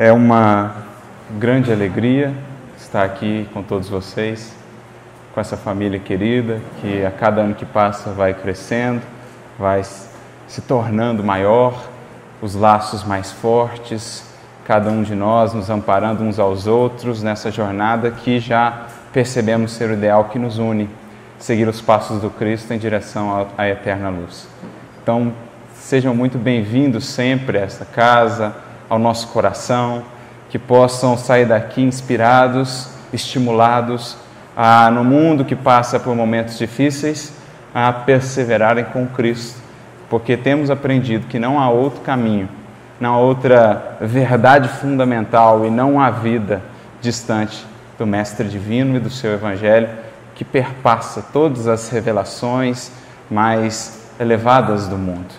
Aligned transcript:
É 0.00 0.12
uma 0.12 0.76
grande 1.40 1.72
alegria 1.72 2.32
estar 2.78 3.02
aqui 3.02 3.48
com 3.52 3.64
todos 3.64 3.88
vocês, 3.88 4.54
com 5.34 5.40
essa 5.40 5.56
família 5.56 5.98
querida 5.98 6.60
que 6.80 7.04
a 7.04 7.10
cada 7.10 7.40
ano 7.40 7.56
que 7.56 7.66
passa 7.66 8.12
vai 8.12 8.32
crescendo, 8.32 9.02
vai 9.58 9.82
se 9.82 10.62
tornando 10.62 11.24
maior, 11.24 11.82
os 12.40 12.54
laços 12.54 13.02
mais 13.02 13.32
fortes, 13.32 14.24
cada 14.64 14.88
um 14.88 15.02
de 15.02 15.16
nós 15.16 15.52
nos 15.52 15.68
amparando 15.68 16.22
uns 16.22 16.38
aos 16.38 16.68
outros 16.68 17.20
nessa 17.20 17.50
jornada 17.50 18.12
que 18.12 18.38
já 18.38 18.86
percebemos 19.12 19.72
ser 19.72 19.90
o 19.90 19.94
ideal 19.94 20.26
que 20.26 20.38
nos 20.38 20.58
une, 20.58 20.88
seguir 21.40 21.66
os 21.66 21.80
passos 21.80 22.22
do 22.22 22.30
Cristo 22.30 22.72
em 22.72 22.78
direção 22.78 23.48
à 23.58 23.68
eterna 23.68 24.10
luz. 24.10 24.46
Então, 25.02 25.32
sejam 25.74 26.14
muito 26.14 26.38
bem-vindos 26.38 27.04
sempre 27.04 27.58
a 27.58 27.62
esta 27.62 27.84
casa, 27.84 28.67
ao 28.88 28.98
nosso 28.98 29.28
coração, 29.28 30.02
que 30.48 30.58
possam 30.58 31.16
sair 31.16 31.46
daqui 31.46 31.82
inspirados, 31.82 32.88
estimulados 33.12 34.16
a, 34.56 34.90
no 34.90 35.04
mundo 35.04 35.44
que 35.44 35.54
passa 35.54 36.00
por 36.00 36.14
momentos 36.14 36.58
difíceis, 36.58 37.32
a 37.74 37.92
perseverarem 37.92 38.84
com 38.86 39.06
Cristo, 39.06 39.60
porque 40.08 40.36
temos 40.36 40.70
aprendido 40.70 41.26
que 41.26 41.38
não 41.38 41.60
há 41.60 41.68
outro 41.68 42.00
caminho, 42.00 42.48
não 42.98 43.14
há 43.14 43.18
outra 43.18 43.96
verdade 44.00 44.68
fundamental 44.68 45.64
e 45.64 45.70
não 45.70 46.00
há 46.00 46.10
vida 46.10 46.62
distante 47.00 47.64
do 47.98 48.06
Mestre 48.06 48.48
Divino 48.48 48.96
e 48.96 49.00
do 49.00 49.10
seu 49.10 49.32
Evangelho 49.32 49.88
que 50.34 50.44
perpassa 50.44 51.20
todas 51.32 51.66
as 51.66 51.88
revelações 51.90 52.92
mais 53.30 54.08
elevadas 54.20 54.86
do 54.86 54.96
mundo. 54.96 55.34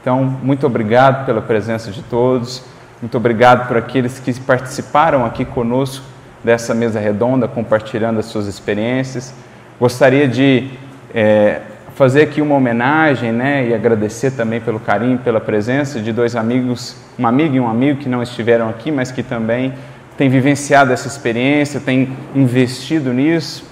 Então, 0.00 0.24
muito 0.24 0.66
obrigado 0.66 1.26
pela 1.26 1.42
presença 1.42 1.90
de 1.90 2.02
todos. 2.02 2.64
Muito 3.00 3.16
obrigado 3.16 3.68
por 3.68 3.76
aqueles 3.76 4.18
que 4.18 4.32
participaram 4.40 5.24
aqui 5.24 5.44
conosco 5.44 6.04
dessa 6.42 6.74
mesa 6.74 6.98
redonda, 6.98 7.46
compartilhando 7.46 8.18
as 8.18 8.26
suas 8.26 8.46
experiências. 8.46 9.32
Gostaria 9.78 10.26
de 10.26 10.70
é, 11.14 11.60
fazer 11.94 12.22
aqui 12.22 12.40
uma 12.40 12.56
homenagem 12.56 13.30
né, 13.30 13.68
e 13.68 13.74
agradecer 13.74 14.32
também 14.32 14.60
pelo 14.60 14.80
carinho, 14.80 15.18
pela 15.18 15.40
presença 15.40 16.00
de 16.00 16.12
dois 16.12 16.34
amigos, 16.34 16.96
uma 17.16 17.28
amiga 17.28 17.56
e 17.56 17.60
um 17.60 17.68
amigo 17.68 18.00
que 18.00 18.08
não 18.08 18.20
estiveram 18.20 18.68
aqui, 18.68 18.90
mas 18.90 19.12
que 19.12 19.22
também 19.22 19.74
têm 20.16 20.28
vivenciado 20.28 20.92
essa 20.92 21.06
experiência, 21.06 21.78
têm 21.78 22.16
investido 22.34 23.12
nisso. 23.12 23.64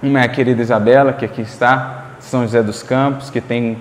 Uma 0.00 0.20
é 0.20 0.24
a 0.24 0.28
querida 0.28 0.62
Isabela, 0.62 1.12
que 1.12 1.24
aqui 1.24 1.42
está, 1.42 2.16
São 2.20 2.42
José 2.42 2.62
dos 2.62 2.84
Campos, 2.84 3.30
que 3.30 3.40
tem 3.40 3.78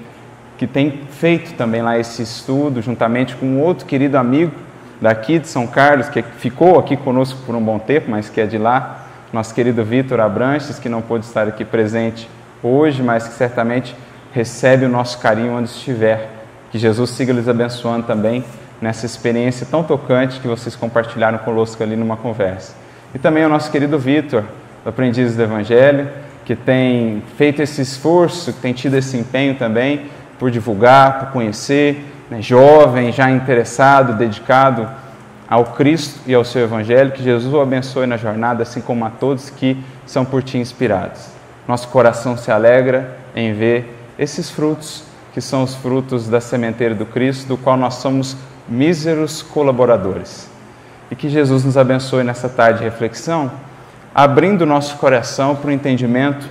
que 0.64 0.68
tem 0.68 1.02
feito 1.10 1.56
também 1.56 1.82
lá 1.82 2.00
esse 2.00 2.22
estudo, 2.22 2.82
juntamente 2.82 3.36
com 3.36 3.60
outro 3.60 3.86
querido 3.86 4.18
amigo 4.18 4.54
daqui 5.02 5.38
de 5.38 5.50
São 5.50 5.68
Carlos, 5.68 6.08
que 6.08 6.22
ficou 6.22 6.80
aqui 6.80 6.96
conosco 6.96 7.38
por 7.46 7.54
um 7.54 7.62
bom 7.62 7.78
tempo, 7.78 8.10
mas 8.10 8.30
que 8.30 8.40
é 8.40 8.46
de 8.46 8.58
lá, 8.58 9.08
nosso 9.34 9.54
querido 9.54 9.84
Vitor 9.84 10.22
Abranches, 10.22 10.80
que 10.80 10.88
não 10.88 11.02
pôde 11.02 11.26
estar 11.26 11.50
aqui 11.50 11.66
presente 11.66 12.30
hoje, 12.64 13.04
mas 13.04 13.28
que 13.28 13.34
certamente 13.34 13.94
recebe 14.32 14.86
o 14.86 14.90
nosso 14.90 15.20
carinho 15.20 15.52
onde 15.52 15.68
estiver. 15.68 16.30
Que 16.72 16.78
Jesus 16.80 17.10
siga 17.10 17.34
lhes 17.34 17.50
abençoando 17.50 18.08
também 18.08 18.42
nessa 18.82 19.06
experiência 19.06 19.68
tão 19.70 19.84
tocante 19.84 20.40
que 20.40 20.48
vocês 20.48 20.78
compartilharam 20.78 21.40
conosco 21.40 21.84
ali 21.84 21.98
numa 21.98 22.16
conversa. 22.16 22.74
E 23.14 23.20
também 23.20 23.46
o 23.46 23.50
nosso 23.50 23.70
querido 23.70 24.00
Vitor, 24.00 24.46
aprendiz 24.86 25.36
do 25.36 25.44
Evangelho, 25.44 26.08
que 26.46 26.56
tem 26.56 27.22
feito 27.38 27.62
esse 27.62 27.82
esforço, 27.82 28.54
que 28.54 28.62
tem 28.62 28.72
tido 28.72 28.96
esse 28.96 29.18
empenho 29.18 29.56
também 29.56 30.10
por 30.44 30.52
divulgar, 30.52 31.20
por 31.20 31.28
conhecer, 31.30 32.06
né, 32.30 32.42
jovem, 32.42 33.14
já 33.14 33.32
interessado, 33.32 34.18
dedicado 34.18 34.90
ao 35.48 35.68
Cristo 35.68 36.20
e 36.28 36.34
ao 36.34 36.44
seu 36.44 36.64
Evangelho. 36.64 37.14
Que 37.14 37.24
Jesus 37.24 37.54
o 37.54 37.62
abençoe 37.62 38.06
na 38.06 38.18
jornada, 38.18 38.64
assim 38.64 38.82
como 38.82 39.06
a 39.06 39.10
todos 39.10 39.50
que 39.50 39.82
são 40.06 40.26
por 40.26 40.44
ti 40.44 40.58
inspirados. 40.58 41.28
Nosso 41.66 41.88
coração 41.88 42.36
se 42.36 42.52
alegra 42.52 43.18
em 43.34 43.54
ver 43.54 43.98
esses 44.20 44.50
frutos, 44.50 45.06
que 45.34 45.40
são 45.40 45.64
os 45.64 45.76
frutos 45.76 46.28
da 46.28 46.42
sementeira 46.42 46.94
do 46.94 47.06
Cristo, 47.06 47.48
do 47.48 47.58
qual 47.58 47.78
nós 47.78 47.94
somos 47.94 48.36
míseros 48.68 49.42
colaboradores. 49.42 50.50
E 51.10 51.16
que 51.16 51.30
Jesus 51.30 51.64
nos 51.64 51.78
abençoe 51.78 52.26
nessa 52.26 52.50
tarde 52.50 52.80
de 52.80 52.84
reflexão, 52.84 53.50
abrindo 54.14 54.66
nosso 54.66 54.98
coração 54.98 55.56
para 55.56 55.70
o 55.70 55.72
entendimento 55.72 56.46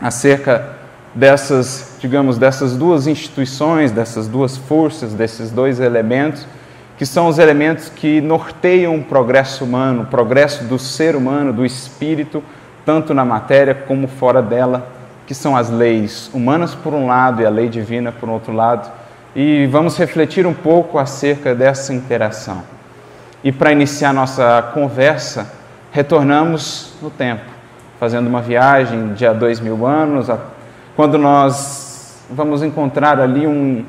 acerca 0.00 0.78
dessas, 1.14 1.96
digamos, 2.00 2.38
dessas 2.38 2.76
duas 2.76 3.06
instituições, 3.06 3.90
dessas 3.90 4.28
duas 4.28 4.56
forças, 4.56 5.12
desses 5.12 5.50
dois 5.50 5.80
elementos, 5.80 6.46
que 6.96 7.06
são 7.06 7.28
os 7.28 7.38
elementos 7.38 7.88
que 7.88 8.20
norteiam 8.20 8.96
o 8.96 9.02
progresso 9.02 9.64
humano, 9.64 10.02
o 10.02 10.06
progresso 10.06 10.64
do 10.64 10.78
ser 10.78 11.16
humano, 11.16 11.52
do 11.52 11.64
espírito, 11.64 12.42
tanto 12.84 13.14
na 13.14 13.24
matéria 13.24 13.74
como 13.74 14.06
fora 14.06 14.42
dela, 14.42 14.86
que 15.26 15.34
são 15.34 15.56
as 15.56 15.70
leis 15.70 16.30
humanas 16.32 16.74
por 16.74 16.92
um 16.92 17.06
lado 17.06 17.40
e 17.40 17.46
a 17.46 17.50
lei 17.50 17.68
divina 17.68 18.12
por 18.12 18.28
outro 18.28 18.52
lado. 18.52 18.90
E 19.34 19.66
vamos 19.68 19.96
refletir 19.96 20.46
um 20.46 20.54
pouco 20.54 20.98
acerca 20.98 21.54
dessa 21.54 21.94
interação. 21.94 22.62
E 23.42 23.50
para 23.50 23.72
iniciar 23.72 24.12
nossa 24.12 24.70
conversa, 24.74 25.50
retornamos 25.92 26.92
no 27.00 27.10
tempo, 27.10 27.44
fazendo 27.98 28.26
uma 28.26 28.42
viagem 28.42 29.14
de 29.14 29.24
há 29.24 29.32
dois 29.32 29.58
mil 29.60 29.86
anos, 29.86 30.28
quando 31.00 31.16
nós 31.16 32.26
vamos 32.28 32.62
encontrar 32.62 33.18
ali 33.18 33.46
um, 33.46 33.86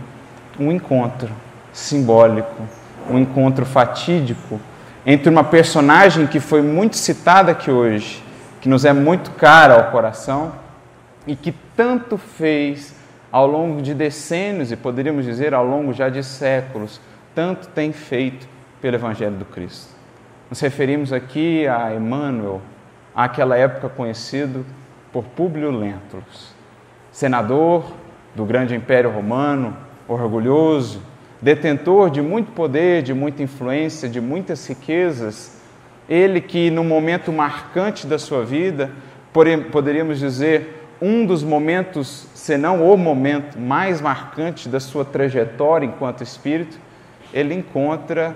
um 0.58 0.72
encontro 0.72 1.30
simbólico, 1.74 2.66
um 3.10 3.20
encontro 3.20 3.66
fatídico 3.66 4.62
entre 5.06 5.30
uma 5.30 5.44
personagem 5.44 6.26
que 6.26 6.40
foi 6.40 6.62
muito 6.62 6.96
citada 6.96 7.52
aqui 7.52 7.70
hoje, 7.70 8.24
que 8.62 8.70
nos 8.70 8.86
é 8.86 8.94
muito 8.94 9.32
cara 9.32 9.74
ao 9.74 9.92
coração 9.92 10.54
e 11.28 11.36
que 11.36 11.54
tanto 11.76 12.18
fez 12.18 12.96
ao 13.30 13.46
longo 13.46 13.82
de 13.82 13.94
decênios 13.94 14.72
e 14.72 14.78
poderíamos 14.78 15.26
dizer 15.26 15.54
ao 15.54 15.66
longo 15.66 15.92
já 15.92 16.08
de 16.08 16.24
séculos, 16.24 17.02
tanto 17.36 17.68
tem 17.68 17.92
feito 17.92 18.48
pelo 18.82 18.96
Evangelho 18.96 19.36
do 19.36 19.44
Cristo. 19.44 19.94
Nos 20.50 20.62
referimos 20.62 21.12
aqui 21.12 21.68
a 21.68 21.94
Emmanuel, 21.94 22.62
àquela 23.14 23.58
época 23.58 23.90
conhecido 23.90 24.66
por 25.12 25.26
Públio 25.26 25.72
Lentulus 25.72 26.51
senador 27.12 27.86
do 28.34 28.46
grande 28.46 28.74
império 28.76 29.12
romano, 29.12 29.76
orgulhoso, 30.08 31.02
detentor 31.42 32.10
de 32.10 32.22
muito 32.22 32.52
poder, 32.52 33.02
de 33.02 33.14
muita 33.14 33.44
influência, 33.44 34.08
de 34.08 34.22
muitas 34.22 34.68
riquezas, 34.68 35.60
ele 36.08 36.42
que 36.42 36.70
no 36.70 36.84
momento 36.84 37.32
marcante 37.32 38.06
da 38.06 38.20
sua 38.20 38.44
vida, 38.44 38.92
poderíamos 39.72 40.20
dizer, 40.20 40.88
um 41.02 41.26
dos 41.26 41.44
momentos, 41.44 42.28
se 42.36 42.58
não 42.58 42.88
o 42.88 42.96
momento 42.96 43.60
mais 43.60 44.00
marcante 44.00 44.70
da 44.70 44.80
sua 44.80 45.04
trajetória 45.04 45.86
enquanto 45.86 46.22
espírito, 46.22 46.80
ele 47.34 47.54
encontra 47.56 48.36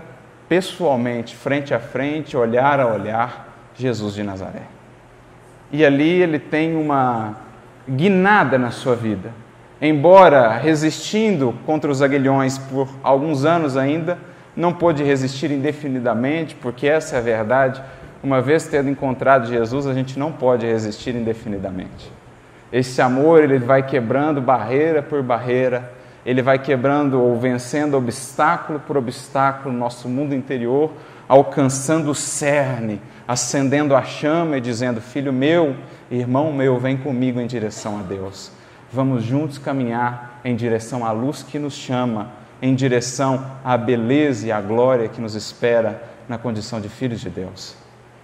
pessoalmente, 0.50 1.36
frente 1.36 1.74
a 1.74 1.80
frente, 1.80 2.36
olhar 2.36 2.80
a 2.80 2.88
olhar, 2.88 3.54
Jesus 3.76 4.14
de 4.16 4.24
Nazaré. 4.24 4.64
E 5.72 5.86
ali 5.86 6.22
ele 6.22 6.40
tem 6.40 6.76
uma 6.76 7.45
guinada 7.88 8.58
na 8.58 8.72
sua 8.72 8.96
vida. 8.96 9.32
Embora 9.82 10.52
resistindo 10.54 11.54
contra 11.66 11.92
os 11.92 12.02
aguilhões 12.02 12.58
por 12.58 12.88
alguns 13.04 13.46
anos 13.46 13.76
ainda, 13.76 14.18
não 14.56 14.74
pôde 14.74 15.04
resistir 15.04 15.52
indefinidamente, 15.52 16.56
porque 16.56 16.88
essa 16.88 17.18
é 17.18 17.20
a 17.20 17.22
verdade. 17.22 17.84
Uma 18.24 18.42
vez 18.42 18.68
tendo 18.68 18.90
encontrado 18.90 19.48
Jesus, 19.48 19.86
a 19.86 19.94
gente 19.94 20.18
não 20.18 20.32
pode 20.32 20.66
resistir 20.66 21.14
indefinidamente. 21.14 22.12
Esse 22.72 23.02
amor, 23.02 23.44
ele 23.44 23.60
vai 23.60 23.84
quebrando 23.84 24.42
barreira 24.42 25.04
por 25.04 25.22
barreira, 25.22 25.92
ele 26.26 26.42
vai 26.42 26.58
quebrando 26.58 27.22
ou 27.22 27.38
vencendo 27.38 27.96
obstáculo 27.96 28.80
por 28.80 28.98
obstáculo 28.98 29.72
no 29.72 29.80
nosso 29.80 30.10
mundo 30.10 30.34
interior, 30.34 30.92
alcançando 31.28 32.12
o 32.12 32.16
cerne, 32.16 33.02
acendendo 33.28 33.96
a 33.96 34.04
chama 34.04 34.58
e 34.58 34.62
dizendo: 34.62 35.02
Filho 35.02 35.34
meu, 35.34 35.76
irmão 36.10 36.52
meu, 36.54 36.80
vem 36.80 36.98
comigo 36.98 37.40
em 37.40 37.48
direção 37.48 38.00
a 38.00 38.02
Deus. 38.02 38.52
Vamos 38.92 39.24
juntos 39.24 39.58
caminhar 39.58 40.40
em 40.44 40.56
direção 40.56 41.06
à 41.06 41.12
luz 41.12 41.44
que 41.44 41.60
nos 41.60 41.74
chama, 41.74 42.30
em 42.62 42.74
direção 42.74 43.46
à 43.64 43.76
beleza 43.76 44.48
e 44.48 44.52
à 44.52 44.62
glória 44.62 45.10
que 45.10 45.20
nos 45.20 45.36
espera 45.36 46.02
na 46.30 46.38
condição 46.38 46.80
de 46.80 46.88
filhos 46.88 47.20
de 47.20 47.30
Deus. 47.30 47.76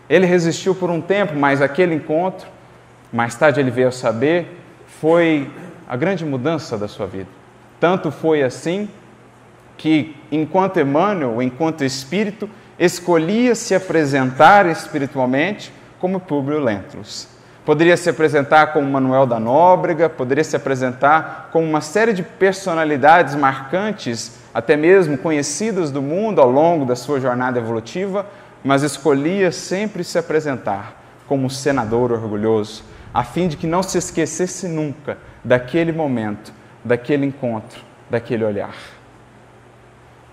Ele 0.09 0.25
resistiu 0.25 0.75
por 0.75 0.89
um 0.89 1.01
tempo, 1.01 1.35
mas 1.35 1.61
aquele 1.61 1.95
encontro, 1.95 2.47
mais 3.11 3.35
tarde 3.35 3.59
ele 3.59 3.71
veio 3.71 3.91
saber, 3.91 4.61
foi 4.85 5.49
a 5.87 5.95
grande 5.95 6.25
mudança 6.25 6.77
da 6.77 6.87
sua 6.87 7.07
vida. 7.07 7.27
Tanto 7.79 8.11
foi 8.11 8.43
assim 8.43 8.89
que, 9.77 10.15
enquanto 10.31 10.79
Emmanuel, 10.79 11.41
enquanto 11.41 11.83
espírito, 11.83 12.49
escolhia 12.85 13.53
se 13.53 13.75
apresentar 13.75 14.65
espiritualmente 14.65 15.71
como 15.99 16.19
Públio 16.19 16.59
Lentulus. 16.59 17.27
Poderia 17.63 17.95
se 17.95 18.09
apresentar 18.09 18.73
como 18.73 18.89
Manuel 18.89 19.27
da 19.27 19.39
Nóbrega, 19.39 20.09
poderia 20.09 20.43
se 20.43 20.55
apresentar 20.55 21.49
como 21.51 21.63
uma 21.63 21.79
série 21.79 22.11
de 22.11 22.23
personalidades 22.23 23.35
marcantes 23.35 24.39
até 24.51 24.75
mesmo 24.75 25.15
conhecidas 25.15 25.91
do 25.91 26.01
mundo 26.01 26.41
ao 26.41 26.49
longo 26.49 26.83
da 26.83 26.95
sua 26.95 27.19
jornada 27.19 27.59
evolutiva, 27.59 28.25
mas 28.63 28.81
escolhia 28.81 29.51
sempre 29.51 30.03
se 30.03 30.17
apresentar 30.17 30.99
como 31.27 31.45
um 31.45 31.49
senador 31.49 32.11
orgulhoso, 32.11 32.83
a 33.13 33.23
fim 33.23 33.47
de 33.47 33.57
que 33.57 33.67
não 33.67 33.83
se 33.83 33.99
esquecesse 33.99 34.67
nunca 34.67 35.19
daquele 35.43 35.91
momento, 35.91 36.51
daquele 36.83 37.27
encontro, 37.27 37.79
daquele 38.09 38.43
olhar. 38.43 38.73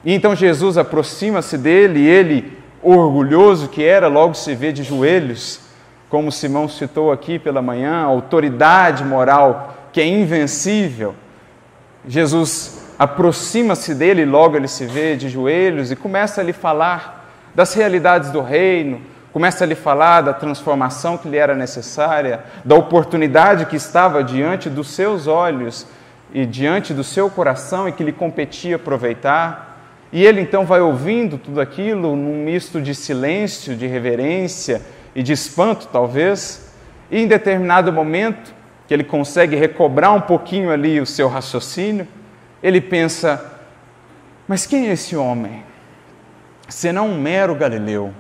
E 0.05 0.15
então 0.15 0.35
Jesus 0.35 0.79
aproxima-se 0.79 1.59
dele 1.59 2.01
e 2.01 2.07
ele, 2.07 2.59
orgulhoso 2.83 3.69
que 3.69 3.85
era, 3.85 4.09
logo 4.09 4.35
se 4.35 4.55
vê 4.55 4.73
de 4.73 4.83
joelhos, 4.83 5.61
como 6.09 6.33
Simão 6.33 6.69
citou 6.69 7.13
aqui 7.13 7.39
pela 7.39 7.61
manhã, 7.61 8.03
autoridade 8.03 9.05
moral 9.05 9.75
que 9.93 10.01
é 10.01 10.07
invencível. 10.07 11.15
Jesus 12.07 12.87
aproxima-se 12.99 13.95
dele, 13.95 14.25
logo 14.25 14.57
ele 14.57 14.69
se 14.69 14.87
vê 14.87 15.17
de 15.17 15.29
joelhos 15.29 15.91
e 15.91 15.97
começa 15.97 16.41
a 16.41 16.45
lhe 16.45 16.53
falar 16.53 17.31
das 17.55 17.75
realidades 17.75 18.31
do 18.31 18.41
reino, 18.41 19.01
começa 19.33 19.65
a 19.65 19.67
lhe 19.67 19.75
falar 19.75 20.23
da 20.23 20.33
transformação 20.33 21.19
que 21.19 21.29
lhe 21.29 21.37
era 21.37 21.55
necessária, 21.55 22.45
da 22.65 22.75
oportunidade 22.75 23.67
que 23.67 23.77
estava 23.77 24.25
diante 24.25 24.71
dos 24.71 24.91
seus 24.91 25.27
olhos 25.27 25.87
e 26.33 26.47
diante 26.47 26.95
do 26.95 27.05
seu 27.05 27.29
coração 27.31 27.89
e 27.89 27.93
que 27.93 28.05
lhe 28.05 28.13
competia 28.13 28.77
aproveitar. 28.77 29.68
E 30.13 30.25
ele 30.25 30.41
então 30.41 30.65
vai 30.65 30.81
ouvindo 30.81 31.37
tudo 31.37 31.61
aquilo 31.61 32.17
num 32.17 32.45
misto 32.45 32.81
de 32.81 32.95
silêncio, 32.95 33.77
de 33.77 33.87
reverência 33.87 34.81
e 35.15 35.23
de 35.23 35.33
espanto, 35.33 35.89
talvez, 35.93 36.73
e 37.11 37.21
em 37.21 37.27
determinado 37.27 37.93
momento, 37.93 38.55
que 38.87 38.95
ele 38.95 39.05
consegue 39.05 39.55
recobrar 39.55 40.15
um 40.15 40.21
pouquinho 40.21 40.71
ali 40.71 41.01
o 41.01 41.07
seu 41.07 41.29
raciocínio, 41.29 42.09
ele 42.63 42.81
pensa: 42.81 43.59
mas 44.47 44.67
quem 44.67 44.89
é 44.89 44.93
esse 44.93 45.15
homem? 45.15 45.63
Senão 46.69 47.09
um 47.09 47.21
mero 47.21 47.55
galileu, 47.55 48.13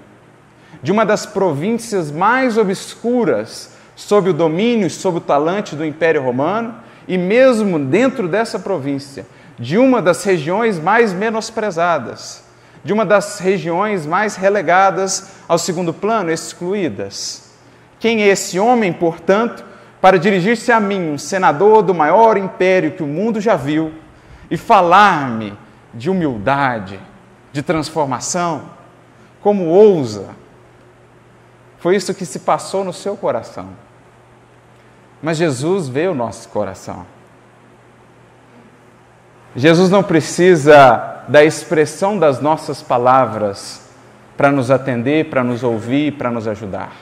de 0.82 0.93
uma 0.93 1.06
das 1.06 1.25
províncias 1.25 2.11
mais 2.11 2.58
obscuras 2.58 3.76
sob 3.96 4.31
o 4.31 4.35
domínio 4.35 4.87
e 4.87 4.90
sob 4.90 5.19
o 5.19 5.20
talante 5.23 5.75
do 5.75 5.85
Império 5.85 6.23
Romano, 6.23 6.75
e 7.08 7.17
mesmo 7.17 7.79
dentro 7.79 8.29
dessa 8.29 8.58
província, 8.58 9.26
de 9.58 9.76
uma 9.76 10.00
das 10.00 10.22
regiões 10.22 10.78
mais 10.78 11.12
menosprezadas, 11.12 12.44
de 12.84 12.93
uma 12.93 13.05
das 13.05 13.40
regiões 13.40 14.06
mais 14.06 14.37
relegadas 14.37 15.31
ao 15.49 15.58
segundo 15.58 15.93
plano, 15.93 16.31
excluídas. 16.31 17.50
Quem 17.99 18.22
é 18.22 18.28
esse 18.28 18.58
homem, 18.60 18.93
portanto, 18.93 19.64
para 20.00 20.19
dirigir-se 20.19 20.70
a 20.70 20.78
mim, 20.78 21.10
um 21.10 21.19
senador 21.19 21.82
do 21.82 21.93
maior 21.93 22.37
império 22.37 22.93
que 22.93 23.02
o 23.02 23.06
mundo 23.06 23.40
já 23.40 23.56
viu, 23.56 23.93
e 24.50 24.56
falar-me 24.56 25.58
de 25.93 26.08
humildade, 26.08 27.00
de 27.52 27.62
transformação? 27.62 28.70
Como 29.40 29.66
ousa? 29.66 30.28
Foi 31.78 31.96
isso 31.96 32.14
que 32.14 32.25
se 32.25 32.40
passou 32.40 32.84
no 32.84 32.93
seu 32.93 33.16
coração. 33.16 33.70
Mas 35.20 35.37
Jesus 35.37 35.88
vê 35.88 36.06
o 36.06 36.14
nosso 36.14 36.49
coração. 36.49 37.18
Jesus 39.58 39.90
não 39.90 40.05
precisa 40.05 41.25
da 41.26 41.43
expressão 41.43 42.16
das 42.16 42.40
nossas 42.40 42.81
palavras 42.81 43.90
para 44.37 44.52
nos 44.52 44.70
atender, 44.70 45.31
para 45.31 45.43
nos 45.43 45.64
ouvir, 45.64 46.12
para 46.12 46.31
nos 46.31 46.46
ajudar. 46.46 46.93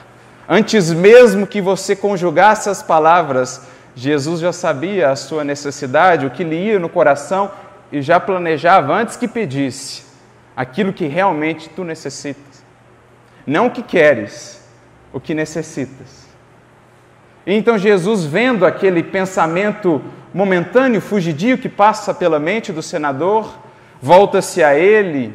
Antes 0.49 0.91
mesmo 0.91 1.45
que 1.45 1.61
você 1.61 1.95
conjugasse 1.95 2.67
as 2.67 2.81
palavras, 2.81 3.67
Jesus 3.95 4.39
já 4.39 4.51
sabia 4.51 5.11
a 5.11 5.15
sua 5.15 5.43
necessidade, 5.43 6.25
o 6.25 6.31
que 6.31 6.43
lhe 6.43 6.55
ia 6.55 6.79
no 6.79 6.89
coração 6.89 7.51
e 7.91 8.01
já 8.01 8.19
planejava 8.19 8.91
antes 8.91 9.15
que 9.15 9.27
pedisse 9.27 10.05
aquilo 10.55 10.91
que 10.91 11.05
realmente 11.05 11.69
tu 11.69 11.83
necessitas. 11.83 12.65
Não 13.45 13.67
o 13.67 13.71
que 13.71 13.83
queres, 13.83 14.67
o 15.13 15.19
que 15.19 15.35
necessitas. 15.35 16.25
Então 17.45 17.77
Jesus, 17.77 18.25
vendo 18.25 18.65
aquele 18.65 19.03
pensamento 19.03 20.01
momentâneo, 20.37 21.01
fugidio 21.01 21.57
que 21.57 21.67
passa 21.67 22.13
pela 22.13 22.39
mente 22.39 22.71
do 22.71 22.83
senador, 22.83 23.57
volta-se 23.99 24.63
a 24.63 24.77
ele 24.77 25.33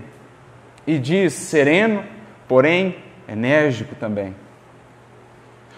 e 0.86 0.96
diz, 0.96 1.32
sereno, 1.32 2.04
porém 2.46 2.98
enérgico 3.28 3.96
também: 3.96 4.32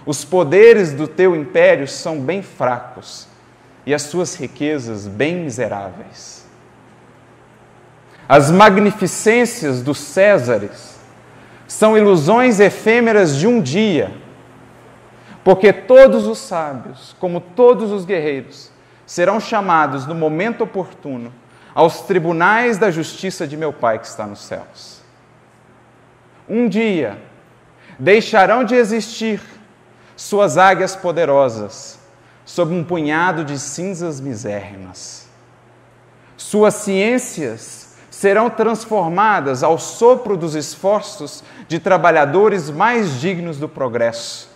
Os 0.04 0.26
poderes 0.26 0.92
do 0.92 1.08
teu 1.08 1.34
império 1.34 1.88
são 1.88 2.20
bem 2.20 2.42
fracos 2.42 3.26
e 3.86 3.94
as 3.94 4.02
suas 4.02 4.34
riquezas 4.34 5.06
bem 5.06 5.36
miseráveis. 5.36 6.44
As 8.28 8.50
magnificências 8.50 9.82
dos 9.82 9.98
Césares 9.98 10.98
são 11.66 11.96
ilusões 11.96 12.60
efêmeras 12.60 13.36
de 13.38 13.46
um 13.46 13.60
dia, 13.60 14.12
porque 15.42 15.72
todos 15.72 16.26
os 16.26 16.38
sábios, 16.38 17.16
como 17.18 17.40
todos 17.40 17.90
os 17.90 18.04
guerreiros, 18.04 18.73
serão 19.06 19.38
chamados 19.40 20.06
no 20.06 20.14
momento 20.14 20.64
oportuno 20.64 21.32
aos 21.74 22.02
tribunais 22.02 22.78
da 22.78 22.90
justiça 22.90 23.46
de 23.46 23.56
meu 23.56 23.72
Pai 23.72 23.98
que 23.98 24.06
está 24.06 24.26
nos 24.26 24.40
céus. 24.40 25.02
Um 26.48 26.68
dia 26.68 27.18
deixarão 27.98 28.64
de 28.64 28.74
existir 28.74 29.40
suas 30.16 30.56
águias 30.56 30.94
poderosas 30.94 31.98
sob 32.44 32.74
um 32.74 32.84
punhado 32.84 33.44
de 33.44 33.58
cinzas 33.58 34.20
misérrimas. 34.20 35.28
Suas 36.36 36.74
ciências 36.74 37.94
serão 38.10 38.48
transformadas 38.48 39.62
ao 39.62 39.78
sopro 39.78 40.36
dos 40.36 40.54
esforços 40.54 41.42
de 41.66 41.78
trabalhadores 41.78 42.70
mais 42.70 43.20
dignos 43.20 43.58
do 43.58 43.68
progresso, 43.68 44.50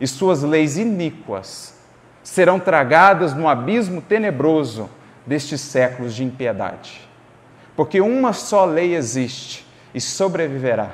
e 0.00 0.06
suas 0.06 0.42
leis 0.42 0.76
iníquas 0.76 1.79
serão 2.22 2.60
tragadas 2.60 3.34
no 3.34 3.48
abismo 3.48 4.00
tenebroso 4.00 4.88
destes 5.26 5.60
séculos 5.60 6.14
de 6.14 6.24
impiedade. 6.24 7.08
Porque 7.76 8.00
uma 8.00 8.32
só 8.32 8.64
lei 8.64 8.94
existe 8.94 9.66
e 9.94 10.00
sobreviverá 10.00 10.90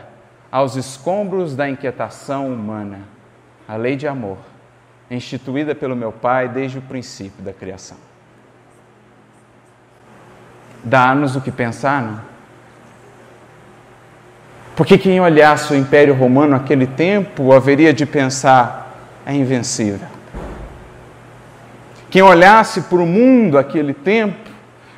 aos 0.50 0.76
escombros 0.76 1.56
da 1.56 1.68
inquietação 1.68 2.52
humana, 2.52 3.00
a 3.68 3.76
lei 3.76 3.96
de 3.96 4.06
amor, 4.06 4.38
instituída 5.10 5.74
pelo 5.74 5.96
meu 5.96 6.12
Pai 6.12 6.48
desde 6.48 6.78
o 6.78 6.82
princípio 6.82 7.42
da 7.42 7.52
criação. 7.52 7.98
Dá-nos 10.82 11.34
o 11.34 11.40
que 11.40 11.50
pensar, 11.50 12.00
não? 12.00 12.20
Porque 14.76 14.98
quem 14.98 15.20
olhasse 15.20 15.72
o 15.72 15.76
Império 15.76 16.14
Romano 16.14 16.52
naquele 16.52 16.86
tempo 16.86 17.52
haveria 17.52 17.92
de 17.92 18.04
pensar: 18.04 18.94
é 19.24 19.32
invencível. 19.32 20.15
Quem 22.16 22.22
olhasse 22.22 22.80
para 22.80 22.96
o 22.96 23.06
mundo 23.06 23.58
aquele 23.58 23.92
tempo, 23.92 24.50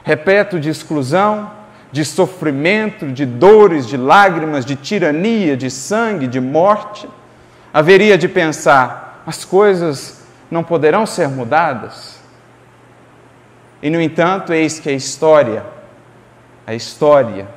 repleto 0.05 0.61
de 0.61 0.71
exclusão, 0.71 1.51
de 1.91 2.05
sofrimento, 2.05 3.09
de 3.09 3.27
dores, 3.27 3.89
de 3.89 3.97
lágrimas, 3.97 4.65
de 4.65 4.77
tirania, 4.77 5.57
de 5.57 5.69
sangue, 5.69 6.29
de 6.29 6.41
morte, 6.41 7.09
haveria 7.75 8.17
de 8.17 8.29
pensar: 8.29 9.25
as 9.27 9.45
coisas 9.45 10.29
não 10.49 10.63
poderão 10.63 11.05
ser 11.05 11.29
mudadas? 11.29 12.21
E, 13.83 13.91
no 13.91 14.01
entanto, 14.01 14.53
eis 14.53 14.79
que 14.79 14.89
a 14.89 14.93
história, 14.93 15.67
a 16.65 16.73
história, 16.73 17.49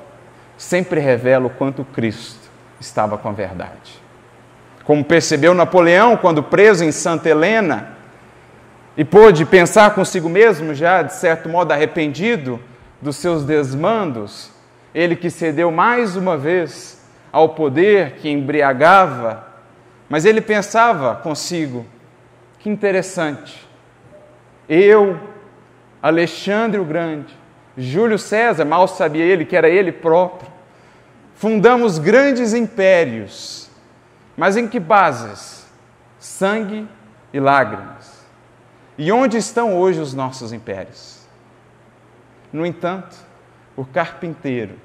sempre 0.58 1.00
revela 1.00 1.46
o 1.46 1.52
quanto 1.52 1.86
Cristo 1.86 2.50
estava 2.80 3.16
com 3.16 3.30
a 3.30 3.34
verdade. 3.34 4.02
Como 4.84 5.06
percebeu 5.06 5.54
Napoleão 5.54 6.18
quando 6.18 6.42
preso 6.42 6.84
em 6.84 6.92
Santa 6.92 7.30
Helena, 7.30 8.01
e 8.96 9.06
pôde 9.06 9.46
pensar 9.46 9.96
consigo 9.96 10.28
mesmo, 10.28 10.74
já 10.74 11.02
de 11.02 11.14
certo 11.14 11.48
modo 11.48 11.72
arrependido 11.72 12.60
dos 13.02 13.16
seus 13.16 13.44
desmandos, 13.44 14.52
ele 14.94 15.16
que 15.16 15.30
cedeu 15.30 15.72
mais 15.72 16.16
uma 16.16 16.38
vez 16.38 17.02
ao 17.32 17.50
poder 17.50 18.14
que 18.18 18.30
embriagava, 18.30 19.48
mas 20.10 20.26
ele 20.26 20.42
pensava 20.42 21.16
consigo: 21.16 21.86
que 22.60 22.70
interessante, 22.70 23.68
eu, 24.68 25.18
Alexandre 26.02 26.80
o 26.80 26.86
Grande, 26.86 27.36
Júlio 27.78 28.20
César, 28.20 28.66
mal 28.66 28.88
sabia 28.88 29.24
ele 29.24 29.46
que 29.46 29.56
era 29.56 29.70
ele 29.70 29.92
próprio, 29.92 30.52
fundamos 31.36 31.98
grandes 31.98 32.54
impérios, 32.54 33.70
mas 34.36 34.58
em 34.58 34.68
que 34.68 34.80
bases? 34.80 35.62
Sangue 36.20 36.88
e 37.34 37.40
lágrimas. 37.40 38.11
E 38.98 39.12
onde 39.12 39.38
estão 39.38 39.78
hoje 39.78 40.00
os 40.00 40.14
nossos 40.14 40.52
impérios? 40.52 41.22
No 42.52 42.66
entanto, 42.66 43.16
o 43.76 43.86
carpinteiro, 43.86 44.76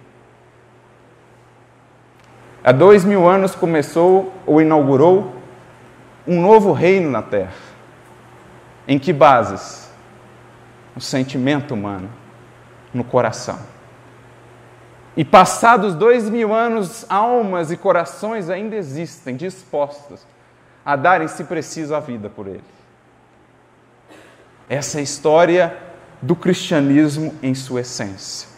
há 2.63 2.73
dois 2.73 3.05
mil 3.05 3.29
anos 3.29 3.55
começou 3.55 4.33
ou 4.47 4.61
inaugurou 4.61 5.35
um 6.27 6.41
novo 6.41 6.73
reino 6.73 7.11
na 7.11 7.23
terra. 7.23 7.53
Em 8.87 8.99
que 8.99 9.13
bases? 9.13 9.91
No 10.95 11.01
sentimento 11.01 11.75
humano, 11.75 12.09
no 12.95 13.05
coração. 13.05 13.59
E 15.17 15.25
passados 15.25 15.95
dois 15.95 16.29
mil 16.29 16.55
anos, 16.55 17.05
almas 17.09 17.71
e 17.71 17.77
corações 17.77 18.49
ainda 18.49 18.77
existem 18.77 19.35
dispostas 19.35 20.27
a 20.85 20.95
darem, 20.95 21.27
se 21.27 21.43
preciso, 21.43 21.95
a 21.95 22.01
vida 22.01 22.31
por 22.31 22.47
ele. 22.47 22.63
Essa 24.69 24.99
é 24.99 25.01
a 25.01 25.05
história 25.05 25.77
do 26.21 26.35
cristianismo 26.35 27.35
em 27.43 27.55
sua 27.55 27.81
essência. 27.81 28.49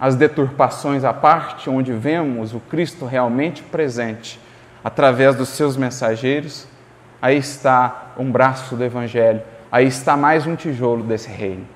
As 0.00 0.16
deturpações 0.16 1.04
à 1.04 1.12
parte, 1.12 1.70
onde 1.70 1.92
vemos 1.92 2.54
o 2.54 2.60
Cristo 2.60 3.04
realmente 3.04 3.62
presente 3.62 4.40
através 4.82 5.36
dos 5.36 5.50
seus 5.50 5.76
mensageiros, 5.76 6.66
aí 7.20 7.36
está 7.36 8.12
um 8.18 8.30
braço 8.30 8.74
do 8.74 8.82
Evangelho, 8.82 9.42
aí 9.70 9.86
está 9.86 10.16
mais 10.16 10.46
um 10.46 10.56
tijolo 10.56 11.04
desse 11.04 11.28
reino. 11.28 11.66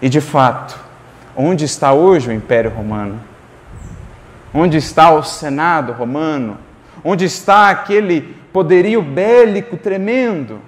E 0.00 0.08
de 0.08 0.20
fato, 0.20 0.90
Onde 1.36 1.64
está 1.64 1.92
hoje 1.92 2.28
o 2.28 2.32
Império 2.32 2.70
Romano? 2.70 3.20
Onde 4.52 4.76
está 4.76 5.10
o 5.12 5.22
Senado 5.22 5.92
romano? 5.92 6.58
Onde 7.04 7.24
está 7.24 7.70
aquele 7.70 8.36
poderio 8.52 9.02
bélico 9.02 9.76
tremendo? 9.76 10.60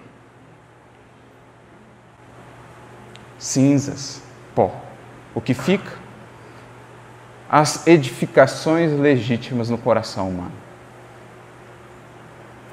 Cinzas, 3.39 4.23
pó. 4.55 4.73
O 5.35 5.41
que 5.41 5.55
fica? 5.55 5.93
As 7.49 7.87
edificações 7.87 8.93
legítimas 8.93 9.69
no 9.69 9.79
coração 9.79 10.29
humano. 10.29 10.53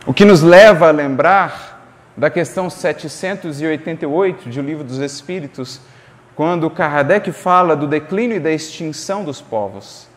O 0.06 0.14
que 0.14 0.26
nos 0.26 0.42
leva 0.42 0.88
a 0.88 0.92
lembrar 0.92 1.80
da 2.16 2.30
questão 2.30 2.70
788 2.70 4.50
de 4.50 4.60
O 4.60 4.64
Livro 4.64 4.84
dos 4.84 4.98
Espíritos, 4.98 5.80
quando 6.36 6.70
Kardec 6.70 7.32
fala 7.32 7.76
do 7.76 7.88
declínio 7.88 8.38
e 8.38 8.40
da 8.40 8.52
extinção 8.52 9.24
dos 9.24 9.42
povos. 9.42 10.09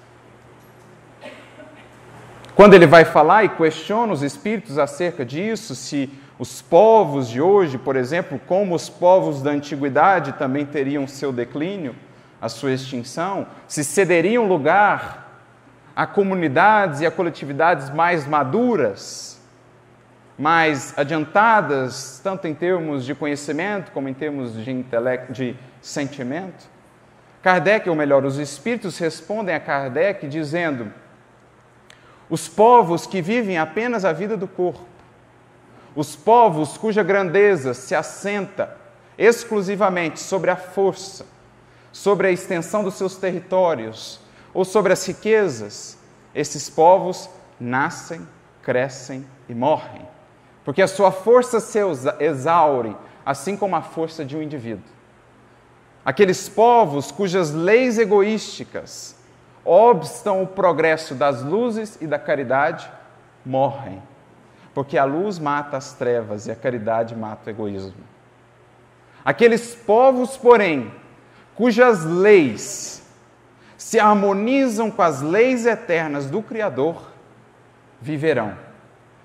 Quando 2.55 2.75
ele 2.75 2.87
vai 2.87 3.05
falar 3.05 3.45
e 3.45 3.49
questiona 3.49 4.13
os 4.13 4.23
espíritos 4.23 4.79
acerca 4.79 5.25
disso, 5.25 5.75
se 5.75 6.11
os 6.39 6.61
povos 6.61 7.29
de 7.29 7.41
hoje, 7.41 7.79
por 7.79 7.97
exemplo, 7.97 8.41
como 8.47 8.75
os 8.75 8.89
povos 8.89 9.41
da 9.41 9.51
antiguidade 9.51 10.33
também 10.33 10.67
teriam 10.67 11.07
seu 11.07 11.33
declínio, 11.33 11.95
a 12.41 12.49
sua 12.49 12.73
extinção, 12.73 13.47
se 13.67 13.83
cederiam 13.83 14.47
lugar 14.47 15.45
a 15.95 16.07
comunidades 16.07 17.01
e 17.01 17.07
a 17.07 17.11
coletividades 17.11 17.89
mais 17.89 18.27
maduras, 18.27 19.41
mais 20.39 20.93
adiantadas, 20.99 22.21
tanto 22.23 22.49
em 22.49 22.55
termos 22.55 23.05
de 23.05 23.15
conhecimento 23.15 23.93
como 23.93 24.09
em 24.09 24.15
termos 24.15 24.53
de, 24.63 24.71
intelecto, 24.71 25.33
de 25.33 25.57
sentimento? 25.81 26.67
Kardec, 27.43 27.89
ou 27.89 27.97
melhor, 27.97 28.25
os 28.25 28.39
espíritos 28.39 28.99
respondem 28.99 29.55
a 29.55 29.61
Kardec 29.61 30.27
dizendo: 30.27 30.93
os 32.33 32.49
povos 32.49 33.07
que 33.07 33.21
vivem 33.21 33.59
apenas 33.59 34.07
a 34.07 34.13
vida 34.15 34.39
do 34.39 34.49
corpo, 34.49 34.81
os 35.95 36.17
povos 36.17 36.79
cuja 36.79 37.03
grandeza 37.03 37.75
se 37.75 37.95
assenta 37.95 38.75
exclusivamente 39.19 40.19
sobre 40.19 40.51
a 40.51 40.57
força, 40.57 41.27
sobre 41.93 42.29
a 42.29 42.31
extensão 42.31 42.83
dos 42.83 42.95
seus 42.95 43.17
territórios 43.17 44.19
ou 44.55 44.65
sobre 44.65 44.95
as 44.95 45.07
riquezas, 45.07 45.99
esses 46.35 46.71
povos 46.71 47.29
nascem, 47.61 48.27
crescem 48.63 49.27
e 49.47 49.55
morrem, 49.55 50.09
porque 50.65 50.81
a 50.81 50.89
sua 50.89 51.13
força 51.13 51.61
se 51.61 51.79
exaure, 52.19 52.97
assim 53.27 53.59
como 53.59 53.77
a 53.77 53.83
força 53.83 54.25
de 54.25 54.39
um 54.39 54.43
indivíduo. 54.43 54.91
Aqueles 56.03 56.49
povos 56.49 57.13
cujas 57.13 57.51
leis 57.51 57.99
egoísticas 57.99 59.21
obstam 59.65 60.43
o 60.43 60.47
progresso 60.47 61.15
das 61.15 61.43
luzes 61.43 61.99
e 62.01 62.07
da 62.07 62.19
caridade 62.19 62.91
morrem, 63.45 64.03
porque 64.75 64.99
a 64.99 65.05
luz 65.05 65.39
mata 65.39 65.77
as 65.77 65.93
trevas 65.93 66.47
e 66.47 66.51
a 66.51 66.57
caridade 66.57 67.15
mata 67.15 67.49
o 67.49 67.51
egoísmo. 67.51 68.03
Aqueles 69.25 69.75
povos, 69.75 70.37
porém, 70.37 70.93
cujas 71.55 72.05
leis 72.05 73.03
se 73.77 73.99
harmonizam 73.99 74.91
com 74.91 75.03
as 75.03 75.21
leis 75.21 75.67
eternas 75.67 76.27
do 76.27 76.43
Criador, 76.43 77.11
viverão 78.01 78.57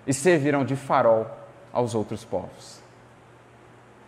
e 0.05 0.13
servirão 0.13 0.63
de 0.63 0.75
farol 0.75 1.27
aos 1.73 1.95
outros 1.95 2.23
povos. 2.23 2.81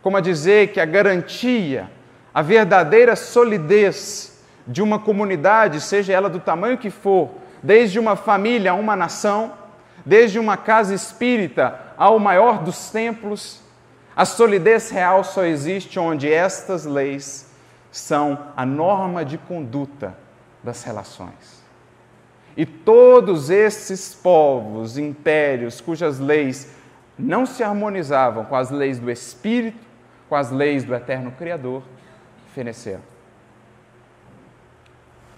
Como 0.02 0.18
a 0.18 0.22
dizer 0.22 0.72
que 0.72 0.80
a 0.80 0.86
garantia 0.86 1.90
a 2.34 2.42
verdadeira 2.42 3.16
solidez 3.16 4.39
de 4.70 4.84
uma 4.84 5.00
comunidade, 5.00 5.82
seja 5.82 6.14
ela 6.14 6.30
do 6.30 6.40
tamanho 6.40 6.78
que 6.78 6.92
for, 6.92 7.32
desde 7.62 7.98
uma 7.98 8.16
família 8.16 8.72
a 8.72 8.76
uma 8.76 8.96
nação, 8.96 9.52
desde 10.06 10.38
uma 10.38 10.56
casa 10.56 10.94
espírita 10.94 11.78
ao 11.98 12.20
maior 12.20 12.60
dos 12.60 12.92
templos, 12.92 13.62
a 14.16 14.26
solidez 14.26 14.92
real 14.92 15.24
só 15.24 15.44
existe 15.44 16.00
onde 16.00 16.32
estas 16.32 16.86
leis 16.86 17.52
são 17.92 18.38
a 18.56 18.64
norma 18.64 19.26
de 19.26 19.40
conduta 19.40 20.16
das 20.64 20.84
relações. 20.84 21.64
E 22.56 22.64
todos 22.64 23.50
esses 23.50 24.14
povos, 24.14 25.00
impérios, 25.00 25.82
cujas 25.82 26.20
leis 26.20 26.70
não 27.18 27.46
se 27.46 27.64
harmonizavam 27.64 28.46
com 28.46 28.56
as 28.56 28.70
leis 28.70 29.00
do 29.00 29.10
Espírito, 29.10 29.80
com 30.28 30.36
as 30.36 30.52
leis 30.52 30.84
do 30.84 30.94
Eterno 30.94 31.32
Criador, 31.32 31.82
feneceram. 32.54 33.09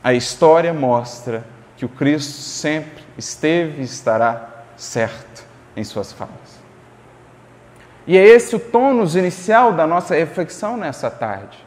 A 0.04 0.14
história 0.14 0.74
mostra 0.74 1.46
que 1.78 1.86
o 1.86 1.90
Cristo 1.90 2.34
sempre 2.34 3.04
esteve 3.18 3.82
e 3.82 3.86
estará 3.86 4.64
certo 4.76 5.46
em 5.76 5.84
suas 5.84 6.12
falas. 6.12 6.60
E 8.08 8.18
é 8.18 8.26
esse 8.26 8.56
o 8.56 8.60
tônus 8.60 9.16
inicial 9.16 9.74
da 9.74 9.86
nossa 9.86 10.16
reflexão 10.16 10.76
nessa 10.76 11.10
tarde. 11.12 11.58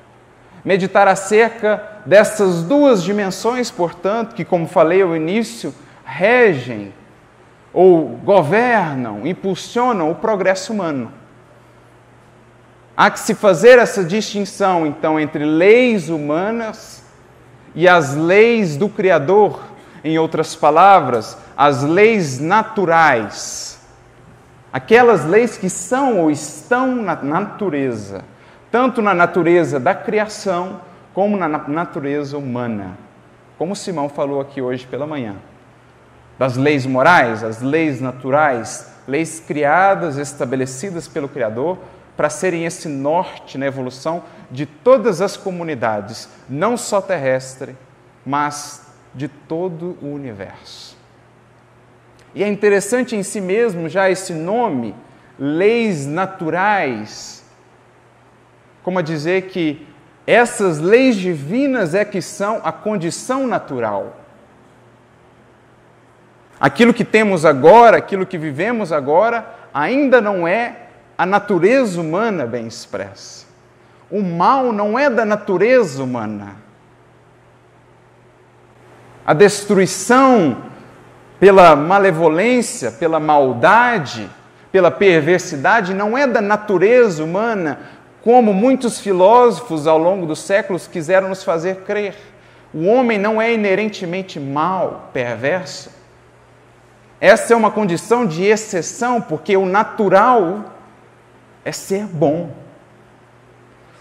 Meditar 0.64 1.06
acerca 1.06 1.82
dessas 2.04 2.64
duas 2.64 3.04
dimensões, 3.04 3.70
portanto, 3.70 4.34
que, 4.34 4.44
como 4.44 4.66
falei 4.66 5.02
ao 5.02 5.14
início, 5.14 5.72
regem 6.04 6.92
ou 7.72 8.08
governam, 8.08 9.26
impulsionam 9.26 10.10
o 10.10 10.14
progresso 10.14 10.72
humano. 10.72 11.12
Há 12.96 13.10
que 13.10 13.20
se 13.20 13.34
fazer 13.34 13.78
essa 13.78 14.02
distinção, 14.02 14.86
então, 14.86 15.18
entre 15.20 15.44
leis 15.44 16.08
humanas 16.08 17.03
e 17.74 17.88
as 17.88 18.14
leis 18.14 18.76
do 18.76 18.88
Criador, 18.88 19.60
em 20.02 20.18
outras 20.18 20.54
palavras, 20.54 21.36
as 21.56 21.82
leis 21.82 22.38
naturais. 22.38 23.80
Aquelas 24.72 25.24
leis 25.24 25.56
que 25.56 25.70
são 25.70 26.18
ou 26.18 26.30
estão 26.30 26.96
na 26.96 27.16
natureza, 27.16 28.24
tanto 28.70 29.00
na 29.00 29.14
natureza 29.14 29.78
da 29.78 29.94
criação, 29.94 30.80
como 31.12 31.36
na 31.36 31.48
natureza 31.48 32.36
humana. 32.36 32.98
Como 33.56 33.76
Simão 33.76 34.08
falou 34.08 34.40
aqui 34.40 34.60
hoje 34.60 34.84
pela 34.86 35.06
manhã. 35.06 35.36
Das 36.36 36.56
leis 36.56 36.84
morais, 36.84 37.44
as 37.44 37.62
leis 37.62 38.00
naturais, 38.00 38.92
leis 39.06 39.38
criadas, 39.38 40.18
estabelecidas 40.18 41.06
pelo 41.06 41.28
Criador, 41.28 41.78
para 42.16 42.28
serem 42.28 42.64
esse 42.64 42.88
norte 42.88 43.56
na 43.56 43.66
evolução 43.66 44.22
de 44.54 44.66
todas 44.66 45.20
as 45.20 45.36
comunidades, 45.36 46.28
não 46.48 46.76
só 46.76 47.00
terrestre, 47.00 47.76
mas 48.24 48.86
de 49.12 49.26
todo 49.26 49.98
o 50.00 50.14
universo. 50.14 50.96
E 52.32 52.42
é 52.44 52.46
interessante 52.46 53.16
em 53.16 53.22
si 53.24 53.40
mesmo 53.40 53.88
já 53.88 54.08
esse 54.08 54.32
nome, 54.32 54.94
leis 55.36 56.06
naturais, 56.06 57.44
como 58.84 59.00
a 59.00 59.02
dizer 59.02 59.48
que 59.48 59.88
essas 60.24 60.78
leis 60.78 61.16
divinas 61.16 61.92
é 61.92 62.04
que 62.04 62.22
são 62.22 62.60
a 62.62 62.70
condição 62.70 63.48
natural. 63.48 64.20
Aquilo 66.60 66.94
que 66.94 67.04
temos 67.04 67.44
agora, 67.44 67.96
aquilo 67.96 68.24
que 68.24 68.38
vivemos 68.38 68.92
agora, 68.92 69.52
ainda 69.74 70.20
não 70.20 70.46
é 70.46 70.76
a 71.18 71.26
natureza 71.26 72.00
humana 72.00 72.46
bem 72.46 72.68
expressa. 72.68 73.43
O 74.14 74.22
mal 74.22 74.72
não 74.72 74.96
é 74.96 75.10
da 75.10 75.24
natureza 75.24 76.00
humana. 76.00 76.54
A 79.26 79.34
destruição 79.34 80.58
pela 81.40 81.74
malevolência, 81.74 82.92
pela 82.92 83.18
maldade, 83.18 84.30
pela 84.70 84.88
perversidade 84.88 85.92
não 85.92 86.16
é 86.16 86.28
da 86.28 86.40
natureza 86.40 87.24
humana, 87.24 87.80
como 88.22 88.54
muitos 88.54 89.00
filósofos 89.00 89.84
ao 89.88 89.98
longo 89.98 90.26
dos 90.26 90.38
séculos 90.38 90.86
quiseram 90.86 91.28
nos 91.28 91.42
fazer 91.42 91.78
crer. 91.78 92.14
O 92.72 92.86
homem 92.86 93.18
não 93.18 93.42
é 93.42 93.52
inerentemente 93.52 94.38
mal, 94.38 95.10
perverso. 95.12 95.90
Essa 97.20 97.52
é 97.52 97.56
uma 97.56 97.72
condição 97.72 98.24
de 98.24 98.44
exceção, 98.44 99.20
porque 99.20 99.56
o 99.56 99.66
natural 99.66 100.66
é 101.64 101.72
ser 101.72 102.04
bom. 102.04 102.62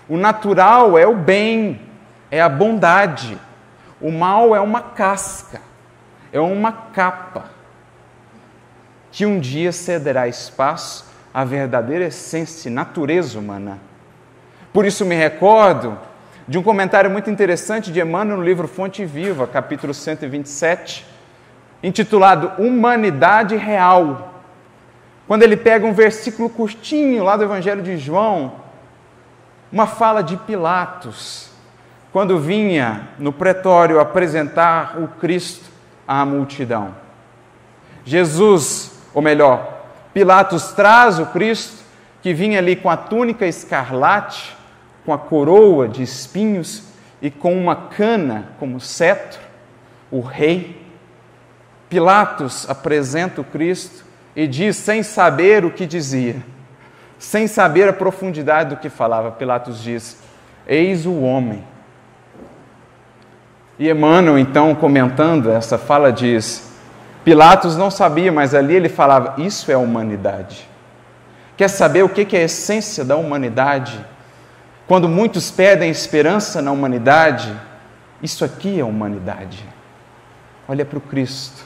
O 0.07 0.17
natural 0.17 0.97
é 0.97 1.07
o 1.07 1.15
bem, 1.15 1.81
é 2.29 2.41
a 2.41 2.49
bondade. 2.49 3.37
O 4.01 4.11
mal 4.11 4.55
é 4.55 4.59
uma 4.59 4.81
casca, 4.81 5.61
é 6.31 6.39
uma 6.39 6.71
capa 6.71 7.45
que 9.13 9.25
um 9.27 9.39
dia 9.39 9.71
cederá 9.71 10.27
espaço 10.27 11.05
à 11.31 11.45
verdadeira 11.45 12.05
essência 12.05 12.67
e 12.67 12.71
natureza 12.71 13.37
humana. 13.37 13.79
Por 14.73 14.85
isso 14.85 15.05
me 15.05 15.15
recordo 15.15 15.97
de 16.47 16.57
um 16.57 16.63
comentário 16.63 17.11
muito 17.11 17.29
interessante 17.29 17.91
de 17.91 18.01
Emmanuel 18.01 18.37
no 18.37 18.43
livro 18.43 18.67
Fonte 18.67 19.05
Viva, 19.05 19.45
capítulo 19.45 19.93
127, 19.93 21.05
intitulado 21.83 22.51
Humanidade 22.57 23.55
Real. 23.55 24.33
Quando 25.27 25.43
ele 25.43 25.55
pega 25.55 25.85
um 25.85 25.93
versículo 25.93 26.49
curtinho 26.49 27.23
lá 27.23 27.37
do 27.37 27.43
Evangelho 27.43 27.83
de 27.83 27.97
João, 27.97 28.62
uma 29.73 29.87
fala 29.87 30.21
de 30.21 30.37
Pilatos, 30.37 31.49
quando 32.11 32.37
vinha 32.37 33.09
no 33.17 33.33
pretório 33.33 33.99
apresentar 33.99 34.99
o 34.99 35.07
Cristo 35.07 35.65
à 36.07 36.23
multidão. 36.23 36.93
Jesus, 38.05 38.91
ou 39.15 39.21
melhor, 39.21 39.87
Pilatos 40.13 40.73
traz 40.73 41.17
o 41.17 41.25
Cristo 41.25 41.81
que 42.21 42.35
vinha 42.35 42.59
ali 42.59 42.75
com 42.75 42.87
a 42.87 42.95
túnica 42.95 43.47
escarlate, 43.47 44.55
com 45.03 45.11
a 45.11 45.17
coroa 45.17 45.87
de 45.87 46.03
espinhos 46.03 46.83
e 47.19 47.31
com 47.31 47.57
uma 47.57 47.75
cana 47.75 48.49
como 48.59 48.79
cetro, 48.79 49.41
o 50.11 50.21
rei. 50.21 50.85
Pilatos 51.89 52.69
apresenta 52.69 53.41
o 53.41 53.43
Cristo 53.43 54.05
e 54.35 54.45
diz, 54.45 54.77
sem 54.77 55.01
saber 55.01 55.65
o 55.65 55.71
que 55.71 55.87
dizia, 55.87 56.35
sem 57.23 57.47
saber 57.47 57.87
a 57.87 57.93
profundidade 57.93 58.75
do 58.75 58.81
que 58.81 58.89
falava, 58.89 59.31
Pilatos 59.31 59.81
diz: 59.81 60.21
Eis 60.67 61.05
o 61.05 61.21
homem. 61.21 61.63
E 63.79 63.89
Emmanuel, 63.89 64.37
então, 64.37 64.75
comentando 64.75 65.49
essa 65.49 65.77
fala, 65.77 66.11
diz: 66.11 66.73
Pilatos 67.23 67.77
não 67.77 67.89
sabia, 67.89 68.29
mas 68.29 68.53
ali 68.53 68.75
ele 68.75 68.89
falava: 68.89 69.41
Isso 69.41 69.71
é 69.71 69.73
a 69.73 69.79
humanidade. 69.79 70.67
Quer 71.55 71.69
saber 71.69 72.03
o 72.03 72.09
que 72.09 72.35
é 72.35 72.41
a 72.41 72.43
essência 72.43 73.05
da 73.05 73.15
humanidade? 73.15 74.05
Quando 74.85 75.07
muitos 75.07 75.49
perdem 75.49 75.89
esperança 75.89 76.61
na 76.61 76.73
humanidade, 76.73 77.55
isso 78.21 78.43
aqui 78.43 78.81
é 78.81 78.83
humanidade. 78.83 79.65
Olha 80.67 80.83
para 80.83 80.97
o 80.97 81.01
Cristo. 81.01 81.65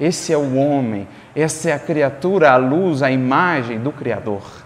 Esse 0.00 0.32
é 0.32 0.38
o 0.38 0.56
homem, 0.56 1.06
essa 1.36 1.68
é 1.68 1.72
a 1.74 1.78
criatura, 1.78 2.50
a 2.50 2.56
luz, 2.56 3.02
a 3.02 3.10
imagem 3.10 3.78
do 3.78 3.92
Criador. 3.92 4.59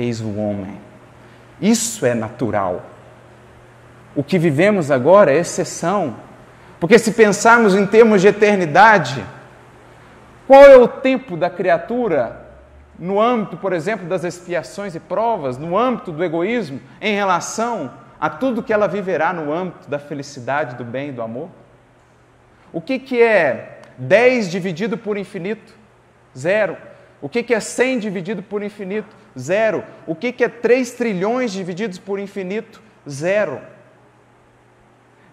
Eis 0.00 0.22
o 0.22 0.34
homem. 0.38 0.80
Isso 1.60 2.06
é 2.06 2.14
natural. 2.14 2.86
O 4.16 4.24
que 4.24 4.38
vivemos 4.38 4.90
agora 4.90 5.30
é 5.30 5.36
exceção. 5.36 6.16
Porque 6.80 6.98
se 6.98 7.12
pensarmos 7.12 7.74
em 7.74 7.86
termos 7.86 8.22
de 8.22 8.28
eternidade, 8.28 9.22
qual 10.46 10.62
é 10.62 10.78
o 10.78 10.88
tempo 10.88 11.36
da 11.36 11.50
criatura 11.50 12.48
no 12.98 13.20
âmbito, 13.20 13.58
por 13.58 13.74
exemplo, 13.74 14.08
das 14.08 14.24
expiações 14.24 14.94
e 14.94 15.00
provas, 15.00 15.58
no 15.58 15.76
âmbito 15.76 16.10
do 16.10 16.24
egoísmo, 16.24 16.80
em 16.98 17.14
relação 17.14 17.92
a 18.18 18.30
tudo 18.30 18.62
que 18.62 18.72
ela 18.72 18.88
viverá 18.88 19.34
no 19.34 19.52
âmbito 19.52 19.88
da 19.88 19.98
felicidade, 19.98 20.76
do 20.76 20.84
bem 20.84 21.10
e 21.10 21.12
do 21.12 21.20
amor? 21.20 21.50
O 22.72 22.80
que, 22.80 22.98
que 22.98 23.20
é 23.20 23.80
10 23.98 24.50
dividido 24.50 24.96
por 24.96 25.18
infinito? 25.18 25.74
Zero. 26.36 26.78
O 27.20 27.28
que, 27.28 27.42
que 27.42 27.52
é 27.52 27.60
100 27.60 27.98
dividido 27.98 28.42
por 28.42 28.62
infinito? 28.62 29.19
Zero. 29.38 29.84
O 30.06 30.14
que, 30.14 30.34
é 30.42 30.48
3 30.48 30.90
trilhões 30.92 31.52
divididos 31.52 31.98
por 31.98 32.18
infinito? 32.18 32.82
Zero. 33.08 33.60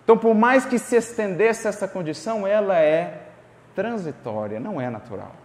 Então, 0.03 0.17
por 0.17 0.33
mais 0.33 0.65
que 0.65 0.79
se 0.79 0.95
estendesse 0.95 1.67
essa 1.67 1.87
condição, 1.87 2.47
ela 2.47 2.79
é 2.79 3.23
transitória, 3.75 4.59
não 4.59 4.79
é 4.79 4.89
natural. 4.89 5.35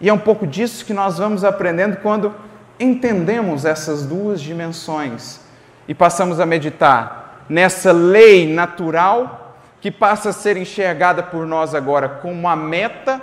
E 0.00 0.08
é 0.08 0.12
um 0.12 0.18
pouco 0.18 0.46
disso 0.46 0.84
que 0.84 0.92
nós 0.92 1.18
vamos 1.18 1.44
aprendendo 1.44 1.96
quando 1.98 2.34
entendemos 2.78 3.64
essas 3.64 4.04
duas 4.04 4.40
dimensões 4.40 5.40
e 5.86 5.94
passamos 5.94 6.40
a 6.40 6.46
meditar 6.46 7.44
nessa 7.48 7.92
lei 7.92 8.52
natural 8.52 9.56
que 9.80 9.90
passa 9.90 10.30
a 10.30 10.32
ser 10.32 10.56
enxergada 10.56 11.22
por 11.22 11.46
nós 11.46 11.74
agora 11.74 12.08
como 12.08 12.48
a 12.48 12.54
meta, 12.54 13.20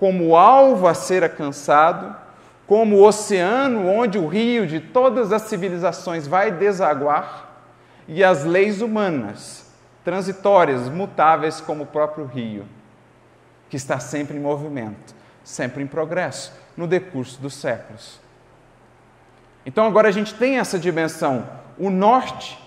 como 0.00 0.34
alvo 0.34 0.88
a 0.88 0.94
ser 0.94 1.22
alcançado, 1.22 2.16
como 2.66 2.96
o 2.96 3.06
oceano 3.06 3.86
onde 3.86 4.18
o 4.18 4.26
rio 4.26 4.66
de 4.66 4.80
todas 4.80 5.32
as 5.32 5.42
civilizações 5.42 6.26
vai 6.26 6.50
desaguar, 6.50 7.48
e 8.08 8.24
as 8.24 8.44
leis 8.44 8.80
humanas, 8.80 9.72
transitórias, 10.02 10.88
mutáveis 10.88 11.60
como 11.60 11.84
o 11.84 11.86
próprio 11.86 12.24
rio, 12.24 12.66
que 13.68 13.76
está 13.76 14.00
sempre 14.00 14.36
em 14.36 14.40
movimento 14.40 15.20
sempre 15.50 15.82
em 15.82 15.86
progresso, 15.86 16.52
no 16.76 16.86
decurso 16.86 17.40
dos 17.40 17.54
séculos. 17.54 18.20
Então 19.64 19.86
agora 19.86 20.08
a 20.08 20.12
gente 20.12 20.34
tem 20.34 20.58
essa 20.58 20.78
dimensão, 20.78 21.48
o 21.78 21.90
norte 21.90 22.58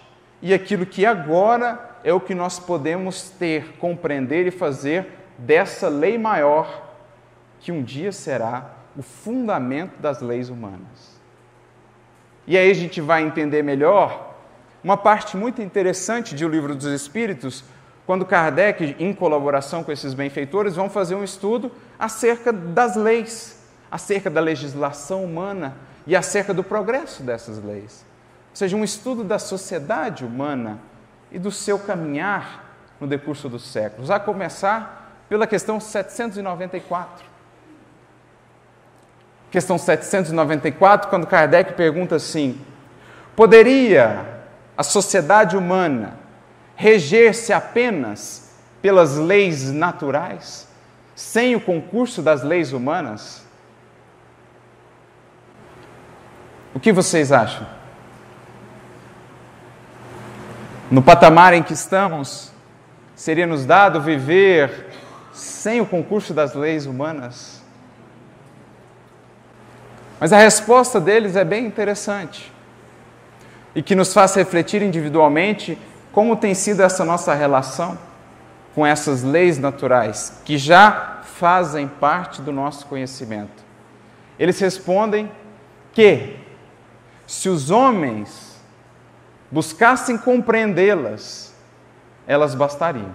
e 0.42 0.54
aquilo 0.54 0.86
que 0.86 1.06
agora 1.06 1.92
é 2.04 2.14
o 2.14 2.20
que 2.20 2.36
nós 2.36 2.60
podemos 2.60 3.30
ter, 3.30 3.78
compreender 3.78 4.46
e 4.46 4.52
fazer 4.52 5.08
dessa 5.38 5.88
lei 5.88 6.18
maior 6.18 6.93
que 7.64 7.72
um 7.72 7.82
dia 7.82 8.12
será 8.12 8.72
o 8.96 9.02
fundamento 9.02 9.98
das 10.00 10.22
leis 10.22 10.50
humanas. 10.50 11.18
E 12.46 12.58
aí 12.58 12.70
a 12.70 12.74
gente 12.74 13.00
vai 13.00 13.24
entender 13.24 13.64
melhor 13.64 14.36
uma 14.84 14.98
parte 14.98 15.38
muito 15.38 15.62
interessante 15.62 16.36
de 16.36 16.46
O 16.46 16.50
Livro 16.50 16.76
dos 16.76 16.88
Espíritos, 16.88 17.64
quando 18.06 18.26
Kardec, 18.26 18.98
em 19.00 19.14
colaboração 19.14 19.82
com 19.82 19.94
esses 19.94 20.14
benfeitores, 20.14 20.76
vão 20.76 20.90
fazer 20.90 21.16
um 21.16 21.24
estudo 21.24 21.72
acerca 21.98 22.52
das 22.52 22.98
leis, 22.98 23.64
acerca 23.90 24.30
da 24.30 24.42
legislação 24.42 25.24
humana 25.24 25.74
e 26.06 26.18
acerca 26.18 26.54
do 26.54 26.66
progresso 26.66 27.24
dessas 27.24 27.64
leis. 27.64 28.06
Ou 28.50 28.58
seja, 28.58 28.76
um 28.76 28.84
estudo 28.84 29.24
da 29.24 29.40
sociedade 29.40 30.26
humana 30.26 30.82
e 31.32 31.40
do 31.40 31.50
seu 31.50 31.80
caminhar 31.80 32.76
no 33.00 33.08
decurso 33.08 33.48
dos 33.48 33.66
séculos, 33.72 34.12
a 34.12 34.20
começar 34.20 35.24
pela 35.30 35.48
questão 35.48 35.80
794. 35.80 37.33
Questão 39.54 39.78
794, 39.78 41.12
quando 41.12 41.28
Kardec 41.28 41.74
pergunta 41.74 42.16
assim: 42.16 42.60
poderia 43.36 44.26
a 44.76 44.82
sociedade 44.82 45.56
humana 45.56 46.18
reger-se 46.76 47.54
apenas 47.54 48.52
pelas 48.82 49.16
leis 49.16 49.72
naturais, 49.72 50.68
sem 51.14 51.56
o 51.56 51.62
concurso 51.62 52.20
das 52.24 52.42
leis 52.42 52.74
humanas? 52.74 53.46
O 56.74 56.80
que 56.80 56.92
vocês 56.92 57.32
acham? 57.32 57.68
No 60.90 61.04
patamar 61.04 61.54
em 61.54 61.62
que 61.62 61.74
estamos, 61.74 62.52
seria 63.16 63.46
nos 63.46 63.68
dado 63.68 64.02
viver 64.02 64.88
sem 65.32 65.80
o 65.80 65.86
concurso 65.86 66.34
das 66.34 66.56
leis 66.56 66.88
humanas? 66.88 67.53
Mas 70.24 70.32
a 70.32 70.38
resposta 70.38 71.02
deles 71.02 71.36
é 71.36 71.44
bem 71.44 71.66
interessante 71.66 72.50
e 73.76 73.84
que 73.84 73.94
nos 73.94 74.14
faz 74.14 74.34
refletir 74.36 74.82
individualmente 74.82 75.78
como 76.14 76.38
tem 76.38 76.54
sido 76.54 76.82
essa 76.82 77.04
nossa 77.04 77.34
relação 77.34 78.00
com 78.74 78.88
essas 78.88 79.22
leis 79.22 79.60
naturais 79.60 80.42
que 80.46 80.58
já 80.58 81.20
fazem 81.24 81.90
parte 81.90 82.42
do 82.42 82.54
nosso 82.54 82.86
conhecimento? 82.86 83.66
Eles 84.40 84.58
respondem 84.62 85.30
que 85.92 86.40
se 87.28 87.50
os 87.50 87.70
homens 87.70 88.56
buscassem 89.52 90.18
compreendê-las, 90.18 91.54
elas 92.26 92.56
bastariam. 92.56 93.12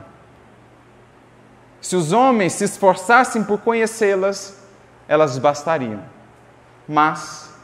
Se 1.81 1.97
os 1.97 2.13
homens 2.13 2.53
se 2.53 2.65
esforçassem 2.65 3.43
por 3.43 3.61
conhecê-las, 3.61 4.59
elas 5.09 5.39
bastariam. 5.39 6.18
Mas 6.89 7.55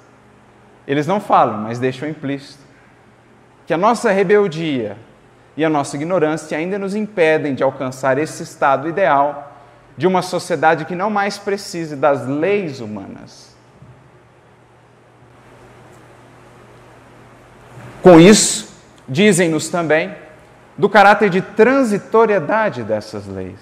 eles 0.86 1.06
não 1.06 1.20
falam, 1.20 1.58
mas 1.58 1.78
deixam 1.78 2.08
implícito 2.08 2.62
que 3.66 3.72
a 3.72 3.78
nossa 3.78 4.10
rebeldia 4.10 4.96
e 5.56 5.64
a 5.64 5.70
nossa 5.70 5.96
ignorância 5.96 6.58
ainda 6.58 6.78
nos 6.78 6.94
impedem 6.94 7.54
de 7.54 7.62
alcançar 7.62 8.18
esse 8.18 8.42
estado 8.42 8.88
ideal 8.88 9.52
de 9.96 10.06
uma 10.06 10.22
sociedade 10.22 10.84
que 10.84 10.94
não 10.94 11.08
mais 11.08 11.38
precise 11.38 11.96
das 11.96 12.26
leis 12.26 12.80
humanas. 12.80 13.54
Com 18.02 18.20
isso, 18.20 18.68
dizem-nos 19.08 19.68
também 19.68 20.14
do 20.76 20.88
caráter 20.88 21.30
de 21.30 21.40
transitoriedade 21.40 22.82
dessas 22.82 23.26
leis. 23.26 23.58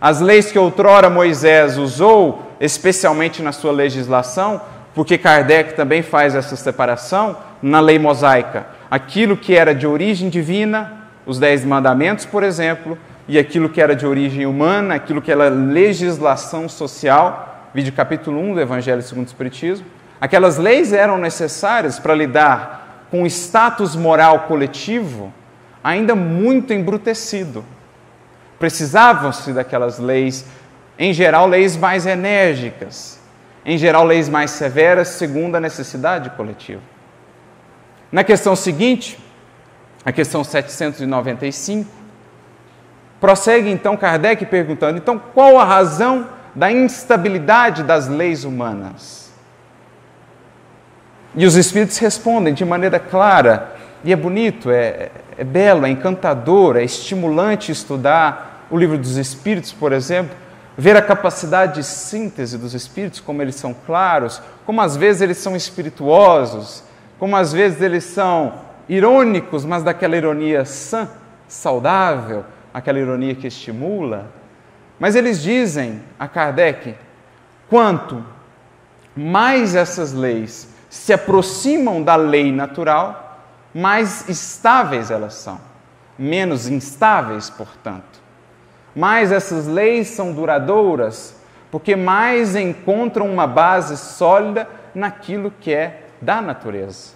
As 0.00 0.20
leis 0.20 0.50
que 0.50 0.58
outrora 0.58 1.10
Moisés 1.10 1.76
usou, 1.76 2.52
especialmente 2.60 3.42
na 3.42 3.52
sua 3.52 3.72
legislação, 3.72 4.60
porque 4.94 5.18
Kardec 5.18 5.74
também 5.74 6.02
faz 6.02 6.34
essa 6.34 6.56
separação 6.56 7.36
na 7.60 7.80
lei 7.80 7.98
mosaica 7.98 8.74
aquilo 8.94 9.36
que 9.36 9.56
era 9.56 9.74
de 9.74 9.88
origem 9.88 10.28
divina, 10.28 10.92
os 11.26 11.40
Dez 11.40 11.64
Mandamentos, 11.64 12.24
por 12.24 12.44
exemplo, 12.44 12.96
e 13.26 13.36
aquilo 13.36 13.68
que 13.68 13.80
era 13.80 13.96
de 13.96 14.06
origem 14.06 14.46
humana, 14.46 14.94
aquilo 14.94 15.20
que 15.20 15.32
era 15.32 15.48
legislação 15.48 16.68
social, 16.68 17.70
vídeo 17.74 17.92
capítulo 17.92 18.40
1 18.40 18.54
do 18.54 18.60
Evangelho 18.60 19.02
segundo 19.02 19.24
o 19.24 19.26
Espiritismo. 19.26 19.84
Aquelas 20.20 20.58
leis 20.58 20.92
eram 20.92 21.18
necessárias 21.18 21.98
para 21.98 22.14
lidar 22.14 23.08
com 23.10 23.24
o 23.24 23.26
status 23.26 23.96
moral 23.96 24.40
coletivo 24.40 25.32
ainda 25.82 26.14
muito 26.14 26.72
embrutecido. 26.72 27.64
Precisavam-se 28.60 29.52
daquelas 29.52 29.98
leis, 29.98 30.46
em 30.96 31.12
geral, 31.12 31.48
leis 31.48 31.76
mais 31.76 32.06
enérgicas, 32.06 33.18
em 33.64 33.78
geral, 33.78 34.04
leis 34.04 34.28
mais 34.28 34.50
severas, 34.50 35.08
segundo 35.08 35.56
a 35.56 35.60
necessidade 35.60 36.30
coletiva. 36.30 36.82
Na 38.12 38.22
questão 38.22 38.54
seguinte, 38.54 39.18
a 40.04 40.12
questão 40.12 40.44
795, 40.44 41.90
prossegue 43.20 43.70
então 43.70 43.96
Kardec 43.96 44.44
perguntando: 44.46 44.98
então 44.98 45.18
qual 45.18 45.58
a 45.58 45.64
razão 45.64 46.28
da 46.54 46.70
instabilidade 46.70 47.82
das 47.82 48.06
leis 48.06 48.44
humanas? 48.44 49.32
E 51.34 51.46
os 51.46 51.56
Espíritos 51.56 51.98
respondem 51.98 52.54
de 52.54 52.64
maneira 52.64 53.00
clara, 53.00 53.74
e 54.04 54.12
é 54.12 54.16
bonito, 54.16 54.70
é, 54.70 55.10
é 55.36 55.42
belo, 55.42 55.86
é 55.86 55.88
encantador, 55.88 56.76
é 56.76 56.84
estimulante 56.84 57.72
estudar 57.72 58.66
o 58.70 58.76
livro 58.76 58.96
dos 58.96 59.16
Espíritos, 59.16 59.72
por 59.72 59.92
exemplo, 59.92 60.36
ver 60.76 60.96
a 60.96 61.02
capacidade 61.02 61.74
de 61.74 61.84
síntese 61.84 62.58
dos 62.58 62.74
Espíritos, 62.74 63.20
como 63.20 63.40
eles 63.40 63.54
são 63.54 63.74
claros, 63.74 64.42
como 64.66 64.80
às 64.80 64.96
vezes 64.96 65.22
eles 65.22 65.38
são 65.38 65.54
espirituosos, 65.54 66.82
como 67.18 67.36
às 67.36 67.52
vezes 67.52 67.80
eles 67.80 68.04
são 68.04 68.54
irônicos, 68.88 69.64
mas 69.64 69.82
daquela 69.82 70.16
ironia 70.16 70.64
sã, 70.64 71.08
saudável, 71.46 72.44
aquela 72.72 72.98
ironia 72.98 73.34
que 73.34 73.46
estimula. 73.46 74.30
Mas 74.98 75.14
eles 75.14 75.42
dizem 75.42 76.02
a 76.18 76.26
Kardec: 76.26 76.96
quanto 77.68 78.24
mais 79.16 79.74
essas 79.74 80.12
leis 80.12 80.68
se 80.90 81.12
aproximam 81.12 82.02
da 82.02 82.16
lei 82.16 82.52
natural, 82.52 83.40
mais 83.74 84.28
estáveis 84.28 85.10
elas 85.10 85.34
são, 85.34 85.60
menos 86.18 86.68
instáveis, 86.68 87.50
portanto. 87.50 88.13
Mais 88.94 89.32
essas 89.32 89.66
leis 89.66 90.08
são 90.08 90.32
duradouras, 90.32 91.36
porque 91.70 91.96
mais 91.96 92.54
encontram 92.54 93.28
uma 93.28 93.46
base 93.46 93.96
sólida 93.96 94.68
naquilo 94.94 95.52
que 95.60 95.72
é 95.72 96.02
da 96.20 96.40
natureza. 96.40 97.12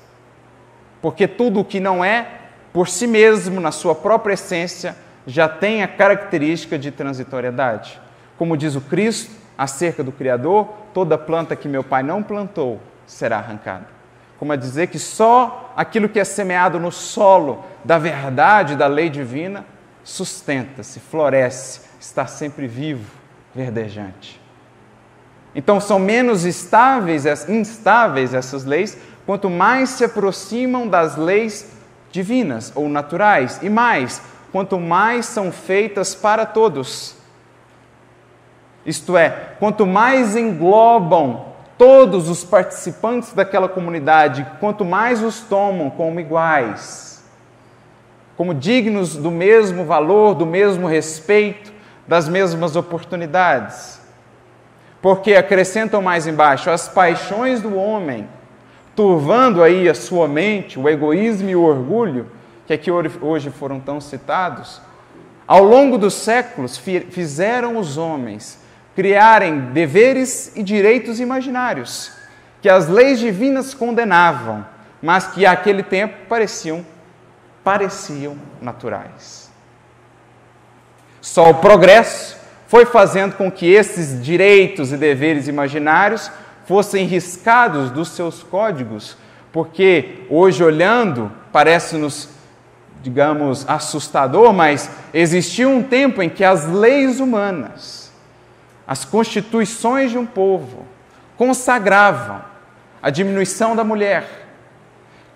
Porque 1.01 1.29
tudo 1.29 1.61
o 1.61 1.65
que 1.65 1.79
não 1.79 2.05
é, 2.05 2.27
por 2.73 2.89
si 2.89 3.07
mesmo, 3.07 3.61
na 3.61 3.71
sua 3.71 3.95
própria 3.95 4.35
essência, 4.35 4.97
já 5.27 5.49
tem 5.49 5.83
a 5.83 5.89
característica 5.89 6.79
de 6.79 6.91
transitoriedade. 6.91 8.01
Como 8.37 8.57
diz 8.57 8.75
o 8.75 8.81
Cristo 8.81 9.31
acerca 9.57 10.03
do 10.03 10.11
Criador, 10.11 10.69
toda 10.93 11.19
planta 11.19 11.55
que 11.55 11.69
meu 11.69 11.85
Pai 11.85 12.03
não 12.03 12.23
plantou 12.23 12.81
será 13.07 13.39
arrancada. 13.39 13.87
Como 14.39 14.53
a 14.53 14.57
dizer 14.57 14.87
que 14.89 14.99
só 14.99 15.73
aquilo 15.77 16.09
que 16.09 16.21
é 16.21 16.25
semeado 16.25 16.79
no 16.79 16.93
solo 16.93 17.65
da 17.85 17.99
verdade, 17.99 18.77
da 18.77 18.87
lei 18.87 19.09
divina, 19.09 19.65
sustenta-se, 20.09 21.01
floresce, 21.01 21.83
está 22.01 22.27
sempre 22.27 22.67
vivo, 22.67 23.05
verdejante. 23.55 24.41
Então 25.55 25.79
são 25.81 25.99
menos 25.99 26.47
estáveis, 26.47 27.27
instáveis 27.47 28.33
essas 28.33 28.65
leis, 28.65 28.97
quanto 29.27 29.51
mais 29.51 29.91
se 29.91 30.05
aproximam 30.05 30.89
das 30.89 31.17
leis 31.17 31.71
divinas 32.11 32.73
ou 32.75 32.89
naturais, 32.89 33.61
e 33.63 33.69
mais, 33.69 34.23
quanto 34.51 34.81
mais 34.81 35.27
são 35.27 35.53
feitas 35.53 36.15
para 36.15 36.47
todos. 36.47 37.15
Isto 38.87 39.15
é, 39.15 39.57
quanto 39.59 39.87
mais 39.87 40.35
englobam 40.35 41.49
todos 41.77 42.31
os 42.31 42.43
participantes 42.45 43.35
daquela 43.35 43.69
comunidade, 43.69 44.47
quanto 44.59 44.87
mais 44.87 45.23
os 45.23 45.41
tomam 45.41 45.91
como 45.91 46.19
iguais, 46.19 47.18
como 48.39 48.55
dignos 48.55 49.17
do 49.17 49.33
mesmo 49.33 49.85
valor, 49.85 50.33
do 50.33 50.47
mesmo 50.47 50.87
respeito, 50.87 51.73
das 52.07 52.29
mesmas 52.29 52.77
oportunidades. 52.77 54.01
Porque 55.03 55.35
acrescentam 55.35 56.01
mais 56.01 56.25
embaixo 56.25 56.71
as 56.71 56.89
paixões 56.89 57.61
do 57.61 57.77
homem 57.77 58.29
turvando 58.95 59.61
aí 59.61 59.89
a 59.89 59.95
sua 59.95 60.29
mente, 60.29 60.79
o 60.79 60.89
egoísmo 60.89 61.51
e 61.51 61.57
o 61.57 61.63
orgulho, 61.63 62.31
que 62.65 62.73
aqui 62.73 62.91
hoje 62.93 63.51
foram 63.51 63.81
tão 63.81 64.01
citados, 64.01 64.81
ao 65.47 65.65
longo 65.65 65.99
dos 65.99 66.15
séculos 66.15 66.79
fizeram 66.79 67.77
os 67.77 67.97
homens 67.97 68.61
criarem 68.95 69.73
deveres 69.73 70.53
e 70.55 70.63
direitos 70.63 71.19
imaginários, 71.19 72.13
que 72.63 72.69
as 72.69 72.89
leis 72.89 73.19
divinas 73.19 73.75
condenavam, 73.75 74.65
mas 75.03 75.27
que 75.27 75.45
àquele 75.45 75.83
tempo 75.83 76.15
pareciam 76.29 76.85
pareciam 77.69 78.35
naturais. 78.63 79.51
Só 81.21 81.51
o 81.51 81.57
progresso 81.57 82.39
foi 82.67 82.87
fazendo 82.87 83.37
com 83.37 83.53
que 83.53 83.67
esses 83.71 84.25
direitos 84.25 84.91
e 84.91 84.97
deveres 84.97 85.49
imaginários 85.49 86.31
fossem 86.65 87.05
riscados 87.05 87.91
dos 87.91 88.09
seus 88.09 88.43
códigos, 88.43 89.19
porque 89.53 90.25
hoje 90.31 90.65
olhando 90.65 91.31
parece-nos, 91.53 92.31
digamos, 93.03 93.69
assustador, 93.69 94.51
mas 94.55 94.91
existia 95.13 95.69
um 95.69 95.83
tempo 95.83 96.23
em 96.23 96.31
que 96.31 96.45
as 96.45 96.67
leis 96.67 97.21
humanas, 97.21 98.11
as 98.87 99.05
constituições 99.05 100.11
de 100.11 100.17
um 100.17 100.25
povo, 100.25 100.87
consagravam 101.37 102.41
a 103.03 103.11
diminuição 103.11 103.77
da 103.77 103.85
mulher, 103.85 104.25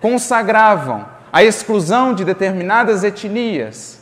consagravam 0.01 1.12
a 1.33 1.43
exclusão 1.43 2.13
de 2.13 2.23
determinadas 2.23 3.03
etnias, 3.03 3.99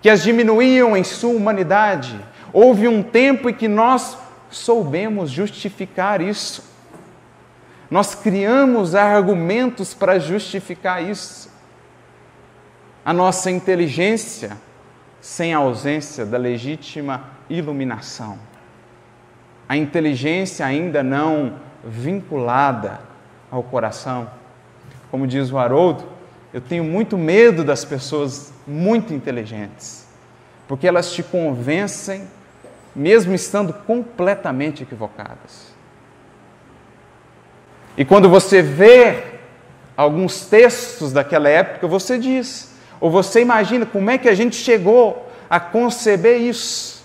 que 0.00 0.08
as 0.08 0.22
diminuíam 0.22 0.96
em 0.96 1.02
sua 1.02 1.34
humanidade. 1.34 2.16
Houve 2.52 2.86
um 2.86 3.02
tempo 3.02 3.50
em 3.50 3.54
que 3.54 3.66
nós 3.66 4.16
soubemos 4.48 5.28
justificar 5.28 6.20
isso. 6.20 6.62
Nós 7.90 8.14
criamos 8.14 8.94
argumentos 8.94 9.92
para 9.92 10.20
justificar 10.20 11.02
isso. 11.02 11.50
A 13.04 13.12
nossa 13.12 13.50
inteligência 13.50 14.56
sem 15.20 15.52
a 15.52 15.58
ausência 15.58 16.24
da 16.24 16.38
legítima 16.38 17.24
iluminação. 17.50 18.38
A 19.68 19.76
inteligência 19.76 20.64
ainda 20.64 21.02
não 21.02 21.56
vinculada 21.84 23.00
ao 23.50 23.64
coração. 23.64 24.30
Como 25.10 25.26
diz 25.26 25.50
o 25.50 25.58
Haroldo, 25.58 26.11
eu 26.52 26.60
tenho 26.60 26.84
muito 26.84 27.16
medo 27.16 27.64
das 27.64 27.84
pessoas 27.84 28.52
muito 28.66 29.14
inteligentes, 29.14 30.06
porque 30.68 30.86
elas 30.86 31.10
te 31.12 31.22
convencem 31.22 32.28
mesmo 32.94 33.34
estando 33.34 33.72
completamente 33.72 34.82
equivocadas. 34.82 35.72
E 37.96 38.04
quando 38.04 38.28
você 38.28 38.62
vê 38.62 39.22
alguns 39.96 40.46
textos 40.46 41.12
daquela 41.12 41.48
época, 41.48 41.86
você 41.86 42.18
diz, 42.18 42.74
ou 43.00 43.10
você 43.10 43.40
imagina 43.40 43.84
como 43.86 44.10
é 44.10 44.18
que 44.18 44.28
a 44.28 44.34
gente 44.34 44.56
chegou 44.56 45.28
a 45.48 45.58
conceber 45.58 46.40
isso. 46.40 47.02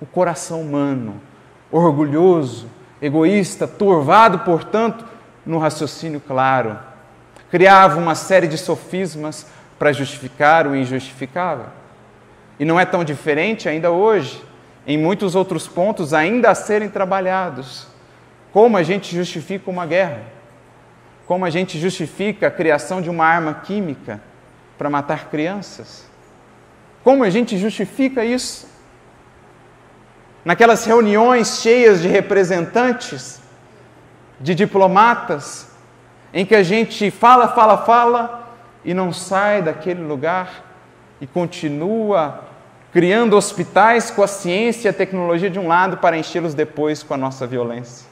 O 0.00 0.06
coração 0.06 0.60
humano, 0.60 1.20
orgulhoso, 1.70 2.66
egoísta, 3.00 3.66
turvado, 3.66 4.40
portanto, 4.40 5.04
no 5.44 5.58
raciocínio 5.58 6.20
claro, 6.20 6.78
criava 7.52 8.00
uma 8.00 8.14
série 8.14 8.48
de 8.48 8.56
sofismas 8.56 9.46
para 9.78 9.92
justificar 9.92 10.66
o 10.66 10.74
injustificável. 10.74 11.66
E 12.58 12.64
não 12.64 12.80
é 12.80 12.86
tão 12.86 13.04
diferente 13.04 13.68
ainda 13.68 13.90
hoje 13.90 14.42
em 14.86 14.96
muitos 14.96 15.34
outros 15.34 15.68
pontos 15.68 16.14
ainda 16.14 16.48
a 16.48 16.54
serem 16.54 16.88
trabalhados. 16.88 17.86
Como 18.54 18.74
a 18.74 18.82
gente 18.82 19.14
justifica 19.14 19.70
uma 19.70 19.84
guerra? 19.84 20.22
Como 21.26 21.44
a 21.44 21.50
gente 21.50 21.78
justifica 21.78 22.46
a 22.46 22.50
criação 22.50 23.02
de 23.02 23.10
uma 23.10 23.26
arma 23.26 23.52
química 23.52 24.18
para 24.78 24.88
matar 24.88 25.28
crianças? 25.28 26.06
Como 27.04 27.22
a 27.22 27.28
gente 27.28 27.58
justifica 27.58 28.24
isso? 28.24 28.66
Naquelas 30.42 30.86
reuniões 30.86 31.60
cheias 31.60 32.00
de 32.00 32.08
representantes, 32.08 33.42
de 34.40 34.54
diplomatas, 34.54 35.70
em 36.32 36.46
que 36.46 36.54
a 36.54 36.62
gente 36.62 37.10
fala, 37.10 37.48
fala, 37.48 37.78
fala 37.78 38.48
e 38.84 38.94
não 38.94 39.12
sai 39.12 39.62
daquele 39.62 40.02
lugar 40.02 40.64
e 41.20 41.26
continua 41.26 42.40
criando 42.92 43.36
hospitais 43.36 44.10
com 44.10 44.22
a 44.22 44.26
ciência 44.26 44.88
e 44.88 44.90
a 44.90 44.92
tecnologia 44.92 45.48
de 45.48 45.58
um 45.58 45.66
lado 45.66 45.96
para 45.96 46.16
enchê-los 46.18 46.52
depois 46.52 47.02
com 47.02 47.14
a 47.14 47.16
nossa 47.16 47.46
violência. 47.46 48.06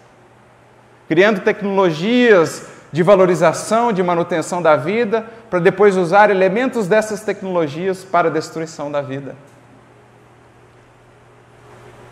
Criando 1.07 1.41
tecnologias 1.41 2.67
de 2.91 3.03
valorização, 3.03 3.93
de 3.93 4.03
manutenção 4.03 4.63
da 4.63 4.77
vida, 4.77 5.27
para 5.49 5.59
depois 5.59 5.97
usar 5.97 6.31
elementos 6.31 6.89
dessas 6.89 7.23
tecnologias 7.23 8.05
para 8.05 8.29
a 8.29 8.33
destruição 8.33 8.91
da 8.91 9.03
vida. 9.03 9.37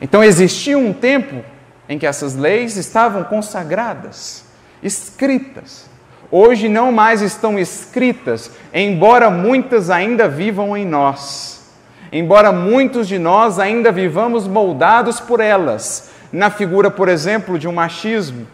Então 0.00 0.22
existia 0.22 0.78
um 0.78 0.92
tempo 0.92 1.42
em 1.88 1.98
que 1.98 2.06
essas 2.06 2.36
leis 2.36 2.76
estavam 2.76 3.24
consagradas, 3.24 4.44
escritas. 4.82 5.87
Hoje 6.30 6.68
não 6.68 6.92
mais 6.92 7.22
estão 7.22 7.58
escritas, 7.58 8.50
embora 8.72 9.30
muitas 9.30 9.88
ainda 9.88 10.28
vivam 10.28 10.76
em 10.76 10.84
nós. 10.84 11.72
Embora 12.12 12.52
muitos 12.52 13.08
de 13.08 13.18
nós 13.18 13.58
ainda 13.58 13.90
vivamos 13.90 14.46
moldados 14.46 15.20
por 15.20 15.40
elas, 15.40 16.10
na 16.30 16.50
figura, 16.50 16.90
por 16.90 17.08
exemplo, 17.08 17.58
de 17.58 17.66
um 17.66 17.72
machismo 17.72 18.46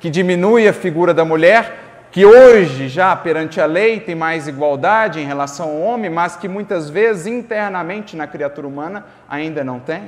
que 0.00 0.10
diminui 0.10 0.66
a 0.66 0.72
figura 0.72 1.14
da 1.14 1.24
mulher, 1.24 1.78
que 2.10 2.26
hoje 2.26 2.88
já 2.88 3.14
perante 3.14 3.60
a 3.60 3.66
lei 3.66 4.00
tem 4.00 4.16
mais 4.16 4.48
igualdade 4.48 5.20
em 5.20 5.24
relação 5.24 5.68
ao 5.68 5.80
homem, 5.80 6.10
mas 6.10 6.34
que 6.34 6.48
muitas 6.48 6.90
vezes 6.90 7.26
internamente 7.26 8.16
na 8.16 8.26
criatura 8.26 8.66
humana 8.66 9.06
ainda 9.28 9.62
não 9.62 9.78
tem. 9.78 10.02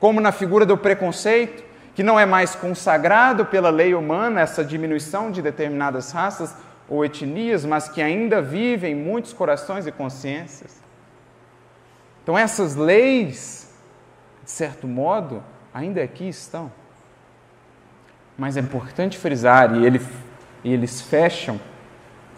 Como 0.00 0.20
na 0.20 0.32
figura 0.32 0.66
do 0.66 0.76
preconceito, 0.76 1.64
que 1.96 2.02
não 2.02 2.20
é 2.20 2.26
mais 2.26 2.54
consagrado 2.54 3.46
pela 3.46 3.70
lei 3.70 3.94
humana 3.94 4.42
essa 4.42 4.62
diminuição 4.62 5.30
de 5.30 5.40
determinadas 5.40 6.12
raças 6.12 6.54
ou 6.86 7.02
etnias, 7.02 7.64
mas 7.64 7.88
que 7.88 8.02
ainda 8.02 8.42
vive 8.42 8.86
em 8.86 8.94
muitos 8.94 9.32
corações 9.32 9.86
e 9.86 9.90
consciências. 9.90 10.78
Então 12.22 12.36
essas 12.36 12.76
leis, 12.76 13.74
de 14.44 14.50
certo 14.50 14.86
modo, 14.86 15.42
ainda 15.72 16.02
aqui 16.02 16.28
estão. 16.28 16.70
Mas 18.36 18.58
é 18.58 18.60
importante 18.60 19.16
frisar, 19.16 19.74
e, 19.74 19.86
ele, 19.86 20.06
e 20.62 20.74
eles 20.74 21.00
fecham 21.00 21.58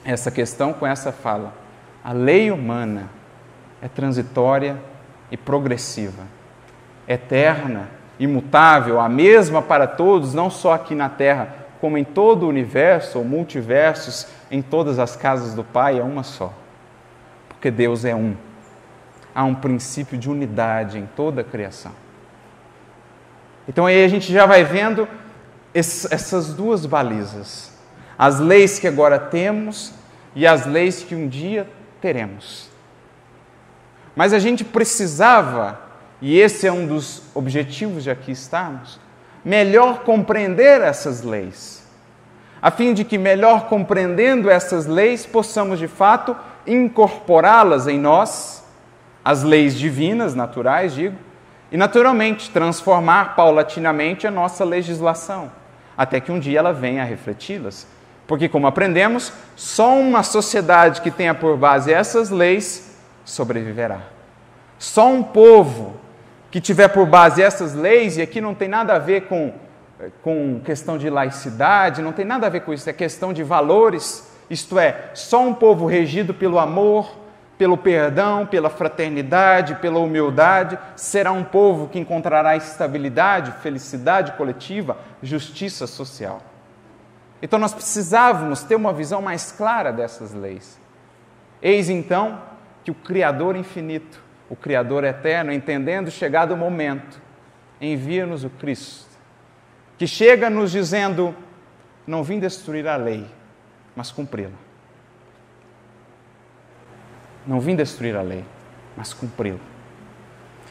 essa 0.05 0.31
questão 0.31 0.73
com 0.73 0.87
essa 0.87 1.11
fala: 1.11 1.53
a 2.05 2.13
lei 2.13 2.53
humana 2.53 3.11
é 3.83 3.89
transitória 3.89 4.81
e 5.33 5.37
progressiva, 5.37 6.23
eterna, 7.09 7.98
imutável, 8.19 9.01
a 9.01 9.09
mesma 9.09 9.63
para 9.63 9.87
todos, 9.87 10.35
não 10.35 10.51
só 10.51 10.75
aqui 10.75 10.95
na 10.95 11.09
terra, 11.09 11.55
como 11.81 11.97
em 11.97 12.05
todo 12.05 12.45
o 12.45 12.49
universo 12.49 13.19
ou 13.19 13.25
multiversos, 13.25 14.27
em 14.51 14.61
todas 14.61 14.99
as 14.99 15.15
casas 15.15 15.55
do 15.55 15.63
Pai, 15.63 15.99
é 15.99 16.03
uma 16.03 16.23
só. 16.23 16.53
Porque 17.49 17.71
Deus 17.71 18.05
é 18.05 18.15
um. 18.15 18.37
Há 19.35 19.45
um 19.45 19.55
princípio 19.55 20.19
de 20.19 20.29
unidade 20.29 20.99
em 20.99 21.07
toda 21.15 21.43
a 21.43 21.45
criação. 21.45 21.93
Então 23.69 23.87
aí 23.87 24.05
a 24.05 24.09
gente 24.09 24.33
já 24.33 24.47
vai 24.47 24.65
vendo 24.65 25.07
essas 25.75 26.55
duas 26.55 26.87
balizas: 26.87 27.73
as 28.19 28.41
leis 28.41 28.79
que 28.79 28.89
agora 28.89 29.19
temos 29.19 29.93
e 30.35 30.47
as 30.47 30.67
leis 30.67 31.03
que 31.03 31.15
um 31.15 31.29
dia 31.29 31.69
teremos. 32.01 32.69
Mas 34.17 34.33
a 34.33 34.39
gente 34.39 34.65
precisava, 34.65 35.79
e 36.21 36.39
esse 36.39 36.67
é 36.67 36.73
um 36.73 36.87
dos 36.87 37.23
objetivos 37.35 38.03
de 38.03 38.11
aqui 38.11 38.33
estarmos, 38.33 39.01
melhor 39.45 40.01
compreender 40.01 40.81
essas 40.81 41.23
leis, 41.23 41.87
a 42.61 42.71
fim 42.71 42.93
de 42.93 43.05
que, 43.05 43.17
melhor 43.17 43.69
compreendendo 43.69 44.51
essas 44.51 44.87
leis, 44.87 45.25
possamos 45.25 45.79
de 45.79 45.87
fato 45.87 46.37
incorporá-las 46.67 47.87
em 47.87 47.99
nós, 47.99 48.65
as 49.25 49.43
leis 49.43 49.75
divinas, 49.75 50.35
naturais, 50.35 50.93
digo, 50.95 51.17
e 51.71 51.77
naturalmente 51.77 52.51
transformar 52.51 53.37
paulatinamente 53.37 54.27
a 54.27 54.31
nossa 54.31 54.65
legislação 54.65 55.51
até 55.99 56.21
que 56.21 56.31
um 56.31 56.39
dia 56.39 56.61
ela 56.61 56.73
venha 56.73 57.03
a 57.03 57.05
refleti-las. 57.05 57.85
Porque, 58.25 58.49
como 58.49 58.69
aprendemos, 58.69 59.33
só 59.57 59.99
uma 59.99 60.23
sociedade 60.23 61.01
que 61.01 61.11
tenha 61.11 61.35
por 61.35 61.57
base 61.57 61.93
essas 61.93 62.31
leis 62.31 62.97
sobreviverá. 63.25 64.03
Só 64.79 65.09
um 65.09 65.25
povo 65.25 65.97
que 66.51 66.61
tiver 66.61 66.89
por 66.89 67.07
base 67.07 67.43
essas 67.43 67.75
leis, 67.75 68.17
e 68.17 68.23
aqui 68.23 68.41
não 68.41 68.55
tem 68.55 68.69
nada 68.69 68.95
a 68.95 68.99
ver 68.99 69.23
com, 69.23 69.53
com 70.23 70.61
questão 70.65 70.97
de 70.97 71.11
laicidade, 71.11 72.03
não 72.03 72.13
tem 72.13 72.25
nada 72.25 72.47
a 72.47 72.51
ver 72.51 72.61
com 72.61 72.73
isso, 72.73 72.89
é 72.89 72.93
questão 72.93 73.33
de 73.33 73.43
valores, 73.43 74.31
isto 74.49 74.79
é, 74.79 75.11
só 75.15 75.43
um 75.43 75.53
povo 75.53 75.87
regido 75.87 76.33
pelo 76.33 76.59
amor, 76.59 77.17
pelo 77.59 77.77
perdão, 77.77 78.47
pela 78.47 78.71
fraternidade, 78.71 79.75
pela 79.77 79.99
humildade, 79.99 80.79
será 80.95 81.33
um 81.33 81.43
povo 81.43 81.89
que 81.89 81.99
encontrará 81.99 82.57
estabilidade, 82.57 83.53
felicidade 83.61 84.33
coletiva, 84.33 84.97
justiça 85.23 85.87
social. 85.87 86.41
Então 87.43 87.59
nós 87.59 87.75
precisávamos 87.75 88.63
ter 88.63 88.77
uma 88.77 88.93
visão 88.93 89.21
mais 89.21 89.53
clara 89.53 89.93
dessas 89.93 90.33
leis. 90.33 90.81
Eis 91.61 91.89
então 91.89 92.41
que 92.85 92.91
o 92.93 92.95
Criador 92.95 93.57
infinito, 93.57 94.23
o 94.49 94.57
Criador 94.57 95.05
eterno, 95.05 95.53
entendendo 95.53 96.11
chegado 96.11 96.53
o 96.53 96.57
momento, 96.57 97.21
envia-nos 97.81 98.45
o 98.45 98.51
Cristo, 98.51 99.07
que 99.97 100.07
chega 100.07 100.49
nos 100.49 100.73
dizendo: 100.73 101.35
Não 102.07 102.23
vim 102.23 102.39
destruir 102.39 102.87
a 102.87 102.97
lei, 102.97 103.27
mas 103.95 104.11
cumpri-la. 104.11 104.51
Não 107.47 107.61
vim 107.61 107.75
destruir 107.75 108.17
a 108.17 108.23
lei, 108.23 108.45
mas 108.97 109.13
cumpri-la. 109.13 109.59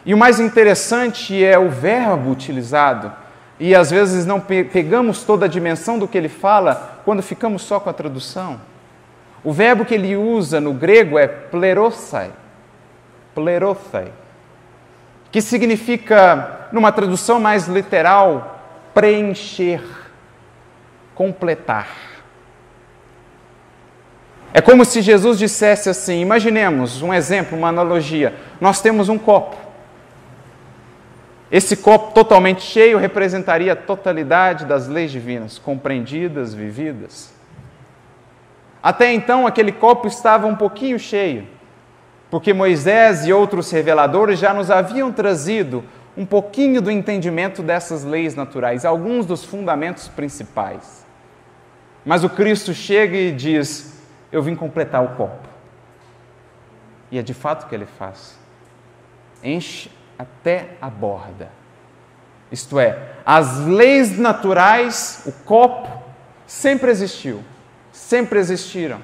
E 0.05 0.13
o 0.13 0.17
mais 0.17 0.39
interessante 0.39 1.43
é 1.43 1.57
o 1.57 1.69
verbo 1.69 2.31
utilizado, 2.31 3.11
e 3.59 3.75
às 3.75 3.91
vezes 3.91 4.25
não 4.25 4.39
pegamos 4.39 5.23
toda 5.23 5.45
a 5.45 5.49
dimensão 5.49 5.97
do 5.97 6.07
que 6.07 6.17
ele 6.17 6.29
fala 6.29 7.01
quando 7.03 7.21
ficamos 7.21 7.63
só 7.63 7.79
com 7.79 7.89
a 7.89 7.93
tradução. 7.93 8.61
O 9.43 9.51
verbo 9.51 9.85
que 9.85 9.93
ele 9.93 10.15
usa 10.15 10.61
no 10.61 10.73
grego 10.73 11.17
é 11.17 11.27
plerosai, 11.27 12.31
plerosai, 13.37 14.11
que 15.31 15.39
significa, 15.41 16.69
numa 16.71 16.91
tradução 16.91 17.39
mais 17.39 17.67
literal, 17.67 18.59
preencher, 18.95 19.83
completar. 21.13 21.87
É 24.51 24.59
como 24.59 24.83
se 24.83 25.03
Jesus 25.03 25.37
dissesse 25.37 25.87
assim: 25.87 26.19
imaginemos 26.19 27.03
um 27.03 27.13
exemplo, 27.13 27.55
uma 27.55 27.67
analogia. 27.67 28.33
Nós 28.59 28.81
temos 28.81 29.07
um 29.07 29.19
copo. 29.19 29.55
Esse 31.51 31.77
copo 31.77 32.13
totalmente 32.13 32.63
cheio 32.63 32.97
representaria 32.97 33.73
a 33.73 33.75
totalidade 33.75 34.65
das 34.65 34.87
leis 34.87 35.11
divinas, 35.11 35.59
compreendidas, 35.59 36.55
vividas. 36.55 37.31
Até 38.81 39.13
então, 39.13 39.45
aquele 39.45 39.71
copo 39.71 40.07
estava 40.07 40.47
um 40.47 40.55
pouquinho 40.55 40.97
cheio, 40.97 41.47
porque 42.29 42.53
Moisés 42.53 43.25
e 43.25 43.33
outros 43.33 43.71
reveladores 43.71 44.39
já 44.39 44.53
nos 44.53 44.69
haviam 44.69 45.11
trazido 45.11 45.83
um 46.15 46.25
pouquinho 46.25 46.81
do 46.81 46.89
entendimento 46.89 47.61
dessas 47.61 48.03
leis 48.03 48.35
naturais, 48.35 48.83
alguns 48.83 49.25
dos 49.25 49.43
fundamentos 49.43 50.07
principais. 50.07 51.05
Mas 52.03 52.23
o 52.23 52.29
Cristo 52.29 52.73
chega 52.73 53.15
e 53.15 53.31
diz: 53.31 54.01
eu 54.31 54.41
vim 54.41 54.55
completar 54.55 55.03
o 55.03 55.09
copo. 55.15 55.47
E 57.11 57.17
é 57.17 57.21
de 57.21 57.33
fato 57.33 57.63
o 57.63 57.69
que 57.69 57.75
ele 57.75 57.85
faz. 57.85 58.37
Enche 59.43 59.89
até 60.17 60.71
a 60.81 60.89
borda. 60.89 61.49
Isto 62.51 62.79
é, 62.79 62.97
as 63.25 63.59
leis 63.59 64.17
naturais, 64.17 65.23
o 65.25 65.31
copo, 65.31 66.01
sempre 66.45 66.89
existiu, 66.89 67.43
sempre 67.91 68.39
existiram, 68.39 69.01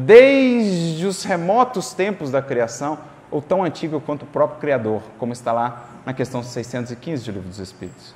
desde 0.00 1.04
os 1.04 1.24
remotos 1.24 1.92
tempos 1.92 2.30
da 2.30 2.40
criação, 2.40 2.98
ou 3.32 3.42
tão 3.42 3.64
antigo 3.64 4.00
quanto 4.00 4.22
o 4.22 4.26
próprio 4.26 4.60
Criador, 4.60 5.02
como 5.18 5.32
está 5.32 5.52
lá 5.52 5.88
na 6.06 6.14
questão 6.14 6.40
615 6.40 7.24
do 7.24 7.32
Livro 7.32 7.48
dos 7.48 7.58
Espíritos. 7.58 8.14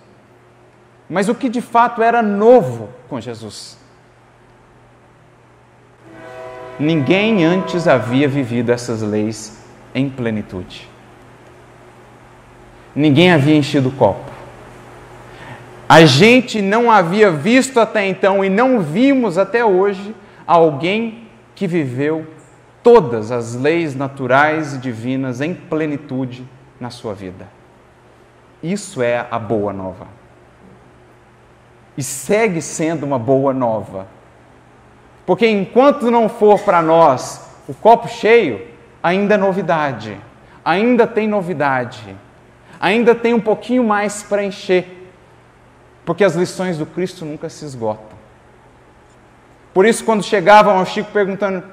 Mas 1.11 1.29
o 1.29 1.35
que 1.35 1.49
de 1.49 1.61
fato 1.61 2.01
era 2.01 2.23
novo 2.23 2.89
com 3.09 3.21
Jesus? 3.21 3.77
Ninguém 6.79 7.45
antes 7.45 7.89
havia 7.89 8.29
vivido 8.29 8.71
essas 8.71 9.03
leis 9.03 9.61
em 9.93 10.09
plenitude. 10.09 10.89
Ninguém 12.95 13.33
havia 13.33 13.57
enchido 13.57 13.89
o 13.89 13.93
copo. 13.93 14.31
A 15.89 16.07
gente 16.07 16.63
não 16.63 16.91
havia 16.91 17.31
visto 17.31 17.81
até 17.81 18.07
então 18.07 18.45
e 18.45 18.49
não 18.49 18.81
vimos 18.81 19.37
até 19.37 19.65
hoje 19.65 20.15
alguém 20.47 21.22
que 21.63 21.67
viveu 21.69 22.27
todas 22.83 23.31
as 23.31 23.55
leis 23.55 23.95
naturais 23.95 24.75
e 24.75 24.79
divinas 24.79 25.41
em 25.41 25.55
plenitude 25.55 26.45
na 26.81 26.91
sua 26.91 27.15
vida. 27.15 27.47
Isso 28.61 29.01
é 29.01 29.25
a 29.31 29.39
boa 29.39 29.73
nova. 29.73 30.09
E 31.97 32.03
segue 32.03 32.61
sendo 32.61 33.07
uma 33.07 33.17
boa 33.17 33.55
nova 33.55 34.09
porque 35.25 35.49
enquanto 35.49 36.11
não 36.11 36.29
for 36.29 36.59
para 36.59 36.83
nós 36.83 37.49
o 37.69 37.75
copo 37.75 38.09
cheio, 38.09 38.67
ainda 39.01 39.35
é 39.35 39.39
novidade, 39.39 40.21
ainda 40.65 41.07
tem 41.07 41.29
novidade, 41.29 42.17
ainda 42.81 43.15
tem 43.15 43.35
um 43.35 43.41
pouquinho 43.41 43.85
mais 43.85 44.21
para 44.21 44.43
encher, 44.43 45.13
porque 46.05 46.25
as 46.25 46.35
lições 46.35 46.77
do 46.77 46.87
Cristo 46.87 47.25
nunca 47.25 47.49
se 47.49 47.65
esgotam. 47.65 48.12
Por 49.73 49.87
isso, 49.87 50.05
quando 50.05 50.23
chegavam 50.23 50.79
ao 50.79 50.85
Chico 50.85 51.11
perguntando, 51.13 51.65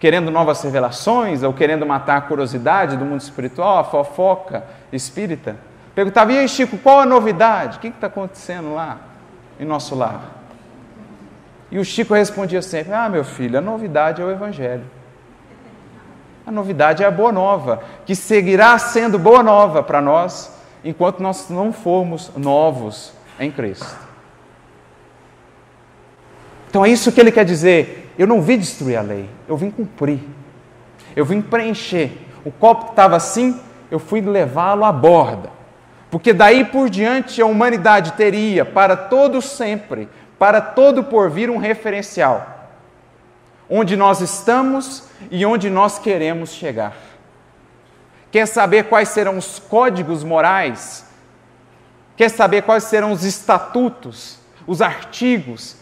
querendo 0.00 0.30
novas 0.30 0.62
revelações, 0.62 1.42
ou 1.42 1.52
querendo 1.52 1.84
matar 1.84 2.16
a 2.16 2.20
curiosidade 2.22 2.96
do 2.96 3.04
mundo 3.04 3.20
espiritual, 3.20 3.78
a 3.78 3.84
fofoca 3.84 4.64
espírita, 4.92 5.56
perguntava: 5.94 6.32
e 6.32 6.38
aí, 6.38 6.48
Chico, 6.48 6.78
qual 6.78 7.00
a 7.00 7.06
novidade? 7.06 7.76
O 7.76 7.80
que 7.80 7.88
está 7.88 8.06
acontecendo 8.06 8.74
lá, 8.74 8.98
em 9.60 9.64
nosso 9.64 9.94
lar? 9.94 10.38
E 11.70 11.78
o 11.78 11.84
Chico 11.84 12.14
respondia 12.14 12.62
sempre: 12.62 12.92
Ah, 12.92 13.08
meu 13.08 13.24
filho, 13.24 13.58
a 13.58 13.62
novidade 13.62 14.22
é 14.22 14.24
o 14.24 14.30
Evangelho. 14.30 14.84
A 16.46 16.50
novidade 16.50 17.02
é 17.02 17.06
a 17.06 17.10
boa 17.10 17.30
nova, 17.30 17.82
que 18.06 18.16
seguirá 18.16 18.78
sendo 18.78 19.18
boa 19.18 19.42
nova 19.42 19.82
para 19.82 20.00
nós 20.00 20.56
enquanto 20.82 21.20
nós 21.20 21.50
não 21.50 21.74
formos 21.74 22.32
novos 22.34 23.12
em 23.38 23.50
Cristo. 23.50 24.07
Então 26.68 26.84
é 26.84 26.88
isso 26.88 27.12
que 27.12 27.20
ele 27.20 27.32
quer 27.32 27.44
dizer. 27.44 28.12
Eu 28.18 28.26
não 28.26 28.42
vim 28.42 28.58
destruir 28.58 28.96
a 28.96 29.02
lei, 29.02 29.28
eu 29.48 29.56
vim 29.56 29.70
cumprir. 29.70 30.20
Eu 31.14 31.24
vim 31.24 31.40
preencher. 31.40 32.12
O 32.44 32.50
copo 32.50 32.86
que 32.86 32.90
estava 32.90 33.16
assim, 33.16 33.58
eu 33.90 33.98
fui 33.98 34.20
levá-lo 34.20 34.84
à 34.84 34.92
borda. 34.92 35.50
Porque 36.10 36.32
daí 36.32 36.64
por 36.64 36.88
diante 36.88 37.40
a 37.42 37.46
humanidade 37.46 38.12
teria 38.12 38.64
para 38.64 38.96
todo 38.96 39.42
sempre, 39.42 40.08
para 40.38 40.60
todo 40.60 41.04
porvir 41.04 41.50
um 41.50 41.58
referencial 41.58 42.58
onde 43.68 43.96
nós 43.96 44.20
estamos 44.20 45.04
e 45.30 45.44
onde 45.44 45.68
nós 45.68 45.98
queremos 45.98 46.50
chegar. 46.50 46.96
Quer 48.30 48.46
saber 48.46 48.84
quais 48.84 49.10
serão 49.10 49.36
os 49.36 49.58
códigos 49.58 50.24
morais? 50.24 51.04
Quer 52.16 52.30
saber 52.30 52.62
quais 52.62 52.84
serão 52.84 53.12
os 53.12 53.24
estatutos, 53.24 54.38
os 54.66 54.82
artigos 54.82 55.76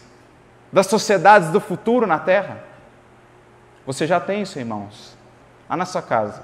das 0.77 0.87
sociedades 0.87 1.49
do 1.49 1.59
futuro 1.59 2.05
na 2.07 2.19
Terra? 2.19 2.63
Você 3.85 4.05
já 4.05 4.19
tem 4.19 4.43
isso, 4.43 4.59
irmãos, 4.59 5.17
lá 5.69 5.75
na 5.75 5.85
sua 5.85 6.01
casa. 6.01 6.43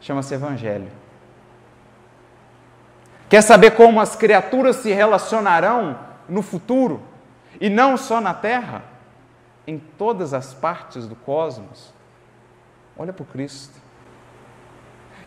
Chama-se 0.00 0.34
Evangelho. 0.34 0.90
Quer 3.28 3.42
saber 3.42 3.72
como 3.72 4.00
as 4.00 4.14
criaturas 4.14 4.76
se 4.76 4.92
relacionarão 4.92 5.98
no 6.28 6.42
futuro 6.42 7.02
e 7.60 7.68
não 7.68 7.96
só 7.96 8.20
na 8.20 8.32
Terra? 8.32 8.82
em 9.66 9.78
todas 9.78 10.32
as 10.32 10.54
partes 10.54 11.06
do 11.06 11.16
cosmos. 11.16 11.92
Olha 12.96 13.12
para 13.12 13.22
o 13.22 13.26
Cristo. 13.26 13.74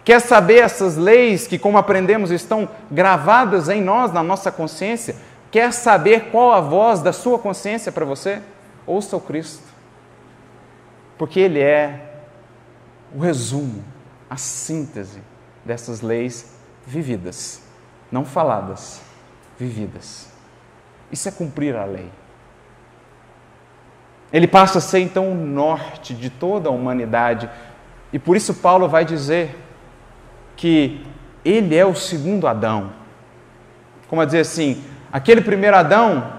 Quer 0.04 0.22
saber 0.22 0.60
essas 0.60 0.96
leis 0.96 1.46
que, 1.46 1.60
como 1.60 1.78
aprendemos, 1.78 2.32
estão 2.32 2.68
gravadas 2.90 3.68
em 3.70 3.82
nós, 3.82 4.14
na 4.14 4.24
nossa 4.24 4.52
consciência? 4.52 5.16
Quer 5.52 5.74
saber 5.74 6.30
qual 6.32 6.52
a 6.52 6.62
voz 6.62 7.02
da 7.02 7.12
sua 7.12 7.40
consciência 7.40 7.92
para 7.92 8.06
você? 8.06 8.42
Ouça 8.86 9.18
o 9.18 9.22
Cristo. 9.22 9.64
Porque 11.18 11.40
Ele 11.40 11.60
é 11.60 12.10
o 13.14 13.20
resumo, 13.20 13.84
a 14.30 14.38
síntese 14.38 15.22
dessas 15.66 16.02
leis 16.02 16.56
vividas, 16.86 17.62
não 18.12 18.24
faladas, 18.24 19.02
vividas. 19.58 20.30
Isso 21.12 21.28
é 21.28 21.32
cumprir 21.32 21.76
a 21.76 21.86
lei. 21.86 22.10
Ele 24.32 24.48
passa 24.48 24.78
a 24.78 24.82
ser 24.82 25.00
então 25.00 25.32
o 25.32 25.36
norte 25.36 26.14
de 26.14 26.30
toda 26.30 26.70
a 26.70 26.72
humanidade. 26.72 27.50
E 28.14 28.20
por 28.20 28.38
isso 28.38 28.54
Paulo 28.54 28.88
vai 28.88 29.04
dizer 29.04 29.58
que 30.56 31.06
ele 31.44 31.76
é 31.76 31.86
o 31.86 31.96
segundo 31.96 32.48
Adão. 32.48 32.92
Como 34.08 34.22
a 34.22 34.26
dizer 34.26 34.42
assim, 34.42 34.84
aquele 35.12 35.42
primeiro 35.42 35.78
Adão, 35.78 36.34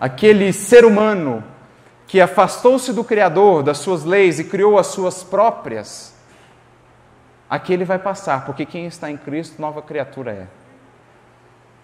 aquele 0.00 0.52
ser 0.52 0.84
humano 0.84 1.42
que 2.06 2.20
afastou-se 2.20 2.92
do 2.92 3.02
Criador, 3.02 3.62
das 3.62 3.78
suas 3.78 4.04
leis 4.04 4.38
e 4.38 4.44
criou 4.44 4.78
as 4.78 4.88
suas 4.88 5.24
próprias, 5.24 6.14
aquele 7.50 7.84
vai 7.84 7.98
passar, 7.98 8.44
porque 8.44 8.64
quem 8.64 8.86
está 8.86 9.10
em 9.10 9.16
Cristo, 9.16 9.60
nova 9.60 9.82
criatura 9.82 10.32
é. 10.32 10.46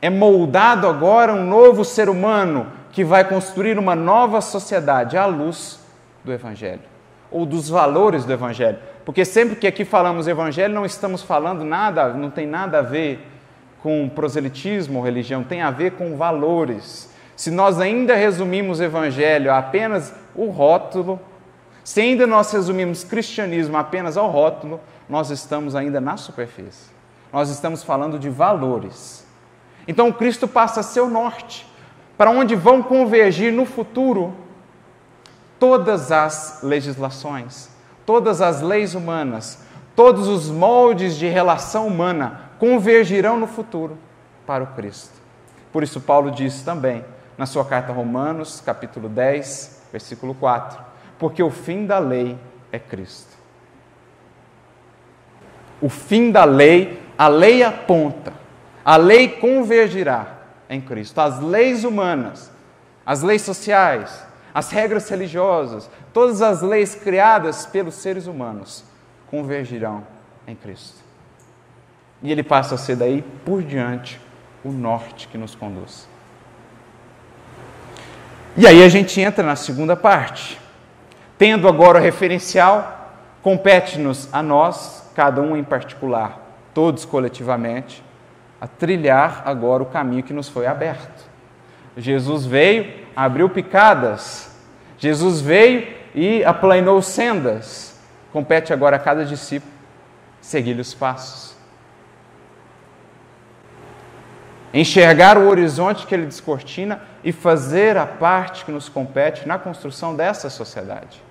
É 0.01 0.11
moldado 0.11 0.89
agora 0.89 1.33
um 1.33 1.45
novo 1.45 1.85
ser 1.85 2.09
humano 2.09 2.67
que 2.91 3.05
vai 3.05 3.25
construir 3.25 3.79
uma 3.79 3.95
nova 3.95 4.41
sociedade 4.41 5.17
à 5.17 5.27
luz 5.27 5.81
do 6.25 6.33
Evangelho, 6.33 6.83
ou 7.31 7.47
dos 7.47 7.69
valores 7.69 8.25
do 8.25 8.33
Evangelho. 8.33 8.79
Porque 9.05 9.25
sempre 9.25 9.57
que 9.57 9.67
aqui 9.67 9.85
falamos 9.85 10.29
Evangelho, 10.29 10.75
não 10.75 10.85
estamos 10.85 11.23
falando 11.23 11.65
nada, 11.65 12.09
não 12.15 12.31
tem 12.31 12.47
nada 12.47 12.79
a 12.79 12.83
ver 12.83 13.32
com 13.83 14.09
proselitismo 14.09 15.03
religião, 15.03 15.43
tem 15.43 15.61
a 15.61 15.71
ver 15.71 15.93
com 15.93 16.17
valores. 16.17 17.11
Se 17.35 17.51
nós 17.51 17.81
ainda 17.81 18.15
resumimos 18.15 18.79
o 18.79 18.85
Evangelho 18.85 19.51
a 19.53 19.59
apenas 19.59 20.15
o 20.35 20.47
rótulo, 20.47 21.21
se 21.83 22.01
ainda 22.01 22.27
nós 22.27 22.53
resumimos 22.53 23.03
cristianismo 23.03 23.77
apenas 23.77 24.17
ao 24.17 24.31
rótulo, 24.31 24.81
nós 25.09 25.31
estamos 25.31 25.75
ainda 25.75 26.01
na 26.01 26.17
superfície. 26.17 26.91
Nós 27.33 27.51
estamos 27.51 27.83
falando 27.83 28.19
de 28.19 28.31
valores. 28.31 29.27
Então 29.89 30.13
Cristo 30.13 30.47
passa 30.47 30.81
a 30.81 30.85
ser 30.85 31.01
o 31.01 31.11
norte 31.11 31.67
para 32.17 32.31
onde 32.31 32.55
vão 32.55 32.83
convergir 32.83 33.53
no 33.53 33.67
futuro 33.67 34.33
todas 35.59 36.13
as 36.13 36.61
legislações, 36.63 37.69
todas 38.07 38.41
as 38.41 38.61
leis 38.63 38.95
humanas, 38.95 39.65
todos 39.97 40.29
os 40.29 40.49
moldes 40.49 41.17
de 41.17 41.27
relação 41.27 41.89
humana 41.89 42.42
convergirão 42.63 43.41
no 43.41 43.49
futuro 43.49 43.99
para 44.47 44.63
o 44.63 44.69
Cristo. 44.69 45.21
Por 45.73 45.83
isso, 45.83 46.01
Paulo 46.01 46.31
diz 46.31 46.63
também 46.63 47.05
na 47.37 47.45
sua 47.45 47.65
carta 47.65 47.91
a 47.91 47.95
Romanos, 47.95 48.63
capítulo 48.65 49.09
10, 49.09 49.89
versículo 49.91 50.33
4: 50.33 50.81
Porque 51.19 51.43
o 51.43 51.51
fim 51.51 51.87
da 51.87 51.99
lei 51.99 52.39
é 52.71 52.79
Cristo. 52.79 53.37
O 55.81 55.89
fim 55.89 56.31
da 56.31 56.45
lei, 56.45 57.03
a 57.19 57.27
lei 57.27 57.65
aponta, 57.65 58.33
a 58.85 58.97
lei 58.97 59.29
convergirá 59.29 60.29
em 60.71 60.81
Cristo. 60.81 61.19
As 61.21 61.41
leis 61.41 61.83
humanas, 61.83 62.49
as 63.05 63.23
leis 63.23 63.43
sociais, 63.43 64.25
as 64.55 64.71
regras 64.71 65.09
religiosas, 65.09 65.91
todas 66.13 66.41
as 66.41 66.63
leis 66.63 66.95
criadas 66.95 67.67
pelos 67.67 67.97
seres 67.97 68.29
humanos 68.29 68.85
convergirão 69.29 70.07
em 70.47 70.55
Cristo. 70.55 71.02
E 72.23 72.31
ele 72.31 72.43
passa 72.43 72.77
a 72.77 72.79
ser 72.79 72.97
daí 72.97 73.23
por 73.45 73.63
diante 73.63 74.21
o 74.65 74.71
norte 74.71 75.27
que 75.29 75.37
nos 75.37 75.55
conduz. 75.55 76.09
E 78.57 78.67
aí 78.67 78.85
a 78.85 78.89
gente 78.89 79.21
entra 79.21 79.43
na 79.43 79.57
segunda 79.57 79.97
parte. 79.97 80.61
Tendo 81.39 81.67
agora 81.67 81.99
o 81.99 82.03
referencial, 82.03 83.11
compete-nos 83.43 84.29
a 84.33 84.43
nós, 84.43 85.11
cada 85.15 85.41
um 85.41 85.57
em 85.57 85.65
particular, 85.65 86.39
todos 86.73 87.05
coletivamente, 87.05 88.03
a 88.61 88.67
trilhar 88.67 89.43
agora 89.45 89.83
o 89.83 89.87
caminho 89.87 90.23
que 90.23 90.33
nos 90.33 90.49
foi 90.49 90.67
aberto. 90.67 91.25
Jesus 91.97 92.47
veio, 92.47 92.93
abriu 93.17 93.49
picadas. 93.49 94.55
Jesus 94.99 95.41
veio 95.41 95.89
e 96.15 96.45
aplainou 96.45 97.03
sendas. 97.03 97.99
Compete 98.33 98.73
agora 98.73 98.97
a 98.97 99.01
cada 99.01 99.25
discípulo 99.25 99.73
seguir 100.41 100.79
os 100.79 100.95
passos. 100.95 101.52
Enxergar 104.73 105.37
o 105.37 105.49
horizonte 105.49 106.07
que 106.07 106.15
ele 106.15 106.27
descortina 106.27 107.03
e 107.23 107.31
fazer 107.31 107.97
a 107.97 108.07
parte 108.07 108.65
que 108.65 108.73
nos 108.73 108.89
compete 108.89 109.47
na 109.47 109.59
construção 109.59 110.17
dessa 110.17 110.49
sociedade. 110.49 111.23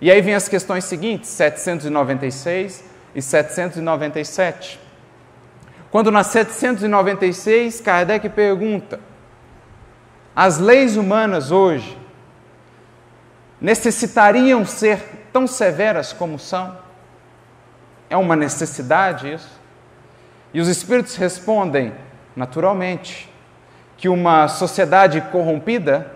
E 0.00 0.10
aí 0.10 0.20
vem 0.20 0.34
as 0.34 0.48
questões 0.48 0.84
seguintes, 0.84 1.30
796 1.30 2.84
e 3.14 3.22
797. 3.22 4.80
Quando 5.92 6.10
na 6.10 6.24
796, 6.24 7.80
Kardec 7.80 8.28
pergunta: 8.30 8.98
as 10.34 10.58
leis 10.58 10.96
humanas 10.96 11.50
hoje 11.50 11.96
necessitariam 13.60 14.64
ser 14.66 15.28
tão 15.32 15.46
severas 15.46 16.12
como 16.12 16.38
são? 16.38 16.76
É 18.10 18.16
uma 18.16 18.34
necessidade 18.34 19.32
isso? 19.32 19.60
E 20.52 20.60
os 20.60 20.68
espíritos 20.68 21.14
respondem, 21.14 21.92
naturalmente, 22.34 23.30
que 23.96 24.08
uma 24.08 24.48
sociedade 24.48 25.20
corrompida 25.32 26.12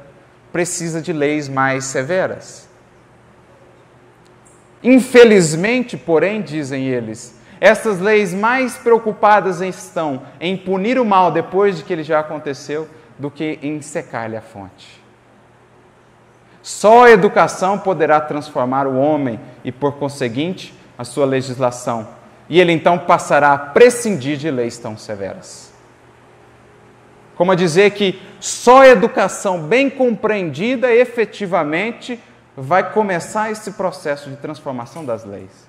precisa 0.52 1.00
de 1.00 1.12
leis 1.12 1.48
mais 1.48 1.84
severas. 1.84 2.68
Infelizmente, 4.82 5.96
porém, 5.96 6.42
dizem 6.42 6.86
eles, 6.86 7.38
essas 7.60 8.00
leis 8.00 8.34
mais 8.34 8.76
preocupadas 8.76 9.60
estão 9.60 10.22
em 10.40 10.56
punir 10.56 10.98
o 10.98 11.04
mal 11.04 11.30
depois 11.30 11.76
de 11.76 11.84
que 11.84 11.92
ele 11.92 12.02
já 12.02 12.20
aconteceu 12.20 12.88
do 13.18 13.30
que 13.30 13.58
em 13.62 13.80
secar-lhe 13.80 14.36
a 14.36 14.42
fonte. 14.42 15.02
Só 16.62 17.04
a 17.04 17.10
educação 17.10 17.78
poderá 17.78 18.20
transformar 18.20 18.86
o 18.86 18.98
homem 18.98 19.38
e, 19.64 19.70
por 19.70 19.92
conseguinte, 19.92 20.74
a 20.98 21.04
sua 21.04 21.24
legislação. 21.24 22.08
E 22.48 22.60
ele 22.60 22.72
então 22.72 22.98
passará 22.98 23.52
a 23.52 23.58
prescindir 23.58 24.36
de 24.36 24.50
leis 24.50 24.76
tão 24.76 24.96
severas. 24.96 25.65
Como 27.36 27.52
a 27.52 27.54
dizer 27.54 27.90
que 27.90 28.20
só 28.40 28.82
a 28.82 28.88
educação 28.88 29.62
bem 29.62 29.90
compreendida 29.90 30.92
efetivamente 30.92 32.18
vai 32.56 32.92
começar 32.92 33.50
esse 33.50 33.72
processo 33.72 34.30
de 34.30 34.36
transformação 34.36 35.04
das 35.04 35.24
leis. 35.24 35.66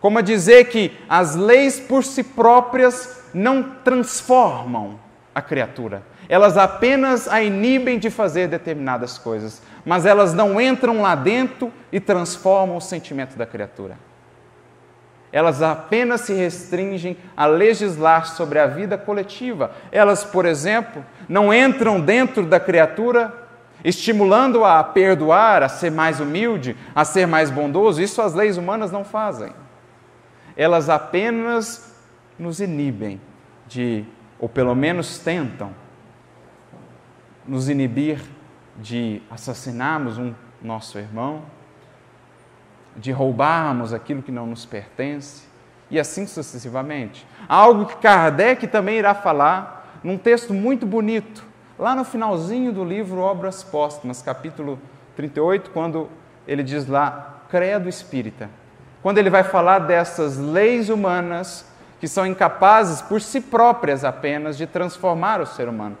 Como 0.00 0.18
a 0.18 0.22
dizer 0.22 0.64
que 0.64 0.96
as 1.08 1.36
leis 1.36 1.78
por 1.78 2.02
si 2.02 2.24
próprias 2.24 3.24
não 3.32 3.62
transformam 3.84 4.98
a 5.34 5.42
criatura, 5.42 6.02
elas 6.28 6.56
apenas 6.56 7.28
a 7.28 7.42
inibem 7.42 7.98
de 7.98 8.08
fazer 8.08 8.48
determinadas 8.48 9.18
coisas, 9.18 9.62
mas 9.84 10.06
elas 10.06 10.32
não 10.32 10.60
entram 10.60 11.02
lá 11.02 11.14
dentro 11.14 11.70
e 11.92 12.00
transformam 12.00 12.76
o 12.76 12.80
sentimento 12.80 13.36
da 13.36 13.44
criatura. 13.44 13.96
Elas 15.32 15.62
apenas 15.62 16.20
se 16.20 16.34
restringem 16.34 17.16
a 17.34 17.46
legislar 17.46 18.26
sobre 18.26 18.58
a 18.58 18.66
vida 18.66 18.98
coletiva. 18.98 19.72
Elas, 19.90 20.22
por 20.22 20.44
exemplo, 20.44 21.02
não 21.26 21.52
entram 21.52 21.98
dentro 21.98 22.44
da 22.44 22.60
criatura 22.60 23.42
estimulando-a 23.84 24.78
a 24.78 24.84
perdoar, 24.84 25.62
a 25.62 25.68
ser 25.68 25.90
mais 25.90 26.20
humilde, 26.20 26.76
a 26.94 27.04
ser 27.04 27.26
mais 27.26 27.50
bondoso. 27.50 28.02
Isso 28.02 28.20
as 28.20 28.34
leis 28.34 28.56
humanas 28.56 28.92
não 28.92 29.04
fazem. 29.04 29.52
Elas 30.56 30.88
apenas 30.88 31.96
nos 32.38 32.60
inibem 32.60 33.20
de, 33.66 34.04
ou 34.38 34.48
pelo 34.48 34.74
menos 34.74 35.18
tentam, 35.18 35.70
nos 37.48 37.68
inibir 37.68 38.20
de 38.76 39.20
assassinarmos 39.30 40.18
um 40.18 40.34
nosso 40.62 40.98
irmão, 40.98 41.42
de 42.96 43.12
roubarmos 43.12 43.92
aquilo 43.92 44.22
que 44.22 44.32
não 44.32 44.46
nos 44.46 44.64
pertence, 44.64 45.44
e 45.90 45.98
assim 46.00 46.26
sucessivamente. 46.26 47.26
Algo 47.48 47.86
que 47.86 47.96
Kardec 47.96 48.66
também 48.66 48.98
irá 48.98 49.14
falar 49.14 50.00
num 50.02 50.16
texto 50.16 50.54
muito 50.54 50.86
bonito, 50.86 51.44
lá 51.78 51.94
no 51.94 52.04
finalzinho 52.04 52.72
do 52.72 52.84
livro 52.84 53.20
Obras 53.20 53.62
Póstumas, 53.62 54.22
capítulo 54.22 54.78
38, 55.16 55.70
quando 55.70 56.08
ele 56.46 56.62
diz 56.62 56.86
lá, 56.86 57.42
Credo 57.48 57.88
Espírita. 57.88 58.48
Quando 59.02 59.18
ele 59.18 59.30
vai 59.30 59.42
falar 59.42 59.80
dessas 59.80 60.38
leis 60.38 60.88
humanas 60.88 61.66
que 62.00 62.08
são 62.08 62.26
incapazes 62.26 63.02
por 63.02 63.20
si 63.20 63.40
próprias 63.40 64.04
apenas 64.04 64.56
de 64.56 64.66
transformar 64.66 65.40
o 65.40 65.46
ser 65.46 65.68
humano. 65.68 65.96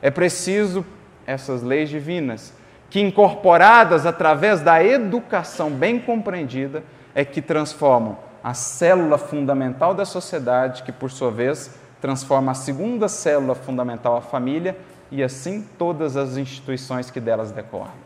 É 0.00 0.10
preciso 0.10 0.84
essas 1.26 1.62
leis 1.62 1.88
divinas 1.88 2.52
que, 2.94 3.00
incorporadas 3.00 4.06
através 4.06 4.60
da 4.60 4.80
educação 4.84 5.68
bem 5.68 5.98
compreendida, 5.98 6.84
é 7.12 7.24
que 7.24 7.42
transformam 7.42 8.16
a 8.40 8.54
célula 8.54 9.18
fundamental 9.18 9.92
da 9.92 10.04
sociedade, 10.04 10.84
que 10.84 10.92
por 10.92 11.10
sua 11.10 11.28
vez 11.32 11.74
transforma 12.00 12.52
a 12.52 12.54
segunda 12.54 13.08
célula 13.08 13.56
fundamental, 13.56 14.16
a 14.16 14.20
família, 14.20 14.78
e 15.10 15.24
assim 15.24 15.66
todas 15.76 16.16
as 16.16 16.36
instituições 16.36 17.10
que 17.10 17.18
delas 17.18 17.50
decorrem. 17.50 17.96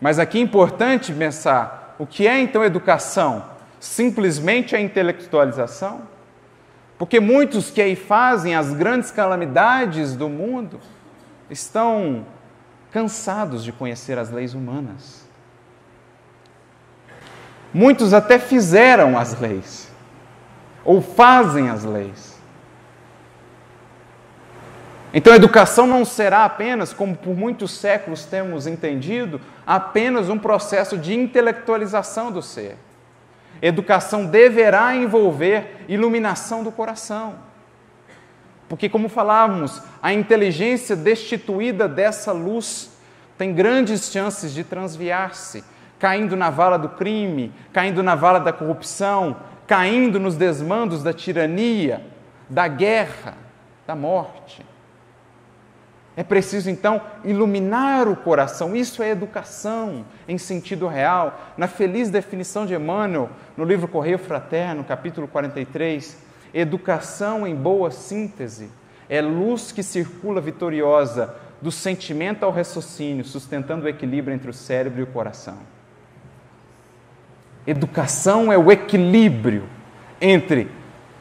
Mas 0.00 0.18
aqui 0.18 0.38
é 0.38 0.40
importante 0.40 1.12
pensar 1.12 1.94
o 2.00 2.04
que 2.04 2.26
é 2.26 2.40
então 2.40 2.64
educação? 2.64 3.44
Simplesmente 3.78 4.74
a 4.74 4.80
intelectualização? 4.80 6.00
Porque 6.98 7.20
muitos 7.20 7.70
que 7.70 7.80
aí 7.80 7.94
fazem 7.94 8.56
as 8.56 8.72
grandes 8.72 9.12
calamidades 9.12 10.16
do 10.16 10.28
mundo 10.28 10.80
estão 11.48 12.26
cansados 12.92 13.64
de 13.64 13.72
conhecer 13.72 14.18
as 14.18 14.30
leis 14.30 14.54
humanas. 14.54 15.26
Muitos 17.72 18.12
até 18.12 18.38
fizeram 18.38 19.18
as 19.18 19.40
leis, 19.40 19.90
ou 20.84 21.00
fazem 21.00 21.70
as 21.70 21.84
leis. 21.84 22.32
Então 25.14 25.32
a 25.32 25.36
educação 25.36 25.86
não 25.86 26.04
será 26.04 26.44
apenas, 26.44 26.92
como 26.92 27.16
por 27.16 27.36
muitos 27.36 27.70
séculos 27.72 28.24
temos 28.24 28.66
entendido, 28.66 29.40
apenas 29.66 30.28
um 30.28 30.38
processo 30.38 30.96
de 30.96 31.14
intelectualização 31.14 32.30
do 32.30 32.42
ser. 32.42 32.76
Educação 33.60 34.26
deverá 34.26 34.94
envolver 34.94 35.84
iluminação 35.88 36.62
do 36.62 36.72
coração. 36.72 37.51
Porque, 38.72 38.88
como 38.88 39.10
falávamos, 39.10 39.82
a 40.02 40.14
inteligência 40.14 40.96
destituída 40.96 41.86
dessa 41.86 42.32
luz 42.32 42.90
tem 43.36 43.52
grandes 43.52 44.10
chances 44.10 44.54
de 44.54 44.64
transviar-se, 44.64 45.62
caindo 45.98 46.34
na 46.34 46.48
vala 46.48 46.78
do 46.78 46.88
crime, 46.88 47.52
caindo 47.70 48.02
na 48.02 48.14
vala 48.14 48.40
da 48.40 48.50
corrupção, 48.50 49.36
caindo 49.66 50.18
nos 50.18 50.36
desmandos 50.36 51.02
da 51.02 51.12
tirania, 51.12 52.02
da 52.48 52.66
guerra, 52.66 53.34
da 53.86 53.94
morte. 53.94 54.64
É 56.16 56.22
preciso 56.22 56.70
então 56.70 56.98
iluminar 57.24 58.08
o 58.08 58.16
coração, 58.16 58.74
isso 58.74 59.02
é 59.02 59.10
educação 59.10 60.02
em 60.26 60.38
sentido 60.38 60.88
real. 60.88 61.38
Na 61.58 61.68
feliz 61.68 62.08
definição 62.08 62.64
de 62.64 62.72
Emmanuel, 62.74 63.28
no 63.54 63.66
livro 63.66 63.86
Correio 63.86 64.18
Fraterno, 64.18 64.82
capítulo 64.82 65.28
43, 65.28 66.21
Educação 66.54 67.46
em 67.46 67.54
boa 67.54 67.90
síntese 67.90 68.70
é 69.08 69.20
luz 69.20 69.72
que 69.72 69.82
circula 69.82 70.40
vitoriosa 70.40 71.34
do 71.60 71.70
sentimento 71.70 72.44
ao 72.44 72.50
raciocínio, 72.50 73.24
sustentando 73.24 73.86
o 73.86 73.88
equilíbrio 73.88 74.34
entre 74.34 74.50
o 74.50 74.54
cérebro 74.54 75.00
e 75.00 75.02
o 75.04 75.06
coração. 75.06 75.58
Educação 77.66 78.52
é 78.52 78.58
o 78.58 78.70
equilíbrio 78.70 79.68
entre 80.20 80.68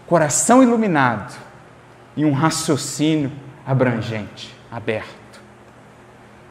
coração 0.08 0.64
iluminado 0.64 1.40
e 2.18 2.26
um 2.26 2.34
raciocínio 2.34 3.32
abrangente, 3.66 4.54
aberto. 4.72 5.42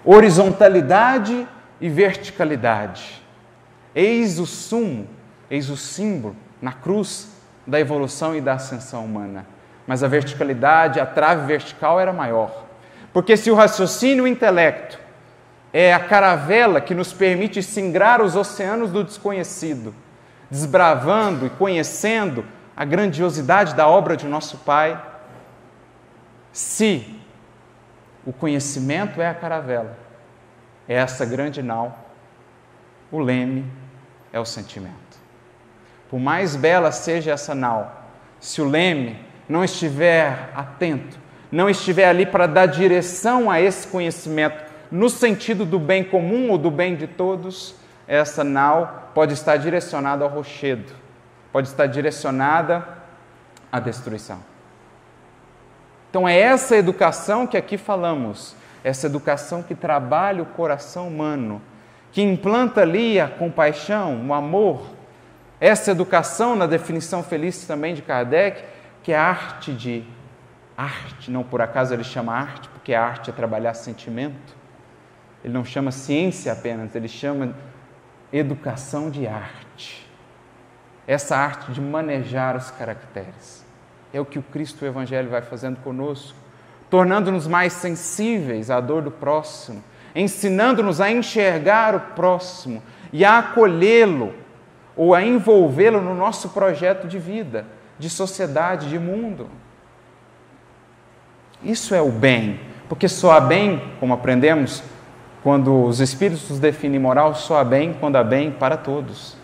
Horizontalidade 0.04 1.46
e 1.80 1.88
verticalidade. 1.88 3.20
Eis 3.94 4.38
o 4.38 4.46
sumo, 4.46 5.08
eis 5.50 5.68
o 5.68 5.76
símbolo 5.76 6.36
na 6.62 6.72
cruz 6.72 7.39
da 7.70 7.78
evolução 7.78 8.34
e 8.34 8.40
da 8.40 8.54
ascensão 8.54 9.04
humana. 9.04 9.46
Mas 9.86 10.02
a 10.02 10.08
verticalidade, 10.08 10.98
a 10.98 11.06
trave 11.06 11.46
vertical 11.46 12.00
era 12.00 12.12
maior. 12.12 12.64
Porque 13.12 13.36
se 13.36 13.50
o 13.50 13.54
raciocínio 13.54 14.26
e 14.26 14.30
o 14.30 14.32
intelecto 14.32 14.98
é 15.72 15.94
a 15.94 16.00
caravela 16.00 16.80
que 16.80 16.94
nos 16.94 17.12
permite 17.12 17.62
singrar 17.62 18.20
os 18.20 18.34
oceanos 18.34 18.90
do 18.90 19.04
desconhecido, 19.04 19.94
desbravando 20.50 21.46
e 21.46 21.50
conhecendo 21.50 22.44
a 22.76 22.84
grandiosidade 22.84 23.74
da 23.74 23.86
obra 23.86 24.16
de 24.16 24.26
nosso 24.26 24.58
Pai, 24.58 25.00
se 26.52 27.20
o 28.26 28.32
conhecimento 28.32 29.20
é 29.20 29.28
a 29.28 29.34
caravela, 29.34 29.96
é 30.88 30.94
essa 30.94 31.24
grande 31.24 31.62
nau, 31.62 31.96
o 33.12 33.18
leme 33.20 33.64
é 34.32 34.40
o 34.40 34.44
sentimento. 34.44 35.09
Por 36.10 36.18
mais 36.18 36.56
bela 36.56 36.90
seja 36.90 37.30
essa 37.30 37.54
nau, 37.54 38.08
se 38.40 38.60
o 38.60 38.68
leme 38.68 39.16
não 39.48 39.62
estiver 39.62 40.50
atento, 40.56 41.16
não 41.52 41.70
estiver 41.70 42.08
ali 42.08 42.26
para 42.26 42.48
dar 42.48 42.66
direção 42.66 43.48
a 43.48 43.60
esse 43.60 43.86
conhecimento, 43.86 44.64
no 44.90 45.08
sentido 45.08 45.64
do 45.64 45.78
bem 45.78 46.02
comum 46.02 46.50
ou 46.50 46.58
do 46.58 46.68
bem 46.68 46.96
de 46.96 47.06
todos, 47.06 47.76
essa 48.08 48.42
nau 48.42 49.12
pode 49.14 49.34
estar 49.34 49.56
direcionada 49.56 50.24
ao 50.24 50.30
rochedo, 50.30 50.92
pode 51.52 51.68
estar 51.68 51.86
direcionada 51.86 52.84
à 53.70 53.78
destruição. 53.78 54.40
Então 56.10 56.28
é 56.28 56.36
essa 56.36 56.76
educação 56.76 57.46
que 57.46 57.56
aqui 57.56 57.78
falamos, 57.78 58.56
essa 58.82 59.06
educação 59.06 59.62
que 59.62 59.76
trabalha 59.76 60.42
o 60.42 60.46
coração 60.46 61.06
humano, 61.06 61.62
que 62.10 62.20
implanta 62.20 62.80
ali 62.80 63.20
a 63.20 63.28
compaixão, 63.28 64.26
o 64.26 64.34
amor, 64.34 64.82
essa 65.60 65.90
educação, 65.90 66.56
na 66.56 66.66
definição 66.66 67.22
feliz 67.22 67.66
também 67.66 67.92
de 67.92 68.00
Kardec, 68.00 68.64
que 69.02 69.12
é 69.12 69.18
a 69.18 69.28
arte 69.28 69.72
de 69.72 70.04
arte, 70.76 71.30
não 71.30 71.42
por 71.42 71.60
acaso 71.60 71.92
ele 71.92 72.02
chama 72.02 72.32
arte, 72.32 72.66
porque 72.70 72.94
a 72.94 73.04
arte 73.04 73.28
é 73.28 73.32
trabalhar 73.32 73.74
sentimento. 73.74 74.56
Ele 75.44 75.52
não 75.52 75.64
chama 75.64 75.90
ciência 75.90 76.52
apenas, 76.52 76.94
ele 76.94 77.08
chama 77.08 77.54
educação 78.32 79.10
de 79.10 79.26
arte. 79.26 80.08
Essa 81.06 81.36
arte 81.36 81.72
de 81.72 81.80
manejar 81.80 82.56
os 82.56 82.70
caracteres. 82.70 83.64
É 84.12 84.20
o 84.20 84.24
que 84.24 84.38
o 84.38 84.42
Cristo 84.42 84.84
o 84.84 84.88
Evangelho 84.88 85.28
vai 85.28 85.42
fazendo 85.42 85.76
conosco, 85.80 86.36
tornando-nos 86.88 87.46
mais 87.46 87.74
sensíveis 87.74 88.70
à 88.70 88.80
dor 88.80 89.02
do 89.02 89.10
próximo, 89.10 89.82
ensinando-nos 90.14 91.00
a 91.00 91.10
enxergar 91.10 91.94
o 91.94 92.00
próximo 92.00 92.82
e 93.12 93.24
a 93.24 93.38
acolhê-lo 93.38 94.34
ou 95.00 95.14
a 95.14 95.24
envolvê-lo 95.24 96.02
no 96.02 96.14
nosso 96.14 96.50
projeto 96.50 97.08
de 97.08 97.18
vida, 97.18 97.64
de 97.98 98.10
sociedade, 98.10 98.90
de 98.90 98.98
mundo. 98.98 99.48
Isso 101.64 101.94
é 101.94 102.02
o 102.02 102.10
bem, 102.10 102.60
porque 102.86 103.08
só 103.08 103.32
há 103.32 103.40
bem, 103.40 103.82
como 103.98 104.12
aprendemos, 104.12 104.82
quando 105.42 105.84
os 105.84 106.00
Espíritos 106.00 106.58
definem 106.58 107.00
moral, 107.00 107.34
só 107.34 107.60
há 107.60 107.64
bem 107.64 107.96
quando 107.98 108.16
há 108.16 108.22
bem 108.22 108.50
para 108.50 108.76
todos. 108.76 109.38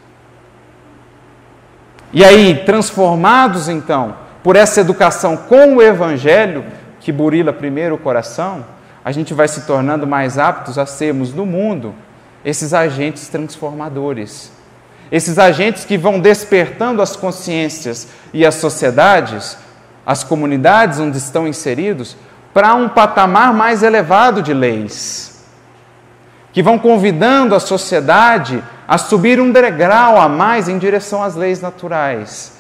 E 2.13 2.23
aí, 2.23 2.63
transformados 2.67 3.67
então 3.67 4.15
por 4.43 4.57
essa 4.57 4.83
educação 4.83 5.39
com 5.39 5.77
o 5.77 5.83
Evangelho, 5.83 6.67
que 7.01 7.11
burila 7.11 7.51
primeiro 7.55 7.95
o 7.95 7.99
coração, 7.99 8.63
a 9.03 9.11
gente 9.11 9.33
vai 9.33 9.49
se 9.49 9.67
tornando 9.67 10.07
mais 10.07 10.37
aptos 10.37 10.77
a 10.77 10.85
sermos 10.85 11.33
no 11.33 11.47
mundo 11.47 11.95
esses 12.45 12.75
agentes 12.75 13.27
transformadores. 13.29 14.55
Esses 15.11 15.39
agentes 15.39 15.85
que 15.85 15.97
vão 15.97 16.19
despertando 16.19 17.01
as 17.01 17.15
consciências 17.15 18.09
e 18.33 18.45
as 18.45 18.57
sociedades, 18.57 19.57
as 20.05 20.25
comunidades 20.25 20.99
onde 20.99 21.17
estão 21.17 21.47
inseridos, 21.47 22.17
para 22.53 22.75
um 22.75 22.89
patamar 22.89 23.53
mais 23.53 23.83
elevado 23.83 24.43
de 24.43 24.53
leis, 24.53 25.45
que 26.53 26.63
vão 26.63 26.79
convidando 26.79 27.55
a 27.55 27.61
sociedade 27.61 28.63
a 28.89 28.99
subir 28.99 29.41
um 29.41 29.53
degrau 29.53 30.21
a 30.21 30.29
mais 30.29 30.69
em 30.69 30.79
direção 30.79 31.23
às 31.23 31.35
leis 31.35 31.61
naturais. 31.61 32.55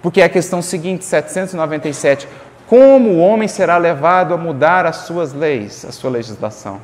Porque 0.00 0.20
é 0.20 0.24
a 0.24 0.28
questão 0.28 0.60
seguinte, 0.60 1.04
797, 1.04 2.26
como 2.66 3.10
o 3.10 3.18
homem 3.18 3.46
será 3.46 3.76
levado 3.76 4.34
a 4.34 4.36
mudar 4.36 4.86
as 4.86 4.96
suas 4.96 5.32
leis, 5.32 5.84
a 5.84 5.92
sua 5.92 6.10
legislação? 6.10 6.80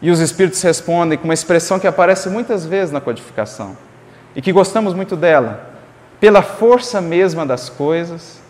E 0.00 0.10
os 0.10 0.20
Espíritos 0.20 0.62
respondem 0.62 1.18
com 1.18 1.24
uma 1.24 1.34
expressão 1.34 1.78
que 1.78 1.86
aparece 1.86 2.30
muitas 2.30 2.64
vezes 2.64 2.92
na 2.92 3.00
codificação 3.00 3.76
e 4.34 4.42
que 4.42 4.52
gostamos 4.52 4.94
muito 4.94 5.16
dela, 5.16 5.70
pela 6.18 6.42
força 6.42 7.00
mesma 7.00 7.44
das 7.44 7.68
coisas 7.68 8.40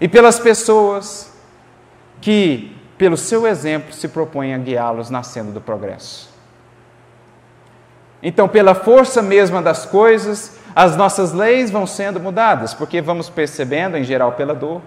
e 0.00 0.08
pelas 0.08 0.38
pessoas 0.38 1.32
que, 2.20 2.76
pelo 2.96 3.16
seu 3.16 3.46
exemplo, 3.46 3.92
se 3.92 4.08
propõem 4.08 4.54
a 4.54 4.58
guiá-los 4.58 5.10
na 5.10 5.22
senda 5.22 5.52
do 5.52 5.60
progresso. 5.60 6.32
Então, 8.22 8.48
pela 8.48 8.74
força 8.74 9.20
mesma 9.20 9.60
das 9.60 9.84
coisas, 9.84 10.58
as 10.74 10.96
nossas 10.96 11.32
leis 11.32 11.70
vão 11.70 11.86
sendo 11.86 12.18
mudadas, 12.18 12.72
porque 12.72 13.00
vamos 13.00 13.28
percebendo, 13.28 13.98
em 13.98 14.04
geral 14.04 14.32
pela 14.32 14.54
dor, 14.54 14.80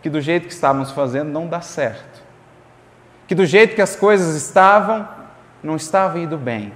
que 0.00 0.08
do 0.08 0.20
jeito 0.20 0.46
que 0.46 0.52
estávamos 0.54 0.90
fazendo 0.92 1.30
não 1.30 1.46
dá 1.46 1.60
certo. 1.60 2.22
Que 3.26 3.34
do 3.34 3.44
jeito 3.44 3.74
que 3.74 3.82
as 3.82 3.94
coisas 3.94 4.34
estavam, 4.34 5.06
não 5.62 5.76
estava 5.76 6.18
indo 6.18 6.38
bem. 6.38 6.72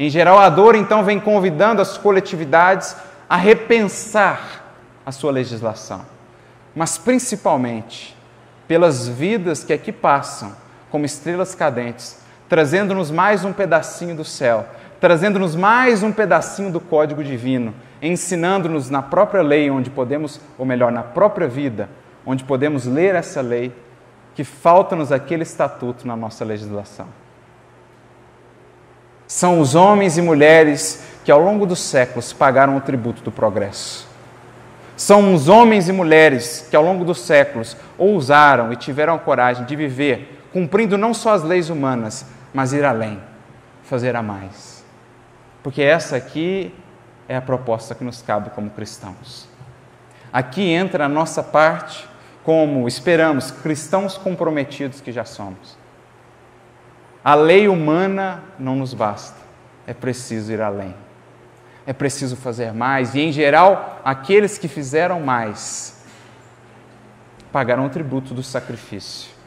Em 0.00 0.08
geral, 0.08 0.38
a 0.38 0.48
dor 0.48 0.74
então 0.74 1.04
vem 1.04 1.20
convidando 1.20 1.82
as 1.82 1.98
coletividades 1.98 2.96
a 3.28 3.36
repensar 3.36 4.64
a 5.04 5.12
sua 5.12 5.30
legislação, 5.30 6.06
mas 6.74 6.96
principalmente 6.96 8.16
pelas 8.66 9.06
vidas 9.06 9.62
que 9.62 9.74
aqui 9.74 9.92
passam, 9.92 10.56
como 10.90 11.04
estrelas 11.04 11.54
cadentes, 11.54 12.16
trazendo-nos 12.48 13.10
mais 13.10 13.44
um 13.44 13.52
pedacinho 13.52 14.16
do 14.16 14.24
céu, 14.24 14.64
trazendo-nos 14.98 15.54
mais 15.54 16.02
um 16.02 16.12
pedacinho 16.12 16.72
do 16.72 16.80
código 16.80 17.22
divino, 17.22 17.74
ensinando-nos 18.00 18.88
na 18.88 19.02
própria 19.02 19.42
lei, 19.42 19.70
onde 19.70 19.90
podemos, 19.90 20.40
ou 20.56 20.64
melhor, 20.64 20.90
na 20.90 21.02
própria 21.02 21.46
vida, 21.46 21.90
onde 22.24 22.42
podemos 22.42 22.86
ler 22.86 23.14
essa 23.14 23.42
lei, 23.42 23.70
que 24.34 24.44
falta-nos 24.44 25.12
aquele 25.12 25.42
estatuto 25.42 26.08
na 26.08 26.16
nossa 26.16 26.42
legislação. 26.42 27.19
São 29.30 29.60
os 29.60 29.74
homens 29.74 30.18
e 30.18 30.22
mulheres 30.22 31.02
que 31.24 31.30
ao 31.30 31.40
longo 31.40 31.64
dos 31.64 31.78
séculos 31.78 32.32
pagaram 32.32 32.76
o 32.76 32.80
tributo 32.80 33.22
do 33.22 33.30
progresso. 33.30 34.08
São 34.96 35.32
os 35.32 35.48
homens 35.48 35.88
e 35.88 35.92
mulheres 35.92 36.66
que 36.68 36.74
ao 36.74 36.82
longo 36.82 37.04
dos 37.04 37.20
séculos 37.20 37.76
ousaram 37.96 38.72
e 38.72 38.76
tiveram 38.76 39.14
a 39.14 39.18
coragem 39.18 39.64
de 39.64 39.76
viver 39.76 40.48
cumprindo 40.52 40.98
não 40.98 41.14
só 41.14 41.32
as 41.32 41.44
leis 41.44 41.70
humanas, 41.70 42.26
mas 42.52 42.72
ir 42.72 42.84
além, 42.84 43.20
fazer 43.84 44.16
a 44.16 44.22
mais 44.22 44.80
porque 45.62 45.82
essa 45.82 46.16
aqui 46.16 46.74
é 47.28 47.36
a 47.36 47.42
proposta 47.42 47.94
que 47.94 48.04
nos 48.04 48.22
cabe 48.22 48.50
como 48.50 48.70
cristãos. 48.70 49.48
Aqui 50.32 50.62
entra 50.62 51.04
a 51.04 51.08
nossa 51.08 51.42
parte 51.42 52.08
como 52.42 52.88
esperamos, 52.88 53.50
cristãos 53.50 54.16
comprometidos 54.16 55.00
que 55.00 55.12
já 55.12 55.24
somos. 55.24 55.78
A 57.24 57.34
lei 57.34 57.68
humana 57.68 58.42
não 58.58 58.76
nos 58.76 58.94
basta, 58.94 59.38
é 59.86 59.92
preciso 59.92 60.52
ir 60.52 60.60
além. 60.60 60.94
É 61.86 61.92
preciso 61.92 62.36
fazer 62.36 62.72
mais, 62.72 63.14
e 63.14 63.20
em 63.20 63.32
geral, 63.32 64.00
aqueles 64.04 64.58
que 64.58 64.68
fizeram 64.68 65.20
mais 65.20 66.04
pagaram 67.50 67.86
o 67.86 67.90
tributo 67.90 68.32
do 68.32 68.42
sacrifício 68.42 69.40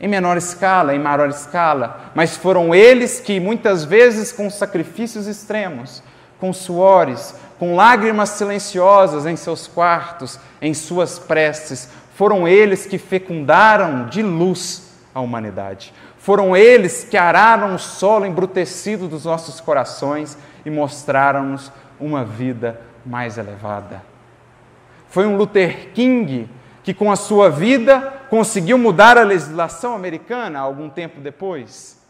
em 0.00 0.08
menor 0.08 0.36
escala, 0.36 0.94
em 0.94 0.98
maior 0.98 1.28
escala, 1.28 2.10
mas 2.14 2.36
foram 2.36 2.74
eles 2.74 3.20
que 3.20 3.38
muitas 3.38 3.84
vezes 3.84 4.32
com 4.32 4.50
sacrifícios 4.50 5.26
extremos, 5.26 6.02
com 6.38 6.52
suores, 6.52 7.34
com 7.58 7.74
lágrimas 7.74 8.30
silenciosas 8.30 9.24
em 9.24 9.36
seus 9.36 9.66
quartos, 9.66 10.38
em 10.60 10.74
suas 10.74 11.18
preces, 11.18 11.88
foram 12.14 12.46
eles 12.46 12.86
que 12.86 12.98
fecundaram 12.98 14.06
de 14.06 14.22
luz 14.22 14.90
a 15.14 15.20
humanidade. 15.20 15.92
Foram 16.24 16.56
eles 16.56 17.04
que 17.04 17.18
araram 17.18 17.74
o 17.74 17.78
solo 17.78 18.24
embrutecido 18.24 19.06
dos 19.06 19.26
nossos 19.26 19.60
corações 19.60 20.38
e 20.64 20.70
mostraram-nos 20.70 21.70
uma 22.00 22.24
vida 22.24 22.80
mais 23.04 23.36
elevada. 23.36 24.02
Foi 25.10 25.26
um 25.26 25.36
Luther 25.36 25.92
King 25.92 26.48
que, 26.82 26.94
com 26.94 27.12
a 27.12 27.16
sua 27.16 27.50
vida, 27.50 28.22
conseguiu 28.30 28.78
mudar 28.78 29.18
a 29.18 29.22
legislação 29.22 29.94
americana 29.94 30.60
algum 30.60 30.88
tempo 30.88 31.20
depois. 31.20 32.02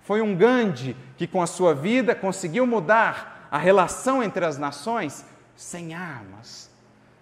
Foi 0.00 0.22
um 0.22 0.36
Gandhi 0.36 0.96
que, 1.16 1.26
com 1.26 1.42
a 1.42 1.46
sua 1.48 1.74
vida, 1.74 2.14
conseguiu 2.14 2.68
mudar 2.68 3.48
a 3.50 3.58
relação 3.58 4.22
entre 4.22 4.44
as 4.44 4.56
nações 4.56 5.24
sem 5.56 5.92
armas, 5.92 6.70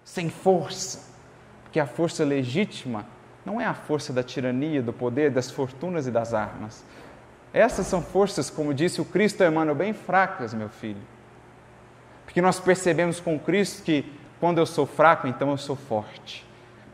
sem 0.03 0.29
força. 0.29 1.11
Porque 1.63 1.79
a 1.79 1.87
força 1.87 2.23
legítima 2.23 3.03
não 3.45 3.61
é 3.61 3.65
a 3.65 3.73
força 3.73 4.11
da 4.11 4.23
tirania, 4.23 4.81
do 4.81 4.91
poder, 4.91 5.31
das 5.31 5.51
fortunas 5.51 6.07
e 6.07 6.11
das 6.11 6.33
armas. 6.33 6.83
Essas 7.53 7.87
são 7.87 8.01
forças, 8.01 8.49
como 8.49 8.73
disse 8.73 8.99
o 8.99 9.05
Cristo 9.05 9.43
Emmanuel, 9.43 9.75
bem 9.75 9.93
fracas, 9.93 10.53
meu 10.53 10.69
filho. 10.69 11.01
Porque 12.25 12.41
nós 12.41 12.59
percebemos 12.59 13.19
com 13.19 13.39
Cristo 13.39 13.83
que 13.83 14.11
quando 14.39 14.57
eu 14.57 14.65
sou 14.65 14.85
fraco, 14.85 15.27
então 15.27 15.51
eu 15.51 15.57
sou 15.57 15.75
forte 15.75 16.45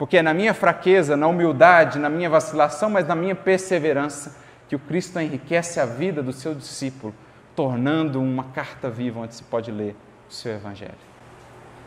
porque 0.01 0.17
é 0.17 0.23
na 0.23 0.33
minha 0.33 0.51
fraqueza, 0.51 1.15
na 1.15 1.27
humildade, 1.27 1.99
na 1.99 2.09
minha 2.09 2.27
vacilação, 2.27 2.89
mas 2.89 3.07
na 3.07 3.13
minha 3.13 3.35
perseverança, 3.35 4.35
que 4.67 4.75
o 4.75 4.79
Cristo 4.79 5.19
enriquece 5.19 5.79
a 5.79 5.85
vida 5.85 6.23
do 6.23 6.33
seu 6.33 6.55
discípulo, 6.55 7.13
tornando 7.55 8.19
uma 8.19 8.45
carta 8.45 8.89
viva 8.89 9.19
onde 9.19 9.35
se 9.35 9.43
pode 9.43 9.71
ler 9.71 9.95
o 10.27 10.33
seu 10.33 10.53
Evangelho. 10.53 10.95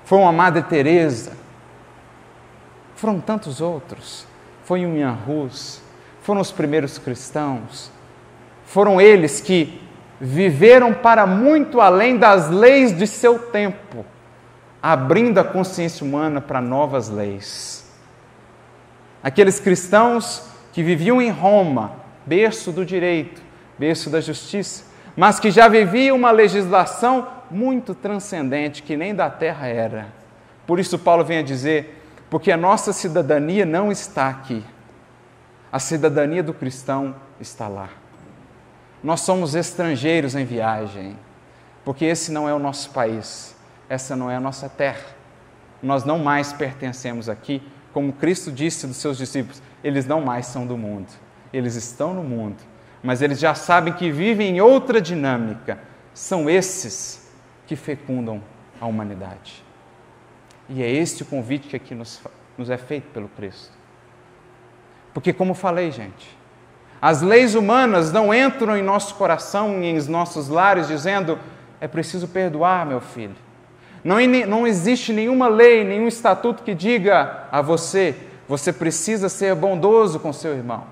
Foi 0.05 0.17
uma 0.17 0.31
Madre 0.31 0.63
Teresa, 0.63 1.33
foram 2.95 3.21
tantos 3.21 3.61
outros, 3.61 4.29
foi 4.65 4.85
um 4.85 4.97
Ian 4.97 5.13
Rus, 5.13 5.81
foram 6.23 6.41
os 6.41 6.51
primeiros 6.51 6.99
cristãos, 6.99 7.91
foram 8.65 9.01
eles 9.01 9.41
que 9.41 9.81
viveram 10.21 10.95
para 10.95 11.27
muito 11.27 11.81
além 11.81 12.17
das 12.17 12.49
leis 12.51 12.97
de 12.97 13.07
seu 13.07 13.39
tempo, 13.39 14.05
abrindo 14.83 15.39
a 15.39 15.45
consciência 15.45 16.05
humana 16.05 16.41
para 16.41 16.61
novas 16.61 17.09
leis. 17.09 17.85
Aqueles 19.23 19.61
cristãos 19.61 20.49
que 20.73 20.83
viviam 20.83 21.21
em 21.21 21.31
Roma, 21.31 21.93
berço 22.27 22.73
do 22.73 22.85
direito, 22.85 23.43
berço 23.79 24.09
da 24.09 24.21
justiça, 24.21 24.85
mas 25.17 25.39
que 25.39 25.51
já 25.51 25.69
viviam 25.69 26.17
uma 26.17 26.31
legislação 26.31 27.29
muito 27.51 27.95
transcendente, 27.95 28.83
que 28.83 28.97
nem 28.97 29.15
da 29.15 29.29
terra 29.31 29.69
era. 29.69 30.09
Por 30.67 30.81
isso, 30.81 30.99
Paulo 30.99 31.25
vem 31.25 31.39
a 31.39 31.43
dizer: 31.43 32.04
porque 32.35 32.51
a 32.51 32.57
nossa 32.57 32.93
cidadania 32.93 33.65
não 33.65 33.93
está 33.93 34.29
aqui, 34.29 34.65
a 35.71 35.79
cidadania 35.79 36.43
do 36.43 36.53
cristão 36.53 37.15
está 37.39 37.69
lá. 37.69 37.89
Nós 39.05 39.21
somos 39.21 39.55
estrangeiros 39.55 40.35
em 40.35 40.45
viagem, 40.45 41.17
porque 41.85 42.05
esse 42.05 42.33
não 42.33 42.49
é 42.49 42.53
o 42.53 42.59
nosso 42.59 42.91
país, 42.91 43.55
essa 43.89 44.17
não 44.17 44.29
é 44.29 44.35
a 44.35 44.41
nossa 44.41 44.69
terra. 44.69 45.07
Nós 45.81 46.03
não 46.03 46.19
mais 46.19 46.53
pertencemos 46.53 47.29
aqui, 47.29 47.63
como 47.93 48.13
Cristo 48.13 48.51
disse 48.51 48.85
dos 48.89 48.97
seus 48.97 49.17
discípulos, 49.17 49.63
eles 49.85 50.05
não 50.05 50.21
mais 50.21 50.47
são 50.47 50.67
do 50.67 50.77
mundo, 50.77 51.13
eles 51.53 51.77
estão 51.77 52.13
no 52.13 52.25
mundo, 52.25 52.57
mas 53.01 53.23
eles 53.23 53.39
já 53.39 53.55
sabem 53.55 53.93
que 53.95 54.11
vivem 54.11 54.57
em 54.57 54.61
outra 54.61 55.01
dinâmica. 55.01 55.79
São 56.13 56.51
esses 56.51 57.31
que 57.65 57.77
fecundam 57.77 58.43
a 58.81 58.87
humanidade. 58.87 59.64
E 60.69 60.83
é 60.83 60.91
este 60.91 61.23
o 61.23 61.27
convite 61.27 61.69
que 61.69 61.77
aqui 61.77 61.95
nos, 61.95 62.21
nos 62.57 62.71
é 62.71 62.77
feito 62.77 63.09
pelo 63.13 63.29
Cristo. 63.29 63.73
Porque, 65.13 65.33
como 65.33 65.55
falei, 65.55 65.91
gente, 65.91 66.37
as 67.01 67.21
leis 67.23 67.55
humanas 67.55 68.13
não 68.13 68.35
entram 68.35 68.77
em 68.77 68.83
nosso 68.83 69.15
coração 69.15 69.83
e 69.83 69.87
em 69.87 70.01
nossos 70.09 70.49
lares 70.49 70.89
dizendo: 70.89 71.39
é 71.81 71.87
preciso 71.87 72.27
perdoar, 72.27 72.87
meu 72.87 73.01
filho. 73.01 73.37
Não, 74.03 74.17
não 74.49 74.67
existe 74.67 75.13
nenhuma 75.13 75.49
lei, 75.49 75.85
nenhum 75.85 76.09
estatuto 76.09 76.63
que 76.63 76.75
diga 76.75 77.45
a 77.53 77.61
você: 77.61 78.17
você 78.49 78.73
precisa 78.73 79.29
ser 79.29 79.55
bondoso 79.55 80.19
com 80.19 80.33
seu 80.33 80.55
irmão. 80.55 80.85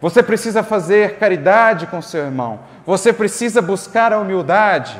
Você 0.00 0.22
precisa 0.22 0.62
fazer 0.62 1.18
caridade 1.18 1.86
com 1.86 2.00
seu 2.00 2.24
irmão. 2.24 2.60
Você 2.86 3.12
precisa 3.12 3.60
buscar 3.60 4.12
a 4.12 4.18
humildade. 4.18 4.98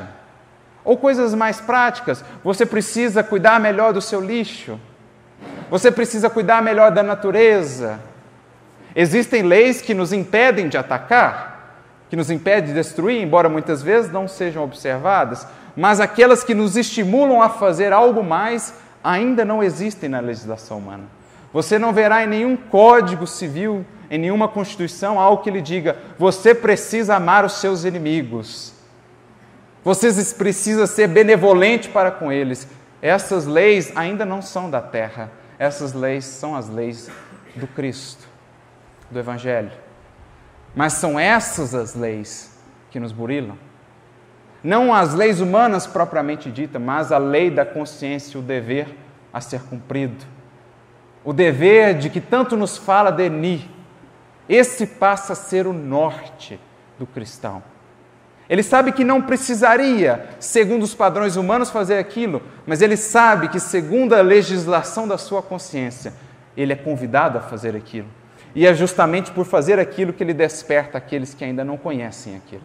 Ou 0.83 0.97
coisas 0.97 1.33
mais 1.33 1.59
práticas, 1.59 2.23
você 2.43 2.65
precisa 2.65 3.23
cuidar 3.23 3.59
melhor 3.59 3.93
do 3.93 4.01
seu 4.01 4.21
lixo. 4.21 4.79
Você 5.69 5.91
precisa 5.91 6.29
cuidar 6.29 6.61
melhor 6.61 6.91
da 6.91 7.03
natureza. 7.03 7.99
Existem 8.95 9.43
leis 9.43 9.81
que 9.81 9.93
nos 9.93 10.11
impedem 10.11 10.67
de 10.67 10.77
atacar, 10.77 11.83
que 12.09 12.15
nos 12.15 12.31
impedem 12.31 12.69
de 12.69 12.73
destruir, 12.73 13.21
embora 13.21 13.47
muitas 13.47 13.83
vezes 13.83 14.11
não 14.11 14.27
sejam 14.27 14.63
observadas, 14.63 15.45
mas 15.75 15.99
aquelas 15.99 16.43
que 16.43 16.55
nos 16.55 16.75
estimulam 16.75 17.41
a 17.41 17.49
fazer 17.49 17.93
algo 17.93 18.23
mais 18.23 18.73
ainda 19.03 19.45
não 19.45 19.63
existem 19.63 20.09
na 20.09 20.19
legislação 20.19 20.79
humana. 20.79 21.03
Você 21.53 21.79
não 21.79 21.93
verá 21.93 22.23
em 22.23 22.27
nenhum 22.27 22.55
código 22.55 23.25
civil, 23.25 23.85
em 24.09 24.17
nenhuma 24.17 24.47
constituição, 24.47 25.19
algo 25.19 25.43
que 25.43 25.51
lhe 25.51 25.61
diga: 25.61 25.97
você 26.17 26.53
precisa 26.53 27.15
amar 27.15 27.45
os 27.45 27.53
seus 27.53 27.85
inimigos. 27.85 28.73
Você 29.83 30.09
precisa 30.35 30.85
ser 30.85 31.07
benevolente 31.07 31.89
para 31.89 32.11
com 32.11 32.31
eles. 32.31 32.67
Essas 33.01 33.45
leis 33.45 33.91
ainda 33.95 34.25
não 34.25 34.41
são 34.41 34.69
da 34.69 34.81
terra. 34.81 35.31
Essas 35.57 35.93
leis 35.93 36.25
são 36.25 36.55
as 36.55 36.69
leis 36.69 37.09
do 37.55 37.67
Cristo, 37.67 38.27
do 39.09 39.19
Evangelho. 39.19 39.71
Mas 40.75 40.93
são 40.93 41.19
essas 41.19 41.73
as 41.73 41.95
leis 41.95 42.57
que 42.91 42.99
nos 42.99 43.11
burilam. 43.11 43.57
Não 44.63 44.93
as 44.93 45.13
leis 45.13 45.39
humanas 45.39 45.87
propriamente 45.87 46.51
ditas, 46.51 46.81
mas 46.81 47.11
a 47.11 47.17
lei 47.17 47.49
da 47.49 47.65
consciência, 47.65 48.39
o 48.39 48.43
dever 48.43 48.93
a 49.31 49.39
ser 49.39 49.61
cumprido. 49.63 50.25
O 51.23 51.31
dever 51.31 51.97
de 51.97 52.09
que 52.09 52.19
tanto 52.19 52.57
nos 52.57 52.77
fala 52.77 53.11
Denis, 53.11 53.61
esse 54.47 54.85
passa 54.85 55.33
a 55.33 55.35
ser 55.35 55.67
o 55.67 55.73
norte 55.73 56.59
do 56.97 57.05
cristão. 57.05 57.63
Ele 58.49 58.63
sabe 58.63 58.91
que 58.91 59.03
não 59.03 59.21
precisaria, 59.21 60.27
segundo 60.39 60.81
os 60.81 60.95
padrões 60.95 61.35
humanos, 61.35 61.69
fazer 61.69 61.99
aquilo, 61.99 62.41
mas 62.65 62.81
ele 62.81 62.97
sabe 62.97 63.47
que, 63.47 63.59
segundo 63.59 64.13
a 64.13 64.21
legislação 64.21 65.07
da 65.07 65.19
sua 65.19 65.43
consciência, 65.43 66.13
ele 66.57 66.73
é 66.73 66.75
convidado 66.75 67.37
a 67.37 67.41
fazer 67.41 67.75
aquilo. 67.75 68.07
E 68.55 68.65
é 68.65 68.73
justamente 68.73 69.29
por 69.29 69.45
fazer 69.45 69.77
aquilo 69.77 70.11
que 70.11 70.23
ele 70.23 70.33
desperta 70.33 70.97
aqueles 70.97 71.35
que 71.35 71.43
ainda 71.43 71.63
não 71.63 71.77
conhecem 71.77 72.35
aquilo. 72.35 72.63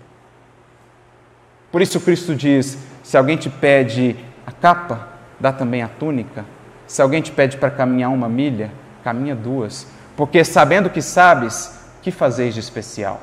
Por 1.71 1.83
isso 1.83 2.01
Cristo 2.01 2.35
diz: 2.35 2.79
se 3.03 3.19
alguém 3.19 3.37
te 3.37 3.51
pede 3.51 4.17
a 4.47 4.53
capa, 4.53 5.09
dá 5.39 5.53
também 5.53 5.83
a 5.83 5.89
túnica. 5.89 6.47
Se 6.87 7.03
alguém 7.03 7.21
te 7.21 7.31
pede 7.31 7.59
para 7.59 7.71
caminhar 7.71 8.11
uma 8.11 8.29
milha, 8.29 8.71
caminha 9.03 9.35
duas. 9.35 9.87
Porque 10.17 10.45
sabendo 10.45 10.89
que 10.89 11.03
sabes, 11.03 11.79
que 12.01 12.11
fazeis 12.11 12.55
de 12.55 12.61
especial? 12.61 13.21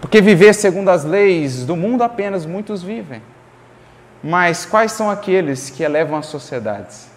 Porque 0.00 0.20
viver 0.20 0.54
segundo 0.54 0.88
as 0.88 1.04
leis 1.04 1.64
do 1.64 1.76
mundo 1.76 2.02
apenas 2.02 2.46
muitos 2.46 2.82
vivem. 2.82 3.22
Mas 4.22 4.64
quais 4.64 4.92
são 4.92 5.10
aqueles 5.10 5.70
que 5.70 5.82
elevam 5.82 6.18
as 6.18 6.26
sociedades? 6.26 7.10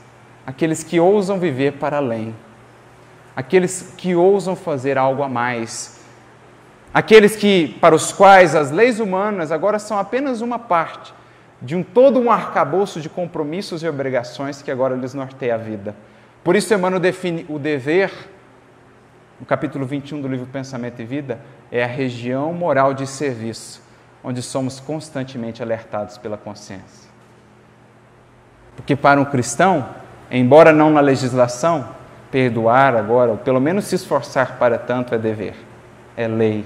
Aqueles 0.46 0.84
que 0.84 1.00
ousam 1.00 1.40
viver 1.40 1.74
para 1.74 1.98
além. 1.98 2.36
Aqueles 3.36 3.94
que 3.98 4.16
ousam 4.16 4.56
fazer 4.56 4.98
algo 4.98 5.24
a 5.24 5.30
mais. 5.30 6.00
Aqueles 6.94 7.36
que 7.36 7.78
para 7.80 7.96
os 7.96 8.12
quais 8.12 8.56
as 8.56 8.72
leis 8.72 9.00
humanas 9.00 9.52
agora 9.52 9.80
são 9.80 9.98
apenas 9.98 10.42
uma 10.42 10.60
parte 10.60 11.14
de 11.62 11.76
um 11.76 11.84
todo 11.84 12.20
um 12.20 12.32
arcabouço 12.32 13.00
de 13.00 13.08
compromissos 13.08 13.84
e 13.84 13.88
obrigações 13.88 14.62
que 14.62 14.72
agora 14.72 14.96
lhes 14.96 15.14
norteia 15.14 15.56
a 15.56 15.58
vida. 15.58 15.96
Por 16.44 16.56
isso 16.56 16.74
Emmanuel 16.74 17.00
define 17.00 17.46
o 17.48 17.60
dever 17.60 18.12
no 19.42 19.48
capítulo 19.48 19.88
21 19.88 20.22
do 20.22 20.28
livro 20.28 20.46
Pensamento 20.46 21.02
e 21.02 21.06
Vida, 21.06 21.39
é 21.72 21.84
a 21.84 21.88
região 21.88 22.54
moral 22.54 22.94
de 22.94 23.08
serviço, 23.08 23.82
onde 24.24 24.39
somos 24.39 24.80
constantemente 24.80 25.64
alertados 25.64 26.16
pela 26.16 26.38
consciência. 26.38 27.10
Porque 28.76 28.96
para 28.96 29.20
um 29.20 29.26
cristão, 29.26 29.89
embora 30.30 30.72
não 30.72 30.92
na 30.92 31.02
legislação, 31.02 31.89
perdoar 32.30 32.96
agora, 32.96 33.32
ou 33.32 33.38
pelo 33.38 33.60
menos 33.60 33.86
se 33.86 33.96
esforçar 33.96 34.60
para 34.60 34.78
tanto, 34.78 35.16
é 35.16 35.18
dever, 35.18 35.56
é 36.16 36.28
lei. 36.28 36.64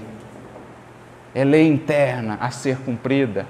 É 1.34 1.44
lei 1.44 1.66
interna 1.66 2.36
a 2.42 2.50
ser 2.50 2.76
cumprida. 2.80 3.46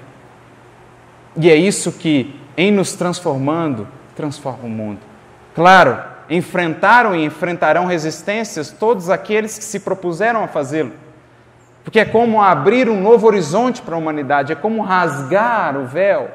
E 1.35 1.49
é 1.49 1.55
isso 1.55 1.91
que, 1.91 2.39
em 2.55 2.71
nos 2.71 2.93
transformando, 2.93 3.89
transforma 4.15 4.63
o 4.63 4.69
mundo. 4.69 5.01
Claro, 5.53 6.01
enfrentaram 6.29 7.15
e 7.15 7.23
enfrentarão 7.23 7.85
resistências 7.85 8.71
todos 8.71 9.09
aqueles 9.09 9.57
que 9.57 9.63
se 9.63 9.79
propuseram 9.79 10.43
a 10.43 10.47
fazê-lo. 10.47 10.93
Porque 11.83 11.99
é 11.99 12.05
como 12.05 12.41
abrir 12.41 12.89
um 12.89 13.01
novo 13.01 13.27
horizonte 13.27 13.81
para 13.81 13.95
a 13.95 13.97
humanidade, 13.97 14.51
é 14.51 14.55
como 14.55 14.81
rasgar 14.81 15.77
o 15.77 15.85
véu. 15.85 16.29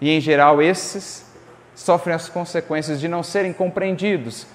E 0.00 0.10
em 0.10 0.20
geral, 0.20 0.62
esses 0.62 1.26
sofrem 1.74 2.14
as 2.14 2.28
consequências 2.28 3.00
de 3.00 3.08
não 3.08 3.22
serem 3.22 3.52
compreendidos. 3.52 4.46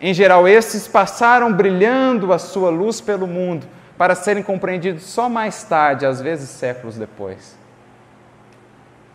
Em 0.00 0.12
geral, 0.12 0.48
esses 0.48 0.88
passaram 0.88 1.52
brilhando 1.52 2.32
a 2.32 2.38
sua 2.38 2.70
luz 2.70 3.00
pelo 3.00 3.26
mundo 3.26 3.66
para 3.96 4.14
serem 4.14 4.42
compreendidos 4.42 5.04
só 5.04 5.28
mais 5.28 5.62
tarde, 5.62 6.04
às 6.04 6.20
vezes 6.20 6.50
séculos 6.50 6.96
depois. 6.96 7.56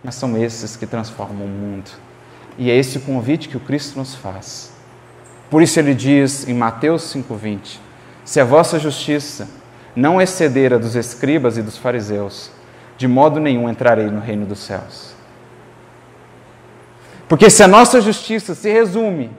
Mas 0.01 0.15
são 0.15 0.37
esses 0.37 0.77
que 0.77 0.87
transformam 0.87 1.45
o 1.45 1.49
mundo. 1.49 1.91
E 2.59 2.69
é 2.69 2.75
esse 2.75 2.97
o 2.97 3.01
convite 3.01 3.47
que 3.47 3.55
o 3.55 3.61
Cristo 3.61 3.97
nos 3.97 4.13
faz. 4.15 4.73
Por 5.49 5.61
isso 5.61 5.79
ele 5.79 5.95
diz 5.95 6.45
em 6.45 6.53
Mateus 6.53 7.03
5,20: 7.03 7.79
Se 8.25 8.41
a 8.41 8.43
vossa 8.43 8.77
justiça 8.77 9.47
não 9.95 10.21
exceder 10.21 10.73
a 10.73 10.77
dos 10.77 10.93
escribas 10.93 11.57
e 11.57 11.61
dos 11.61 11.77
fariseus, 11.77 12.51
de 12.97 13.07
modo 13.07 13.39
nenhum 13.39 13.69
entrarei 13.69 14.07
no 14.07 14.19
reino 14.19 14.45
dos 14.45 14.59
céus. 14.59 15.13
Porque 17.29 17.49
se 17.49 17.63
a 17.63 17.67
nossa 17.67 18.01
justiça 18.01 18.53
se 18.53 18.69
resume 18.69 19.31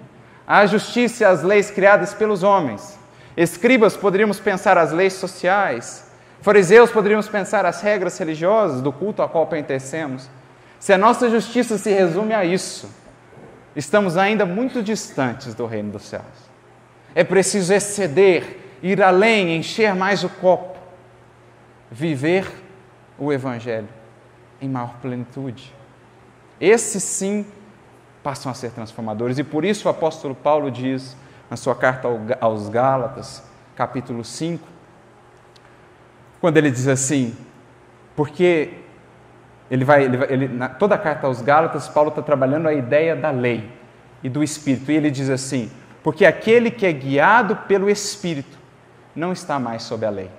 à 0.47 0.65
justiça 0.65 1.23
e 1.23 1.27
às 1.27 1.43
leis 1.43 1.71
criadas 1.71 2.15
pelos 2.15 2.43
homens, 2.43 2.99
escribas 3.37 3.99
poderíamos 3.99 4.41
pensar 4.41 4.79
as 4.79 4.93
leis 4.93 5.13
sociais, 5.13 6.11
fariseus 6.41 6.91
poderíamos 6.91 7.29
pensar 7.29 7.67
as 7.67 7.83
regras 7.83 8.17
religiosas 8.17 8.81
do 8.81 8.91
culto 8.91 9.21
ao 9.21 9.29
qual 9.29 9.47
pertencemos. 9.47 10.27
Se 10.79 10.95
a 10.95 10.99
nossa 10.99 11.29
justiça 11.29 11.77
se 11.77 11.91
resume 11.93 12.33
a 12.33 12.47
isso, 12.47 13.00
estamos 13.75 14.17
ainda 14.17 14.45
muito 14.45 14.83
distantes 14.83 15.55
do 15.55 15.67
reino 15.67 15.93
dos 15.93 16.03
céus. 16.03 16.51
É 17.15 17.25
preciso 17.25 17.73
exceder, 17.73 18.59
ir 18.83 19.03
além, 19.03 19.57
encher 19.57 19.95
mais 19.95 20.25
o 20.25 20.29
copo, 20.29 20.79
viver 21.91 22.47
o 23.19 23.33
Evangelho 23.33 23.89
em 24.61 24.69
maior 24.69 24.95
plenitude. 25.01 25.75
Esses 26.61 27.03
sim 27.03 27.47
passam 28.23 28.53
a 28.53 28.55
ser 28.55 28.71
transformadores, 28.71 29.39
e 29.39 29.45
por 29.45 29.65
isso 29.65 29.89
o 29.89 29.91
apóstolo 29.91 30.35
Paulo 30.35 30.71
diz 30.71 31.17
na 31.49 31.57
sua 31.57 31.75
carta 31.75 32.09
aos 32.41 32.69
Gálatas, 32.69 33.43
capítulo 33.75 34.25
5, 34.25 34.67
quando 36.41 36.57
ele 36.59 36.71
diz 36.71 36.87
assim: 36.87 37.37
porque 38.15 38.75
ele 39.71 39.85
vai, 39.85 40.05
ele 40.05 40.19
ele, 40.29 40.49
na, 40.49 40.69
toda 40.69 40.95
a 40.95 40.99
carta 40.99 41.27
aos 41.27 41.41
Gálatas, 41.41 41.89
Paulo 41.89 42.09
está 42.09 42.21
trabalhando 42.21 42.67
a 42.67 42.75
ideia 42.75 43.15
da 43.15 43.31
lei 43.31 43.71
e 44.23 44.29
do 44.29 44.43
Espírito. 44.43 44.91
E 44.91 44.97
ele 44.97 45.11
diz 45.11 45.31
assim: 45.31 45.71
porque 46.03 46.25
aquele 46.25 46.71
que 46.71 46.87
é 46.87 46.93
guiado 46.93 47.57
pelo 47.69 47.89
Espírito 47.89 48.59
não 49.15 49.33
está 49.33 49.59
mais 49.59 49.83
sob 49.83 50.05
a 50.05 50.11
lei. 50.11 50.31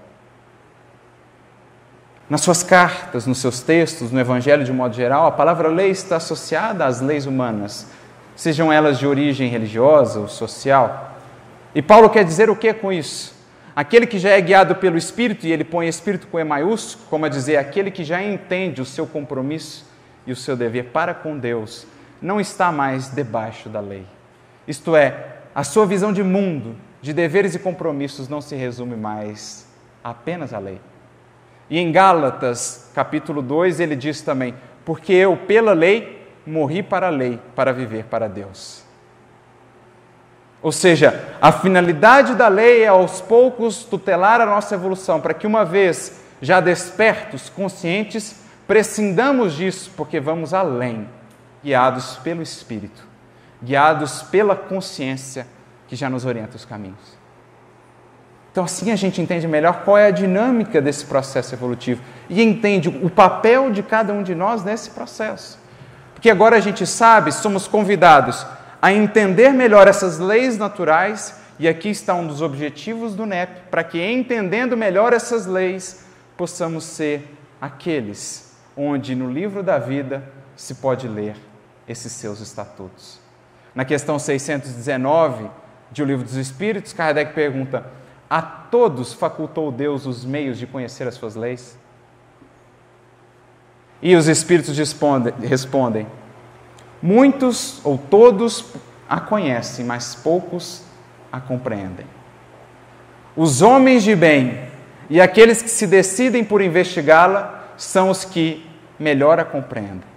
Nas 2.29 2.41
suas 2.41 2.63
cartas, 2.63 3.27
nos 3.27 3.39
seus 3.39 3.61
textos, 3.61 4.11
no 4.11 4.19
Evangelho 4.19 4.63
de 4.63 4.71
modo 4.71 4.95
geral, 4.95 5.27
a 5.27 5.31
palavra 5.31 5.67
lei 5.67 5.89
está 5.91 6.15
associada 6.15 6.85
às 6.85 7.01
leis 7.01 7.25
humanas, 7.25 7.87
sejam 8.35 8.71
elas 8.71 8.97
de 8.97 9.05
origem 9.05 9.49
religiosa 9.49 10.19
ou 10.19 10.27
social. 10.27 11.17
E 11.75 11.81
Paulo 11.81 12.09
quer 12.09 12.23
dizer 12.23 12.49
o 12.49 12.55
que 12.55 12.73
com 12.73 12.91
isso? 12.91 13.30
Aquele 13.75 14.05
que 14.05 14.19
já 14.19 14.29
é 14.29 14.41
guiado 14.41 14.75
pelo 14.75 14.97
Espírito, 14.97 15.47
e 15.47 15.51
ele 15.51 15.63
põe 15.63 15.87
Espírito 15.87 16.27
com 16.27 16.39
E 16.39 16.43
maiúsculo, 16.43 17.07
como 17.09 17.25
a 17.25 17.29
dizer, 17.29 17.57
aquele 17.57 17.89
que 17.89 18.03
já 18.03 18.21
entende 18.21 18.81
o 18.81 18.85
seu 18.85 19.07
compromisso 19.07 19.85
e 20.27 20.31
o 20.31 20.35
seu 20.35 20.55
dever 20.55 20.85
para 20.85 21.13
com 21.13 21.37
Deus, 21.37 21.87
não 22.21 22.39
está 22.39 22.71
mais 22.71 23.09
debaixo 23.09 23.69
da 23.69 23.79
lei. 23.79 24.05
Isto 24.67 24.95
é, 24.95 25.37
a 25.55 25.63
sua 25.63 25.85
visão 25.85 26.13
de 26.13 26.21
mundo, 26.21 26.75
de 27.01 27.13
deveres 27.13 27.55
e 27.55 27.59
compromissos 27.59 28.27
não 28.27 28.41
se 28.41 28.55
resume 28.55 28.95
mais 28.95 29.67
apenas 30.03 30.53
à 30.53 30.59
lei. 30.59 30.79
E 31.69 31.79
em 31.79 31.91
Gálatas, 31.91 32.91
capítulo 32.93 33.41
2, 33.41 33.79
ele 33.79 33.95
diz 33.95 34.21
também: 34.21 34.53
Porque 34.85 35.13
eu, 35.13 35.35
pela 35.37 35.73
lei, 35.73 36.27
morri 36.45 36.83
para 36.83 37.07
a 37.07 37.09
lei, 37.09 37.39
para 37.55 37.71
viver 37.71 38.05
para 38.05 38.27
Deus. 38.27 38.80
Ou 40.61 40.71
seja, 40.71 41.35
a 41.41 41.51
finalidade 41.51 42.35
da 42.35 42.47
lei 42.47 42.83
é 42.83 42.87
aos 42.87 43.19
poucos 43.19 43.83
tutelar 43.83 44.39
a 44.39 44.45
nossa 44.45 44.75
evolução, 44.75 45.19
para 45.19 45.33
que 45.33 45.47
uma 45.47 45.65
vez 45.65 46.21
já 46.41 46.59
despertos, 46.59 47.49
conscientes, 47.49 48.35
prescindamos 48.67 49.53
disso, 49.53 49.91
porque 49.97 50.19
vamos 50.19 50.53
além, 50.53 51.09
guiados 51.63 52.17
pelo 52.17 52.41
Espírito, 52.41 53.03
guiados 53.61 54.21
pela 54.23 54.55
consciência 54.55 55.47
que 55.87 55.95
já 55.95 56.09
nos 56.09 56.25
orienta 56.25 56.55
os 56.55 56.65
caminhos. 56.65 57.19
Então, 58.51 58.65
assim 58.65 58.91
a 58.91 58.95
gente 58.95 59.21
entende 59.21 59.47
melhor 59.47 59.83
qual 59.83 59.97
é 59.97 60.07
a 60.07 60.11
dinâmica 60.11 60.81
desse 60.81 61.05
processo 61.05 61.55
evolutivo 61.55 62.01
e 62.29 62.41
entende 62.41 62.89
o 62.89 63.09
papel 63.09 63.71
de 63.71 63.81
cada 63.81 64.13
um 64.13 64.21
de 64.21 64.35
nós 64.35 64.63
nesse 64.63 64.91
processo. 64.91 65.57
Porque 66.13 66.29
agora 66.29 66.57
a 66.57 66.59
gente 66.59 66.85
sabe, 66.85 67.31
somos 67.31 67.67
convidados 67.67 68.45
a 68.81 68.91
entender 68.91 69.51
melhor 69.51 69.87
essas 69.87 70.17
leis 70.17 70.57
naturais, 70.57 71.39
e 71.59 71.67
aqui 71.67 71.89
está 71.89 72.15
um 72.15 72.25
dos 72.25 72.41
objetivos 72.41 73.13
do 73.13 73.25
NEP, 73.25 73.69
para 73.69 73.83
que 73.83 74.01
entendendo 74.01 74.75
melhor 74.75 75.13
essas 75.13 75.45
leis, 75.45 76.05
possamos 76.35 76.83
ser 76.83 77.37
aqueles 77.61 78.51
onde 78.75 79.13
no 79.13 79.29
livro 79.29 79.61
da 79.61 79.77
vida 79.77 80.23
se 80.55 80.75
pode 80.75 81.07
ler 81.07 81.35
esses 81.87 82.11
seus 82.11 82.39
estatutos. 82.39 83.19
Na 83.75 83.85
questão 83.85 84.17
619 84.17 85.49
de 85.91 86.01
O 86.01 86.05
Livro 86.05 86.23
dos 86.23 86.35
Espíritos, 86.35 86.93
Kardec 86.93 87.33
pergunta: 87.33 87.85
A 88.29 88.41
todos 88.41 89.13
facultou 89.13 89.71
Deus 89.71 90.05
os 90.05 90.25
meios 90.25 90.57
de 90.57 90.65
conhecer 90.65 91.07
as 91.07 91.13
suas 91.13 91.35
leis? 91.35 91.77
E 94.01 94.15
os 94.15 94.27
Espíritos 94.27 94.75
respondem, 94.77 96.07
Muitos 97.01 97.81
ou 97.83 97.97
todos 97.97 98.65
a 99.09 99.19
conhecem, 99.19 99.83
mas 99.83 100.15
poucos 100.15 100.83
a 101.31 101.39
compreendem. 101.39 102.05
Os 103.35 103.61
homens 103.61 104.03
de 104.03 104.15
bem 104.15 104.59
e 105.09 105.19
aqueles 105.19 105.61
que 105.61 105.69
se 105.69 105.87
decidem 105.87 106.43
por 106.43 106.61
investigá-la 106.61 107.65
são 107.77 108.09
os 108.09 108.23
que 108.23 108.65
melhor 108.99 109.39
a 109.39 109.45
compreendem. 109.45 110.11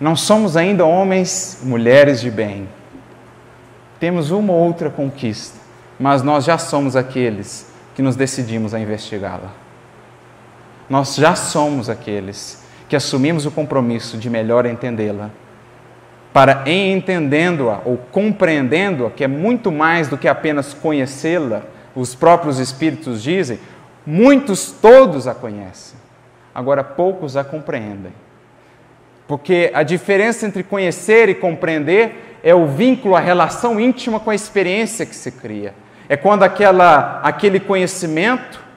Não 0.00 0.14
somos 0.14 0.56
ainda 0.56 0.84
homens, 0.84 1.60
mulheres 1.62 2.20
de 2.20 2.30
bem. 2.30 2.68
Temos 3.98 4.30
uma 4.30 4.52
ou 4.52 4.60
outra 4.60 4.90
conquista, 4.90 5.58
mas 5.98 6.22
nós 6.22 6.44
já 6.44 6.56
somos 6.56 6.94
aqueles 6.94 7.66
que 7.94 8.02
nos 8.02 8.14
decidimos 8.14 8.74
a 8.74 8.78
investigá-la. 8.78 9.52
Nós 10.88 11.16
já 11.16 11.34
somos 11.34 11.90
aqueles 11.90 12.62
que 12.88 12.96
assumimos 12.96 13.44
o 13.44 13.50
compromisso 13.50 14.16
de 14.16 14.30
melhor 14.30 14.64
entendê-la. 14.66 15.30
Para, 16.32 16.62
em 16.66 16.92
entendendo-a 16.92 17.80
ou 17.84 17.98
compreendendo-a, 18.10 19.10
que 19.10 19.24
é 19.24 19.28
muito 19.28 19.70
mais 19.70 20.08
do 20.08 20.16
que 20.16 20.28
apenas 20.28 20.72
conhecê-la, 20.72 21.62
os 21.94 22.14
próprios 22.14 22.58
Espíritos 22.58 23.22
dizem, 23.22 23.58
muitos 24.06 24.70
todos 24.70 25.26
a 25.26 25.34
conhecem, 25.34 25.98
agora 26.54 26.82
poucos 26.82 27.36
a 27.36 27.44
compreendem. 27.44 28.12
Porque 29.26 29.70
a 29.74 29.82
diferença 29.82 30.46
entre 30.46 30.62
conhecer 30.62 31.28
e 31.28 31.34
compreender 31.34 32.38
é 32.42 32.54
o 32.54 32.66
vínculo, 32.66 33.14
a 33.14 33.20
relação 33.20 33.78
íntima 33.78 34.18
com 34.18 34.30
a 34.30 34.34
experiência 34.34 35.04
que 35.04 35.14
se 35.14 35.30
cria. 35.32 35.74
É 36.08 36.16
quando 36.16 36.42
aquela, 36.42 37.20
aquele 37.22 37.60
conhecimento 37.60 38.67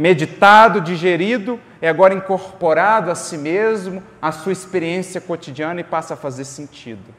meditado, 0.00 0.80
digerido, 0.80 1.60
é 1.78 1.86
agora 1.86 2.14
incorporado 2.14 3.10
a 3.10 3.14
si 3.14 3.36
mesmo, 3.36 4.02
à 4.20 4.32
sua 4.32 4.50
experiência 4.50 5.20
cotidiana 5.20 5.82
e 5.82 5.84
passa 5.84 6.14
a 6.14 6.16
fazer 6.16 6.46
sentido. 6.46 7.14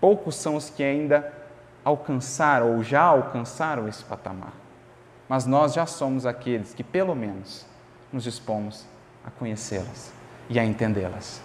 Poucos 0.00 0.34
são 0.36 0.56
os 0.56 0.70
que 0.70 0.82
ainda 0.82 1.30
alcançaram 1.84 2.74
ou 2.74 2.82
já 2.82 3.02
alcançaram 3.02 3.86
esse 3.86 4.02
patamar. 4.02 4.54
Mas 5.28 5.44
nós 5.44 5.74
já 5.74 5.84
somos 5.84 6.24
aqueles 6.24 6.72
que, 6.72 6.82
pelo 6.82 7.14
menos, 7.14 7.66
nos 8.10 8.24
dispomos 8.24 8.86
a 9.22 9.30
conhecê-las 9.30 10.10
e 10.48 10.58
a 10.58 10.64
entendê-las. 10.64 11.42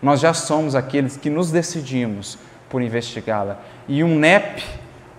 Nós 0.00 0.20
já 0.20 0.32
somos 0.32 0.76
aqueles 0.76 1.16
que 1.16 1.28
nos 1.28 1.50
decidimos 1.50 2.38
por 2.70 2.80
investigá-la. 2.80 3.58
E 3.88 4.04
um 4.04 4.20
NEP, 4.20 4.62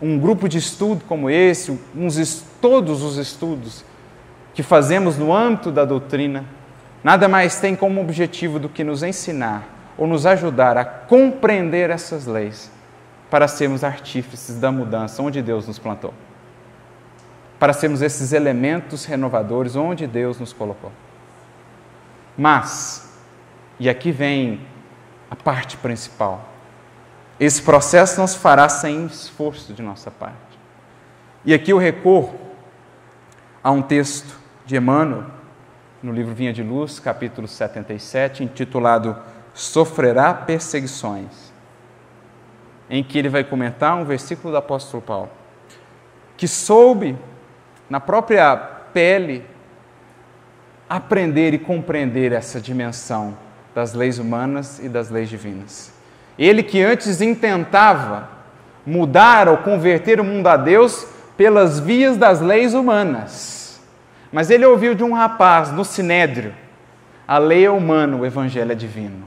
um 0.02 0.18
grupo 0.18 0.48
de 0.48 0.60
estudo 0.60 1.04
como 1.04 1.30
esse, 1.30 1.78
uns, 1.94 2.42
todos 2.62 3.04
os 3.04 3.18
estudos 3.18 3.84
que 4.56 4.64
fazemos 4.64 5.18
no 5.18 5.36
âmbito 5.36 5.70
da 5.70 5.84
doutrina, 5.84 6.46
nada 7.04 7.28
mais 7.28 7.60
tem 7.60 7.76
como 7.76 8.00
objetivo 8.00 8.58
do 8.58 8.70
que 8.70 8.86
nos 8.86 9.04
ensinar 9.04 9.68
ou 9.98 10.08
nos 10.08 10.26
ajudar 10.26 10.78
a 10.78 10.86
compreender 10.86 11.90
essas 11.90 12.26
leis 12.26 12.72
para 13.30 13.50
sermos 13.50 13.84
artífices 13.84 14.58
da 14.58 14.72
mudança 14.72 15.22
onde 15.22 15.42
Deus 15.42 15.68
nos 15.68 15.78
plantou. 15.78 16.14
Para 17.60 17.74
sermos 17.74 18.02
esses 18.02 18.32
elementos 18.32 19.04
renovadores 19.04 19.76
onde 19.76 20.08
Deus 20.08 20.40
nos 20.40 20.54
colocou. 20.54 20.92
Mas, 22.38 23.14
e 23.78 23.90
aqui 23.90 24.12
vem 24.12 24.62
a 25.30 25.36
parte 25.36 25.76
principal, 25.78 26.50
esse 27.38 27.62
processo 27.62 28.18
não 28.18 28.28
se 28.28 28.38
fará 28.38 28.70
sem 28.70 29.06
esforço 29.06 29.74
de 29.74 29.82
nossa 29.82 30.10
parte. 30.10 30.38
E 31.44 31.54
aqui 31.54 31.72
eu 31.72 31.78
recorro 31.78 32.40
a 33.62 33.70
um 33.70 33.82
texto 33.82 34.45
de 34.66 34.76
Emmanuel, 34.76 35.26
no 36.02 36.12
livro 36.12 36.34
Vinha 36.34 36.52
de 36.52 36.64
Luz, 36.64 37.00
capítulo 37.00 37.48
77, 37.48 38.44
intitulado 38.44 39.16
Sofrerá 39.54 40.34
Perseguições, 40.34 41.54
em 42.90 43.04
que 43.04 43.18
ele 43.18 43.30
vai 43.30 43.44
comentar 43.44 43.96
um 43.96 44.04
versículo 44.04 44.52
do 44.52 44.58
apóstolo 44.58 45.04
Paulo, 45.04 45.30
que 46.36 46.48
soube, 46.48 47.16
na 47.88 48.00
própria 48.00 48.56
pele, 48.58 49.46
aprender 50.90 51.54
e 51.54 51.60
compreender 51.60 52.32
essa 52.32 52.60
dimensão 52.60 53.38
das 53.74 53.94
leis 53.94 54.18
humanas 54.18 54.80
e 54.80 54.90
das 54.90 55.12
leis 55.12 55.30
divinas. 55.30 55.94
Ele 56.40 56.64
que 56.64 56.82
antes 56.82 57.22
intentava 57.22 58.30
mudar 58.86 59.48
ou 59.48 59.58
converter 59.58 60.20
o 60.20 60.24
mundo 60.24 60.48
a 60.48 60.58
Deus 60.58 61.08
pelas 61.38 61.80
vias 61.80 62.18
das 62.18 62.42
leis 62.42 62.74
humanas 62.74 63.65
mas 64.32 64.50
ele 64.50 64.66
ouviu 64.66 64.96
de 64.96 65.04
um 65.04 65.14
rapaz 65.14 65.72
no 65.72 65.86
sinédrio: 65.86 66.54
a 67.28 67.38
lei 67.38 67.66
é 67.66 67.70
humana, 67.70 68.18
o 68.18 68.26
evangelho 68.26 68.72
é 68.72 68.76
divino. 68.76 69.26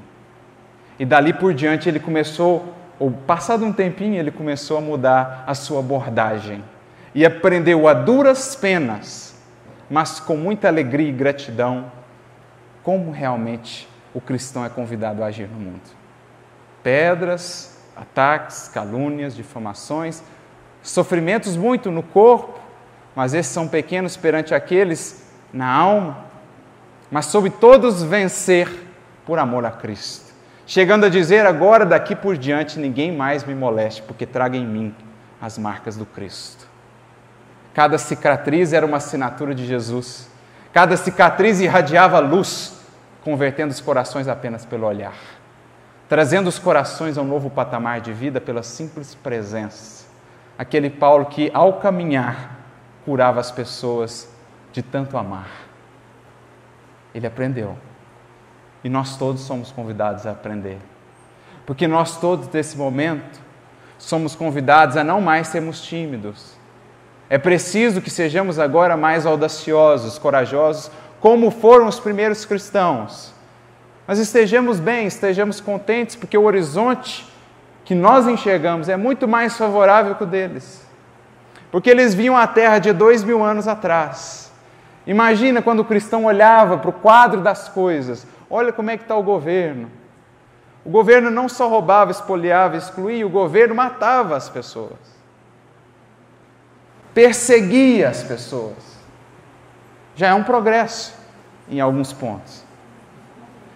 E 0.99 1.05
dali 1.05 1.33
por 1.33 1.55
diante 1.55 1.89
ele 1.89 2.01
começou, 2.01 2.75
ou 2.99 3.11
passado 3.11 3.65
um 3.65 3.73
tempinho, 3.73 4.17
ele 4.17 4.31
começou 4.31 4.79
a 4.79 4.81
mudar 4.81 5.45
a 5.47 5.55
sua 5.55 5.81
abordagem 5.81 6.63
e 7.15 7.25
aprendeu 7.25 7.89
a 7.89 7.95
duras 7.95 8.55
penas, 8.57 9.37
mas 9.89 10.21
com 10.21 10.37
muita 10.37 10.69
alegria 10.69 11.09
e 11.09 11.13
gratidão, 11.13 11.91
como 12.83 13.11
realmente 13.11 13.89
o 14.13 14.21
cristão 14.21 14.65
é 14.65 14.69
convidado 14.69 15.23
a 15.23 15.27
agir 15.27 15.49
no 15.49 15.59
mundo. 15.59 15.81
Pedras, 16.83 17.79
ataques, 17.97 18.69
calúnias, 18.69 19.35
difamações, 19.35 20.23
sofrimentos 20.83 21.57
muito 21.57 21.91
no 21.91 22.03
corpo, 22.03 22.59
mas 23.15 23.35
esses 23.35 23.53
são 23.53 23.67
pequenos 23.67 24.17
perante 24.17 24.55
aqueles 24.55 25.25
na 25.53 25.71
alma, 25.71 26.25
mas 27.11 27.27
sobre 27.27 27.51
todos 27.51 28.03
vencer 28.03 28.69
por 29.25 29.39
amor 29.39 29.65
a 29.65 29.71
Cristo. 29.71 30.33
Chegando 30.67 31.07
a 31.07 31.09
dizer 31.09 31.47
agora, 31.47 31.87
daqui 31.87 32.15
por 32.15 32.37
diante, 32.37 32.79
ninguém 32.79 33.11
mais 33.11 33.43
me 33.43 33.55
moleste, 33.55 34.03
porque 34.03 34.27
traga 34.27 34.57
em 34.57 34.67
mim 34.67 34.95
as 35.41 35.57
marcas 35.57 35.97
do 35.97 36.05
Cristo. 36.05 36.67
Cada 37.73 37.97
cicatriz 37.97 38.73
era 38.73 38.85
uma 38.85 38.99
assinatura 38.99 39.55
de 39.55 39.67
Jesus. 39.67 40.29
Cada 40.73 40.97
cicatriz 40.97 41.61
irradiava 41.61 42.19
luz, 42.19 42.79
convertendo 43.25 43.73
os 43.73 43.81
corações 43.81 44.29
apenas 44.29 44.67
pelo 44.67 44.87
olhar, 44.87 45.15
trazendo 46.09 46.49
os 46.49 46.59
corações 46.59 47.17
a 47.17 47.23
um 47.23 47.27
novo 47.27 47.49
patamar 47.49 48.01
de 48.01 48.13
vida 48.13 48.41
pela 48.41 48.63
simples 48.63 49.15
presença. 49.15 50.07
Aquele 50.59 50.91
Paulo 50.91 51.27
que, 51.27 51.51
ao 51.55 51.75
caminhar, 51.75 52.58
curava 53.09 53.41
as 53.41 53.51
pessoas 53.51 54.29
de 54.71 54.83
tanto 54.83 55.17
amar. 55.17 55.49
Ele 57.15 57.27
aprendeu. 57.27 57.75
E 58.85 58.89
nós 58.91 59.17
todos 59.17 59.41
somos 59.41 59.73
convidados 59.73 60.27
a 60.27 60.33
aprender. 60.33 60.77
Porque 61.65 61.89
nós 61.89 62.21
todos, 62.21 62.51
nesse 62.51 62.77
momento, 62.77 63.41
somos 63.97 64.35
convidados 64.35 64.95
a 64.99 65.03
não 65.03 65.23
mais 65.23 65.49
sermos 65.49 65.81
tímidos. 65.81 66.53
É 67.31 67.39
preciso 67.39 68.03
que 68.03 68.11
sejamos 68.11 68.59
agora 68.59 68.95
mais 68.95 69.25
audaciosos, 69.25 70.19
corajosos, 70.19 70.91
como 71.19 71.51
foram 71.51 71.87
os 71.87 71.99
primeiros 71.99 72.45
cristãos. 72.45 73.33
Mas 74.07 74.19
estejamos 74.19 74.79
bem, 74.79 75.07
estejamos 75.07 75.63
contentes, 75.63 76.15
porque 76.15 76.37
o 76.37 76.45
horizonte 76.45 77.27
que 77.87 77.95
nós 77.95 78.29
enxergamos 78.29 78.87
é 78.87 78.99
muito 78.99 79.27
mais 79.27 79.57
favorável 79.57 80.15
que 80.15 80.25
o 80.25 80.27
deles 80.27 80.88
porque 81.71 81.91
eles 81.91 82.15
viam 82.15 82.37
a 82.37 82.47
terra 82.47 82.79
de 82.79 82.93
dois 82.93 83.23
mil 83.23 83.43
anos 83.43 83.69
atrás. 83.69 84.51
Imagina 85.07 85.63
quando 85.63 85.81
o 85.81 85.85
cristão 85.85 86.25
olhava 86.25 86.77
para 86.79 86.91
o 86.91 86.93
quadro 86.93 87.41
das 87.41 87.69
coisas, 87.69 88.27
olha 88.51 88.73
como 88.73 88.91
é 88.91 88.97
que 88.97 89.05
está 89.05 89.17
o 89.17 89.23
governo. 89.23 89.91
O 90.85 90.91
governo 90.91 91.31
não 91.31 91.49
só 91.49 91.69
roubava, 91.69 92.11
espoliava, 92.11 92.77
excluía, 92.77 93.27
o 93.27 93.31
governo 93.31 93.75
matava 93.75 94.37
as 94.37 94.49
pessoas. 94.49 94.99
Perseguia 97.13 98.09
as 98.09 98.23
pessoas. 98.23 98.99
Já 100.15 100.29
é 100.29 100.35
um 100.35 100.45
progresso 100.45 101.15
em 101.71 101.81
alguns 101.81 102.13
pontos. 102.13 102.65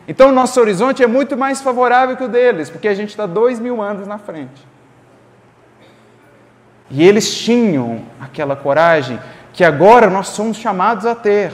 Então, 0.07 0.30
o 0.30 0.32
nosso 0.32 0.61
horizonte 0.61 1.03
é 1.03 1.07
muito 1.07 1.36
mais 1.36 1.61
favorável 1.61 2.16
que 2.16 2.24
o 2.24 2.28
deles, 2.28 2.68
porque 2.68 2.88
a 2.88 2.95
gente 2.95 3.11
está 3.11 3.26
dois 3.26 3.61
mil 3.61 3.80
anos 3.80 4.07
na 4.07 4.18
frente. 4.18 4.66
E 6.93 7.03
eles 7.03 7.34
tinham 7.34 8.03
aquela 8.20 8.55
coragem 8.55 9.18
que 9.53 9.64
agora 9.64 10.09
nós 10.09 10.28
somos 10.28 10.57
chamados 10.57 11.05
a 11.07 11.14
ter. 11.16 11.53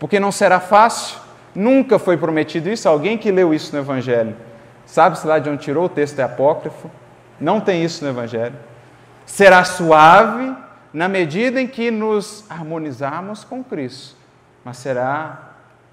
Porque 0.00 0.18
não 0.18 0.32
será 0.32 0.58
fácil, 0.58 1.28
Nunca 1.58 1.98
foi 1.98 2.16
prometido 2.16 2.68
isso. 2.68 2.88
Alguém 2.88 3.18
que 3.18 3.32
leu 3.32 3.52
isso 3.52 3.74
no 3.74 3.82
Evangelho, 3.82 4.36
sabe-se 4.86 5.26
lá 5.26 5.40
de 5.40 5.50
onde 5.50 5.62
tirou 5.62 5.86
o 5.86 5.88
texto 5.88 6.20
é 6.20 6.22
apócrifo? 6.22 6.88
Não 7.40 7.60
tem 7.60 7.84
isso 7.84 8.04
no 8.04 8.10
Evangelho. 8.10 8.54
Será 9.26 9.64
suave 9.64 10.54
na 10.92 11.08
medida 11.08 11.60
em 11.60 11.66
que 11.66 11.90
nos 11.90 12.44
harmonizarmos 12.48 13.42
com 13.42 13.64
Cristo, 13.64 14.16
mas 14.64 14.76
será 14.76 15.50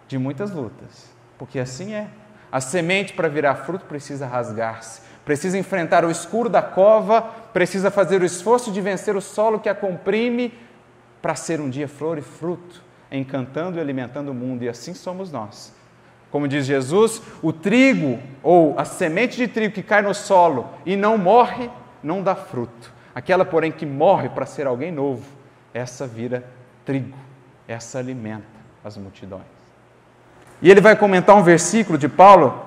de 0.07 0.19
muitas 0.19 0.51
lutas, 0.51 1.09
porque 1.35 1.57
assim 1.57 1.95
é. 1.95 2.07
A 2.51 2.61
semente 2.61 3.13
para 3.13 3.27
virar 3.27 3.55
fruto 3.55 3.85
precisa 3.85 4.27
rasgar-se, 4.27 5.01
precisa 5.25 5.57
enfrentar 5.57 6.05
o 6.05 6.11
escuro 6.11 6.47
da 6.47 6.61
cova, 6.61 7.21
precisa 7.51 7.89
fazer 7.89 8.21
o 8.21 8.25
esforço 8.25 8.71
de 8.71 8.79
vencer 8.79 9.15
o 9.15 9.21
solo 9.21 9.59
que 9.59 9.67
a 9.67 9.75
comprime 9.75 10.53
para 11.21 11.35
ser 11.35 11.59
um 11.59 11.69
dia 11.69 11.87
flor 11.87 12.19
e 12.19 12.21
fruto, 12.21 12.83
encantando 13.11 13.77
e 13.77 13.81
alimentando 13.81 14.29
o 14.29 14.33
mundo, 14.33 14.63
e 14.63 14.69
assim 14.69 14.93
somos 14.93 15.31
nós. 15.31 15.73
Como 16.31 16.47
diz 16.47 16.65
Jesus, 16.65 17.21
o 17.41 17.51
trigo 17.51 18.19
ou 18.43 18.77
a 18.77 18.85
semente 18.85 19.35
de 19.37 19.47
trigo 19.47 19.73
que 19.73 19.81
cai 19.81 20.01
no 20.01 20.13
solo 20.13 20.69
e 20.85 20.95
não 20.95 21.17
morre, 21.17 21.69
não 22.03 22.21
dá 22.21 22.35
fruto. 22.35 22.93
Aquela, 23.15 23.45
porém, 23.45 23.71
que 23.71 23.85
morre 23.85 24.29
para 24.29 24.45
ser 24.45 24.67
alguém 24.67 24.91
novo, 24.91 25.25
essa 25.73 26.05
vira 26.05 26.43
trigo, 26.85 27.17
essa 27.67 27.97
alimenta 27.97 28.45
as 28.83 28.97
multidões. 28.97 29.43
E 30.61 30.69
ele 30.69 30.81
vai 30.81 30.95
comentar 30.95 31.35
um 31.35 31.43
versículo 31.43 31.97
de 31.97 32.07
Paulo 32.07 32.65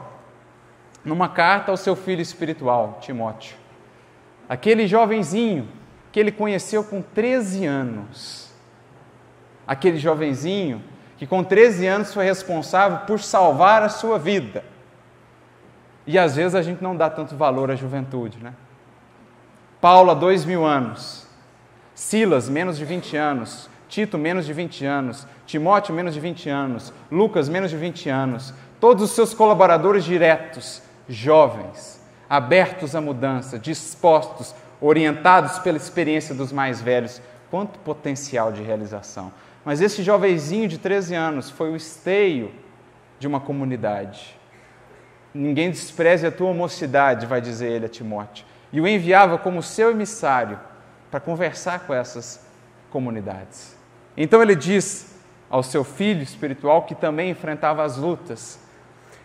numa 1.08 1.28
carta 1.28 1.70
ao 1.70 1.76
seu 1.76 1.96
filho 1.96 2.20
espiritual, 2.20 2.98
Timóteo. 3.00 3.56
Aquele 4.48 4.86
jovenzinho 4.86 5.68
que 6.12 6.20
ele 6.20 6.30
conheceu 6.30 6.84
com 6.84 7.02
13 7.02 7.66
anos. 7.66 8.52
Aquele 9.66 9.98
jovenzinho 9.98 10.82
que 11.16 11.26
com 11.26 11.42
13 11.42 11.86
anos 11.86 12.14
foi 12.14 12.24
responsável 12.24 12.98
por 13.06 13.18
salvar 13.18 13.82
a 13.82 13.88
sua 13.88 14.18
vida. 14.18 14.64
E 16.06 16.18
às 16.18 16.36
vezes 16.36 16.54
a 16.54 16.62
gente 16.62 16.82
não 16.82 16.96
dá 16.96 17.10
tanto 17.10 17.36
valor 17.36 17.70
à 17.70 17.74
juventude, 17.74 18.38
né? 18.38 18.54
Paulo, 19.80 20.10
há 20.10 20.14
dois 20.14 20.44
mil 20.44 20.64
anos. 20.64 21.26
Silas, 21.94 22.48
menos 22.48 22.78
de 22.78 22.84
20 22.84 23.16
anos. 23.16 23.68
Tito, 23.88 24.16
menos 24.16 24.46
de 24.46 24.52
20 24.52 24.84
anos. 24.84 25.26
Timóteo, 25.46 25.94
menos 25.94 26.14
de 26.14 26.20
20 26.20 26.48
anos. 26.48 26.92
Lucas, 27.10 27.48
menos 27.48 27.70
de 27.70 27.76
20 27.76 28.08
anos. 28.08 28.54
Todos 28.80 29.02
os 29.02 29.10
seus 29.10 29.34
colaboradores 29.34 30.04
diretos, 30.04 30.82
jovens, 31.08 32.00
abertos 32.28 32.94
à 32.94 33.00
mudança, 33.00 33.58
dispostos, 33.58 34.54
orientados 34.80 35.58
pela 35.58 35.76
experiência 35.76 36.34
dos 36.34 36.52
mais 36.52 36.80
velhos. 36.80 37.20
Quanto 37.50 37.78
potencial 37.78 38.52
de 38.52 38.62
realização. 38.62 39.32
Mas 39.64 39.80
esse 39.80 40.02
jovenzinho 40.02 40.68
de 40.68 40.76
13 40.76 41.14
anos 41.14 41.48
foi 41.48 41.70
o 41.70 41.76
esteio 41.76 42.52
de 43.18 43.26
uma 43.26 43.40
comunidade. 43.40 44.38
Ninguém 45.32 45.70
despreze 45.70 46.26
a 46.26 46.30
tua 46.30 46.52
mocidade, 46.52 47.26
vai 47.26 47.40
dizer 47.40 47.70
ele 47.70 47.86
a 47.86 47.88
Timóteo 47.88 48.44
e 48.72 48.80
o 48.80 48.86
enviava 48.86 49.38
como 49.38 49.62
seu 49.62 49.90
emissário 49.90 50.58
para 51.10 51.20
conversar 51.20 51.80
com 51.80 51.94
essas 51.94 52.46
comunidades. 52.90 53.76
Então 54.16 54.42
ele 54.42 54.54
diz 54.54 55.16
ao 55.48 55.62
seu 55.62 55.84
filho 55.84 56.22
espiritual 56.22 56.82
que 56.82 56.94
também 56.94 57.30
enfrentava 57.30 57.82
as 57.82 57.96
lutas, 57.96 58.60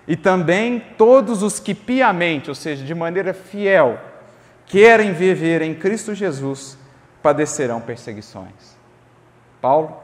e 0.08 0.16
também 0.16 0.80
todos 0.98 1.42
os 1.42 1.60
que 1.60 1.74
piamente, 1.74 2.50
ou 2.50 2.56
seja, 2.56 2.84
de 2.84 2.94
maneira 2.94 3.34
fiel, 3.34 4.00
querem 4.66 5.14
viver 5.14 5.62
em 5.62 5.74
Cristo 5.74 6.14
Jesus, 6.14 6.78
padecerão 7.22 7.80
perseguições. 7.80 8.78
Paulo, 9.62 9.98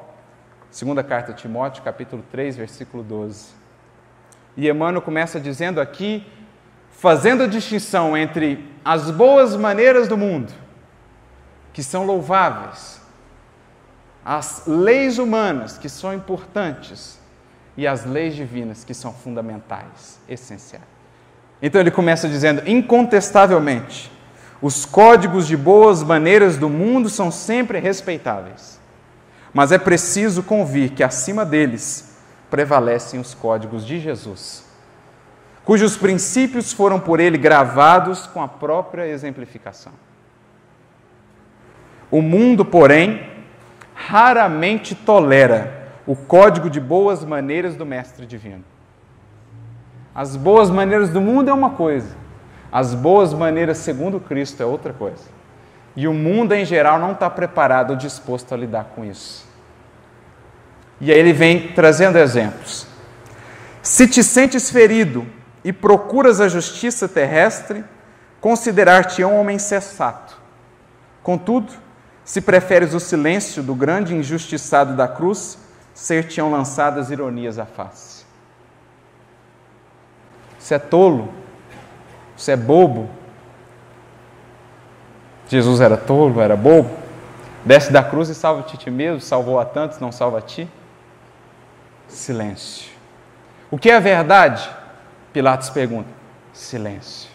segunda 0.72 1.04
carta 1.04 1.32
a 1.32 1.36
Timóteo, 1.36 1.84
capítulo 1.84 2.24
3, 2.32 2.56
versículo 2.56 3.04
12. 3.04 3.50
E 4.56 4.70
Emmanuel 4.70 5.02
começa 5.02 5.40
dizendo 5.40 5.82
aqui 5.82 6.26
fazendo 6.92 7.44
a 7.44 7.48
distinção 7.48 8.18
entre 8.18 8.66
as 8.84 9.10
boas 9.10 9.56
maneiras 9.56 10.08
do 10.08 10.18
mundo, 10.18 10.52
que 11.72 11.82
são 11.84 12.06
louváveis, 12.06 13.02
as 14.24 14.64
leis 14.68 15.18
humanas, 15.18 15.78
que 15.78 15.88
são 15.88 16.14
importantes, 16.14 17.19
e 17.80 17.88
as 17.88 18.06
leis 18.06 18.36
divinas, 18.36 18.84
que 18.84 18.94
são 18.94 19.14
fundamentais, 19.14 20.20
essenciais. 20.28 20.84
Então 21.62 21.80
ele 21.82 21.92
começa 21.92 22.28
dizendo: 22.28 22.62
incontestavelmente, 22.70 24.12
os 24.62 24.86
códigos 24.86 25.48
de 25.48 25.56
boas 25.56 26.04
maneiras 26.04 26.58
do 26.58 26.70
mundo 26.70 27.10
são 27.10 27.32
sempre 27.32 27.80
respeitáveis, 27.80 28.80
mas 29.54 29.72
é 29.72 29.78
preciso 29.78 30.44
convir 30.44 30.92
que 30.92 31.04
acima 31.04 31.46
deles 31.46 32.18
prevalecem 32.50 33.20
os 33.20 33.34
códigos 33.34 33.86
de 33.86 34.00
Jesus 34.00 34.70
cujos 35.70 35.96
princípios 35.96 36.74
foram 36.74 37.00
por 37.00 37.20
ele 37.20 37.38
gravados 37.38 38.26
com 38.26 38.42
a 38.42 38.48
própria 38.48 39.08
exemplificação. 39.08 39.94
O 42.10 42.24
mundo, 42.24 42.66
porém, 42.66 43.30
raramente 43.94 44.96
tolera 44.96 45.79
o 46.10 46.16
código 46.16 46.72
de 46.72 46.80
boas 46.80 47.24
maneiras 47.24 47.76
do 47.76 47.86
Mestre 47.86 48.26
Divino. 48.26 48.64
As 50.16 50.36
boas 50.36 50.72
maneiras 50.72 51.12
do 51.12 51.22
mundo 51.22 51.52
é 51.52 51.54
uma 51.54 51.70
coisa, 51.70 52.18
as 52.72 52.96
boas 52.96 53.32
maneiras 53.32 53.78
segundo 53.78 54.20
Cristo 54.20 54.64
é 54.64 54.66
outra 54.66 54.92
coisa. 54.92 55.22
E 55.96 56.08
o 56.08 56.14
mundo 56.14 56.54
em 56.54 56.66
geral 56.66 56.98
não 56.98 57.12
está 57.12 57.30
preparado 57.30 57.92
ou 57.92 57.96
disposto 57.96 58.52
a 58.56 58.58
lidar 58.58 58.86
com 58.96 59.06
isso. 59.06 59.46
E 61.00 61.12
aí 61.12 61.20
ele 61.20 61.32
vem 61.32 61.74
trazendo 61.74 62.18
exemplos. 62.18 62.88
Se 63.84 64.08
te 64.08 64.24
sentes 64.24 64.72
ferido 64.72 65.28
e 65.64 65.72
procuras 65.72 66.42
a 66.42 66.48
justiça 66.48 67.08
terrestre, 67.08 67.86
considerar-te 68.42 69.24
um 69.24 69.40
homem 69.40 69.60
sensato. 69.60 70.36
Contudo, 71.22 71.72
se 72.26 72.42
preferes 72.42 72.96
o 72.96 73.00
silêncio 73.00 73.62
do 73.62 73.76
grande 73.76 74.16
injustiçado 74.16 74.96
da 74.96 75.08
cruz, 75.08 75.69
ser-te-ão 76.00 76.50
lançadas 76.50 77.12
ironias 77.12 77.60
à 77.60 77.66
face. 77.66 78.26
Você 80.58 80.76
é 80.76 80.80
tolo, 80.80 81.28
você 82.38 82.54
é 82.54 82.56
bobo. 82.56 83.10
Jesus 85.50 85.82
era 85.82 85.98
tolo, 85.98 86.40
era 86.40 86.56
bobo. 86.56 86.90
Desce 87.66 87.92
da 87.92 88.02
cruz 88.02 88.30
e 88.30 88.36
salva-te 88.36 88.78
ti 88.78 88.90
mesmo, 88.90 89.20
salvou 89.20 89.60
a 89.60 89.66
tantos, 89.66 90.00
não 90.00 90.10
salva 90.10 90.38
a 90.38 90.42
ti. 90.42 90.70
Silêncio. 92.08 92.92
O 93.70 93.78
que 93.78 93.92
é 93.92 93.98
a 93.98 94.00
verdade? 94.00 94.70
Pilatos 95.34 95.70
pergunta: 95.70 96.10
silêncio. 96.54 97.30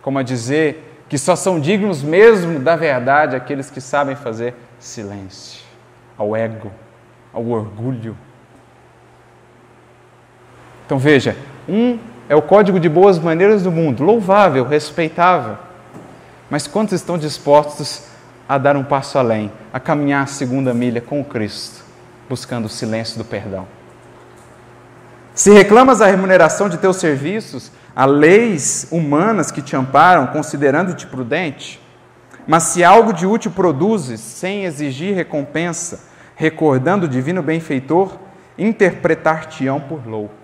Como 0.00 0.18
a 0.18 0.22
dizer 0.22 1.04
que 1.10 1.18
só 1.18 1.36
são 1.36 1.60
dignos 1.60 2.02
mesmo 2.02 2.58
da 2.58 2.74
verdade 2.74 3.36
aqueles 3.36 3.68
que 3.68 3.82
sabem 3.82 4.16
fazer 4.16 4.54
silêncio 4.78 5.62
ao 6.16 6.34
ego, 6.34 6.72
ao 7.36 7.46
orgulho. 7.46 8.16
Então 10.86 10.98
veja, 10.98 11.36
um 11.68 11.98
é 12.28 12.34
o 12.34 12.40
código 12.40 12.80
de 12.80 12.88
boas 12.88 13.18
maneiras 13.18 13.62
do 13.62 13.70
mundo, 13.70 14.02
louvável, 14.02 14.64
respeitável. 14.64 15.58
Mas 16.48 16.66
quantos 16.66 16.94
estão 16.94 17.18
dispostos 17.18 18.04
a 18.48 18.56
dar 18.56 18.76
um 18.76 18.84
passo 18.84 19.18
além, 19.18 19.52
a 19.72 19.78
caminhar 19.78 20.22
a 20.22 20.26
segunda 20.26 20.72
milha 20.72 21.00
com 21.00 21.22
Cristo, 21.22 21.84
buscando 22.28 22.64
o 22.64 22.70
silêncio 22.70 23.18
do 23.18 23.24
perdão? 23.24 23.66
Se 25.34 25.52
reclamas 25.52 26.00
a 26.00 26.06
remuneração 26.06 26.70
de 26.70 26.78
teus 26.78 26.96
serviços, 26.96 27.70
há 27.94 28.06
leis 28.06 28.88
humanas 28.90 29.50
que 29.50 29.60
te 29.60 29.76
amparam, 29.76 30.28
considerando-te 30.28 31.06
prudente. 31.06 31.82
Mas 32.46 32.62
se 32.62 32.82
algo 32.82 33.12
de 33.12 33.26
útil 33.26 33.50
produzes, 33.50 34.20
sem 34.20 34.64
exigir 34.64 35.14
recompensa, 35.14 36.15
recordando 36.36 37.06
o 37.06 37.08
divino 37.08 37.42
benfeitor, 37.42 38.16
interpretar-te-ão 38.56 39.80
por 39.80 40.06
louco. 40.06 40.34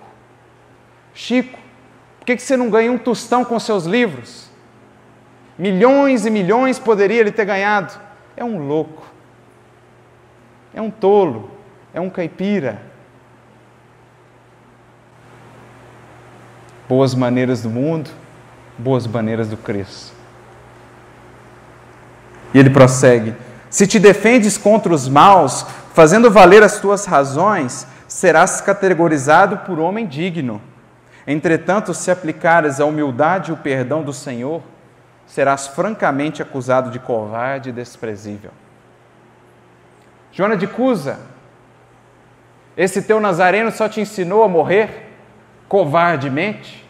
Chico, 1.14 1.58
por 2.18 2.26
que 2.26 2.36
você 2.36 2.56
não 2.56 2.68
ganha 2.68 2.90
um 2.90 2.98
tostão 2.98 3.44
com 3.44 3.60
seus 3.60 3.84
livros? 3.84 4.50
Milhões 5.56 6.26
e 6.26 6.30
milhões 6.30 6.78
poderia 6.80 7.20
ele 7.20 7.30
ter 7.30 7.44
ganhado. 7.44 7.96
É 8.36 8.42
um 8.42 8.66
louco, 8.66 9.06
é 10.74 10.82
um 10.82 10.90
tolo, 10.90 11.50
é 11.94 12.00
um 12.00 12.10
caipira 12.10 12.90
boas 16.92 17.14
maneiras 17.14 17.62
do 17.62 17.70
mundo, 17.70 18.10
boas 18.76 19.06
maneiras 19.06 19.48
do 19.48 19.56
Cristo. 19.56 20.12
E 22.52 22.58
ele 22.58 22.68
prossegue: 22.68 23.34
Se 23.70 23.86
te 23.86 23.98
defendes 23.98 24.58
contra 24.58 24.92
os 24.92 25.08
maus, 25.08 25.64
fazendo 25.92 26.30
valer 26.30 26.62
as 26.62 26.78
tuas 26.78 27.06
razões, 27.06 27.86
serás 28.08 28.60
categorizado 28.60 29.58
por 29.58 29.78
homem 29.78 30.06
digno. 30.06 30.60
Entretanto, 31.26 31.94
se 31.94 32.10
aplicares 32.10 32.80
a 32.80 32.84
humildade 32.84 33.50
e 33.50 33.54
o 33.54 33.56
perdão 33.56 34.02
do 34.02 34.12
Senhor, 34.12 34.62
serás 35.26 35.68
francamente 35.68 36.42
acusado 36.42 36.90
de 36.90 36.98
covarde 36.98 37.70
e 37.70 37.72
desprezível. 37.72 38.50
Joana 40.32 40.56
de 40.56 40.66
Cusa, 40.66 41.18
Esse 42.74 43.02
teu 43.02 43.20
nazareno 43.20 43.70
só 43.70 43.86
te 43.86 44.00
ensinou 44.00 44.42
a 44.42 44.48
morrer 44.48 45.14
covardemente? 45.68 46.88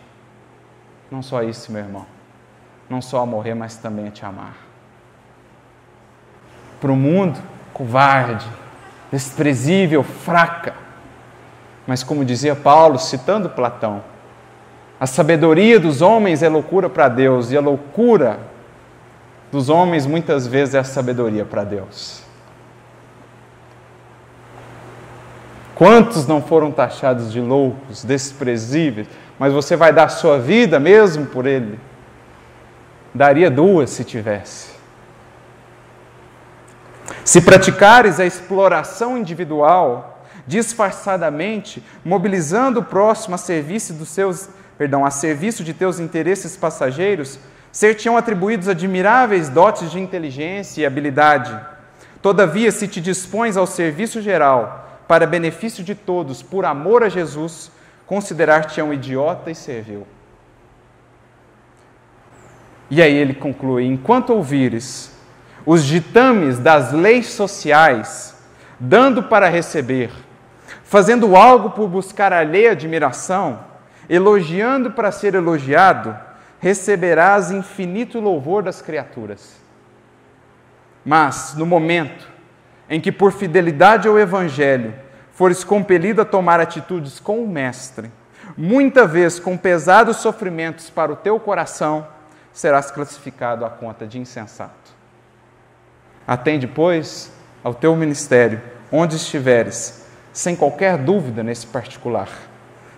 Não 1.10 1.22
só 1.22 1.42
isso, 1.42 1.72
meu 1.72 1.82
irmão. 1.82 2.06
Não 2.88 3.02
só 3.02 3.20
a 3.20 3.26
morrer, 3.26 3.54
mas 3.54 3.76
também 3.76 4.06
a 4.06 4.10
te 4.12 4.24
amar. 4.24 4.54
Para 6.80 6.92
o 6.92 6.96
mundo, 6.96 7.40
covarde, 7.72 8.46
desprezível, 9.12 10.02
fraca. 10.02 10.74
Mas, 11.86 12.02
como 12.02 12.24
dizia 12.24 12.56
Paulo, 12.56 12.98
citando 12.98 13.50
Platão, 13.50 14.02
a 14.98 15.06
sabedoria 15.06 15.78
dos 15.78 16.00
homens 16.00 16.42
é 16.42 16.48
loucura 16.48 16.88
para 16.88 17.08
Deus, 17.08 17.52
e 17.52 17.56
a 17.56 17.60
loucura 17.60 18.40
dos 19.50 19.68
homens 19.68 20.06
muitas 20.06 20.46
vezes 20.46 20.74
é 20.74 20.78
a 20.78 20.84
sabedoria 20.84 21.44
para 21.44 21.62
Deus. 21.62 22.22
Quantos 25.74 26.26
não 26.26 26.40
foram 26.40 26.70
taxados 26.70 27.32
de 27.32 27.40
loucos, 27.40 28.04
desprezíveis, 28.04 29.08
mas 29.38 29.52
você 29.52 29.76
vai 29.76 29.92
dar 29.92 30.08
sua 30.08 30.38
vida 30.38 30.78
mesmo 30.78 31.26
por 31.26 31.46
ele? 31.46 31.78
Daria 33.12 33.50
duas 33.50 33.90
se 33.90 34.04
tivesse. 34.04 34.71
Se 37.32 37.40
praticares 37.40 38.20
a 38.20 38.26
exploração 38.26 39.16
individual, 39.16 40.22
disfarçadamente, 40.46 41.82
mobilizando 42.04 42.80
o 42.80 42.84
próximo 42.84 43.34
a 43.34 43.38
serviço 43.38 43.94
dos 43.94 44.10
seus, 44.10 44.50
perdão, 44.76 45.02
a 45.02 45.10
serviço 45.10 45.64
de 45.64 45.72
teus 45.72 45.98
interesses 45.98 46.58
passageiros, 46.58 47.38
ser-te-ão 47.72 48.18
atribuídos 48.18 48.68
admiráveis 48.68 49.48
dotes 49.48 49.90
de 49.90 49.98
inteligência 49.98 50.82
e 50.82 50.84
habilidade. 50.84 51.58
Todavia, 52.20 52.70
se 52.70 52.86
te 52.86 53.00
dispões 53.00 53.56
ao 53.56 53.66
serviço 53.66 54.20
geral, 54.20 55.00
para 55.08 55.26
benefício 55.26 55.82
de 55.82 55.94
todos, 55.94 56.42
por 56.42 56.66
amor 56.66 57.02
a 57.02 57.08
Jesus, 57.08 57.72
considerar-te 58.04 58.82
um 58.82 58.92
idiota 58.92 59.50
e 59.50 59.54
servil. 59.54 60.06
E 62.90 63.00
aí 63.00 63.14
ele 63.14 63.32
conclui: 63.32 63.86
enquanto 63.86 64.34
ouvires 64.34 65.11
os 65.64 65.84
ditames 65.84 66.58
das 66.58 66.92
leis 66.92 67.26
sociais, 67.28 68.36
dando 68.78 69.22
para 69.22 69.48
receber, 69.48 70.10
fazendo 70.82 71.36
algo 71.36 71.70
por 71.70 71.88
buscar 71.88 72.32
alheia 72.32 72.72
admiração, 72.72 73.60
elogiando 74.08 74.90
para 74.90 75.12
ser 75.12 75.34
elogiado, 75.34 76.16
receberás 76.58 77.50
infinito 77.50 78.20
louvor 78.20 78.62
das 78.62 78.82
criaturas. 78.82 79.60
Mas, 81.04 81.54
no 81.56 81.66
momento 81.66 82.28
em 82.88 83.00
que, 83.00 83.10
por 83.10 83.32
fidelidade 83.32 84.06
ao 84.06 84.18
Evangelho, 84.18 84.94
fores 85.32 85.64
compelido 85.64 86.22
a 86.22 86.24
tomar 86.24 86.60
atitudes 86.60 87.18
com 87.18 87.42
o 87.42 87.48
Mestre, 87.48 88.10
muita 88.56 89.06
vez 89.06 89.38
com 89.38 89.56
pesados 89.56 90.18
sofrimentos 90.18 90.90
para 90.90 91.12
o 91.12 91.16
teu 91.16 91.40
coração, 91.40 92.06
serás 92.52 92.90
classificado 92.90 93.64
à 93.64 93.70
conta 93.70 94.06
de 94.06 94.18
insensato. 94.18 94.81
Atende, 96.26 96.66
pois, 96.66 97.32
ao 97.62 97.74
teu 97.74 97.94
ministério, 97.96 98.60
onde 98.90 99.16
estiveres, 99.16 100.04
sem 100.32 100.54
qualquer 100.56 100.96
dúvida 100.98 101.42
nesse 101.42 101.66
particular, 101.66 102.28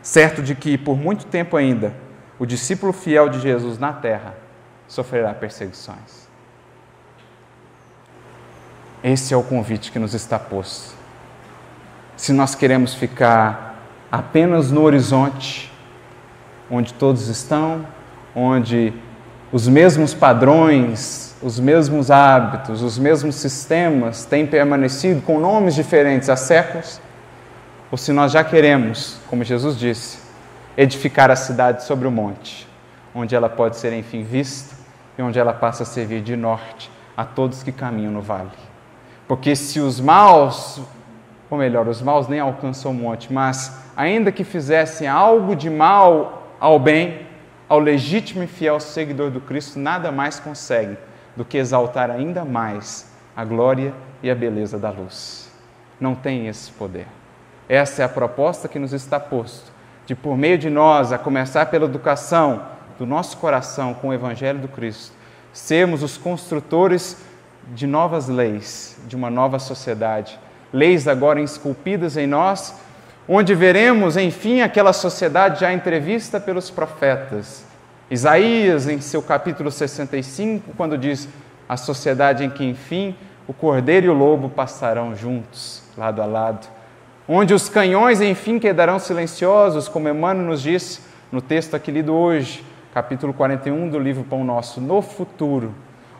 certo 0.03 0.43
de 0.43 0.55
que, 0.55 0.77
por 0.77 0.97
muito 0.97 1.27
tempo 1.27 1.57
ainda, 1.57 1.95
o 2.39 2.47
discípulo 2.47 2.93
fiel 2.93 3.29
de 3.29 3.41
Jesus 3.41 3.79
na 3.79 3.93
terra 3.93 4.35
sofrerá 4.87 5.33
perseguições. 5.33 6.29
Esse 9.03 9.35
é 9.35 9.37
o 9.37 9.43
convite 9.43 9.93
que 9.93 9.99
nos 9.99 10.15
está 10.15 10.39
posto. 10.39 10.95
Se 12.17 12.33
nós 12.33 12.55
queremos 12.55 12.95
ficar 12.95 13.79
apenas 14.11 14.71
no 14.71 14.83
horizonte, 14.83 15.71
onde 16.71 16.95
todos 16.95 17.29
estão, 17.29 17.87
onde 18.35 18.93
os 19.53 19.69
mesmos 19.69 20.15
padrões, 20.15 21.34
os 21.45 21.61
mesmos 21.61 22.11
hábitos, 22.11 22.81
os 22.81 22.99
mesmos 22.99 23.35
sistemas 23.35 24.25
têm 24.25 24.47
permanecido 24.47 25.21
com 25.21 25.39
nomes 25.39 25.75
diferentes 25.75 26.31
há 26.31 26.37
séculos, 26.37 26.99
ou 27.91 27.99
se 27.99 28.13
nós 28.13 28.33
já 28.33 28.43
queremos, 28.43 29.19
como 29.29 29.45
Jesus 29.45 29.79
disse, 29.79 30.21
edificar 30.75 31.31
a 31.31 31.37
cidade 31.37 31.85
sobre 31.85 32.09
o 32.09 32.11
monte, 32.11 32.67
onde 33.15 33.35
ela 33.35 33.51
pode 33.51 33.77
ser 33.77 33.93
enfim 33.93 34.23
vista 34.23 34.75
e 35.19 35.23
onde 35.23 35.39
ela 35.39 35.53
passa 35.53 35.83
a 35.83 35.87
servir 35.87 36.23
de 36.23 36.35
norte 36.35 36.91
a 37.15 37.27
todos 37.27 37.63
que 37.63 37.71
caminham 37.71 38.11
no 38.11 38.23
vale. 38.23 38.49
Porque 39.29 39.55
se 39.55 39.81
os 39.81 40.01
maus, 40.01 40.81
ou 41.51 41.59
melhor, 41.59 41.87
os 41.87 42.01
maus 42.01 42.27
nem 42.27 42.41
alcançam 42.41 42.91
o 42.91 42.95
monte, 42.95 43.31
mas 43.31 43.83
ainda 43.95 44.33
que 44.33 44.45
fizessem 44.45 45.07
algo 45.07 45.55
de 45.55 45.69
mal 45.69 46.55
ao 46.59 46.79
bem, 46.79 47.27
ao 47.69 47.79
legítimo 47.79 48.43
e 48.43 48.47
fiel 48.47 48.81
seguidor 48.81 49.31
do 49.31 49.43
Cristo, 49.43 49.79
nada 49.79 50.11
mais 50.11 50.41
consegue 50.41 50.97
do 51.37 51.45
que 51.45 51.59
exaltar 51.59 52.11
ainda 52.11 52.45
mais 52.45 53.07
a 53.37 53.45
glória 53.45 53.93
e 54.23 54.31
a 54.31 54.35
beleza 54.35 54.79
da 54.79 54.91
luz. 54.91 55.51
Não 56.01 56.15
tem 56.15 56.47
esse 56.47 56.71
poder. 56.73 57.07
Essa 57.69 58.03
é 58.03 58.05
a 58.05 58.09
proposta 58.09 58.69
que 58.69 58.79
nos 58.79 58.93
está 58.93 59.19
posto, 59.19 59.73
de 60.07 60.15
por 60.15 60.37
meio 60.37 60.59
de 60.59 60.69
nós, 60.69 61.13
a 61.13 61.19
começar 61.19 61.67
pela 61.67 61.87
educação 61.87 62.63
do 62.99 63.07
nosso 63.07 63.39
coração 63.39 63.95
com 63.95 64.09
o 64.09 64.15
Evangelho 64.15 64.59
do 64.59 64.69
Cristo, 64.69 65.13
sermos 65.53 66.03
os 66.03 66.17
construtores 66.17 67.17
de 67.75 67.87
novas 67.87 68.29
leis, 68.29 68.99
de 69.07 69.17
uma 69.17 69.31
nova 69.31 69.59
sociedade, 69.59 70.39
leis 70.73 71.09
agora 71.09 71.41
esculpidas 71.41 72.17
em 72.17 72.27
nós, 72.27 72.75
onde 73.29 73.55
veremos, 73.55 74.17
enfim, 74.17 74.61
aquela 74.61 74.93
sociedade 74.93 75.61
já 75.61 75.73
entrevista 75.73 76.39
pelos 76.39 76.71
profetas. 76.71 77.64
Isaías, 78.11 78.89
em 78.89 79.01
seu 79.01 79.23
capítulo 79.23 79.71
65, 79.71 80.73
quando 80.77 80.99
diz: 80.99 81.29
a 81.69 81.77
sociedade 81.77 82.45
em 82.45 82.51
que, 82.51 82.65
enfim, 82.65 83.17
o 83.47 83.53
cordeiro 83.53 84.07
e 84.07 84.09
o 84.09 84.15
lobo 84.15 84.49
passarão 84.49 85.15
juntos, 85.15 85.83
lado 85.97 86.21
a 86.21 86.27
lado, 86.27 86.67
onde 87.29 87.55
os 87.55 87.69
canhões, 87.69 88.21
enfim, 88.21 88.59
quedarão 88.59 88.99
silenciosos, 88.99 89.89
como 89.89 90.09
Emmanuel 90.09 90.47
nos 90.47 90.63
disse 90.63 91.01
no 91.33 91.41
texto 91.41 91.75
aqui 91.75 91.91
lido 91.91 92.15
hoje, 92.15 92.65
capítulo 92.93 93.33
41 93.33 93.89
do 93.89 93.99
livro 93.99 94.25
Pão 94.25 94.45
Nosso, 94.45 94.81
no 94.81 95.03
futuro 95.03 95.75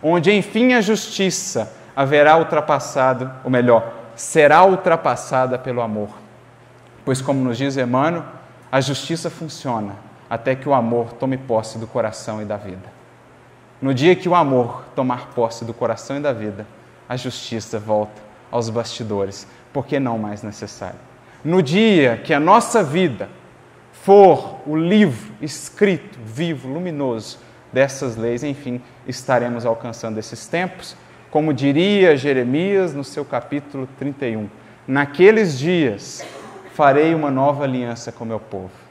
onde 0.05 0.31
enfim 0.31 0.75
a 0.75 0.83
justiça 0.83 1.73
haverá 1.97 2.37
ultrapassado, 2.37 3.31
ou 3.43 3.51
melhor, 3.51 3.91
será 4.15 4.63
ultrapassada 4.63 5.59
pelo 5.59 5.81
amor. 5.81 6.11
Pois, 7.07 7.23
como 7.23 7.43
nos 7.43 7.57
diz 7.57 7.79
Emmanuel, 7.79 8.23
a 8.71 8.83
justiça 8.83 9.31
funciona 9.31 9.97
até 10.29 10.55
que 10.55 10.69
o 10.69 10.75
amor 10.75 11.13
tome 11.13 11.37
posse 11.37 11.79
do 11.79 11.87
coração 11.87 12.41
e 12.41 12.45
da 12.45 12.57
vida. 12.57 12.93
No 13.81 13.93
dia 13.93 14.17
que 14.17 14.29
o 14.29 14.35
amor 14.35 14.85
tomar 14.95 15.29
posse 15.35 15.65
do 15.65 15.75
coração 15.75 16.17
e 16.17 16.21
da 16.21 16.33
vida, 16.33 16.67
a 17.09 17.17
justiça 17.17 17.79
volta 17.79 18.23
aos 18.51 18.71
bastidores, 18.71 19.47
porque 19.73 20.01
não 20.01 20.19
mais 20.19 20.43
necessário. 20.43 20.99
No 21.45 21.63
dia 21.63 22.17
que 22.17 22.33
a 22.33 22.41
nossa 22.41 22.83
vida 22.83 23.29
for 23.93 24.61
o 24.67 24.77
livro 24.77 25.35
escrito, 25.41 26.19
vivo, 26.25 26.69
luminoso, 26.69 27.39
dessas 27.73 28.17
leis, 28.17 28.45
enfim, 28.45 28.81
estaremos 29.07 29.67
alcançando 29.67 30.19
esses 30.19 30.47
tempos. 30.47 30.97
Como 31.31 31.53
diria 31.53 32.17
Jeremias 32.17 32.95
no 32.95 33.03
seu 33.03 33.25
capítulo 33.25 33.89
31, 33.99 34.49
naqueles 34.87 35.59
dias 35.59 36.25
farei 36.73 37.15
uma 37.15 37.31
nova 37.31 37.65
aliança 37.65 38.13
com 38.13 38.25
meu 38.25 38.39
povo. 38.39 38.84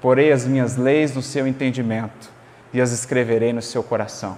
Porei 0.00 0.32
as 0.32 0.46
minhas 0.46 0.76
leis 0.76 1.14
no 1.14 1.22
seu 1.22 1.46
entendimento 1.46 2.30
e 2.72 2.80
as 2.80 2.92
escreverei 2.92 3.52
no 3.52 3.62
seu 3.62 3.82
coração. 3.82 4.36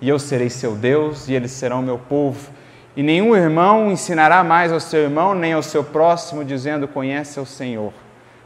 E 0.00 0.08
eu 0.08 0.18
serei 0.18 0.50
seu 0.50 0.76
Deus 0.76 1.28
e 1.28 1.34
eles 1.34 1.50
serão 1.50 1.82
meu 1.82 1.98
povo. 1.98 2.50
E 2.96 3.02
nenhum 3.02 3.34
irmão 3.34 3.90
ensinará 3.90 4.42
mais 4.42 4.72
ao 4.72 4.80
seu 4.80 5.00
irmão 5.00 5.34
nem 5.34 5.52
ao 5.52 5.62
seu 5.62 5.82
próximo, 5.82 6.44
dizendo: 6.44 6.88
Conhece 6.88 7.38
o 7.40 7.46
Senhor, 7.46 7.92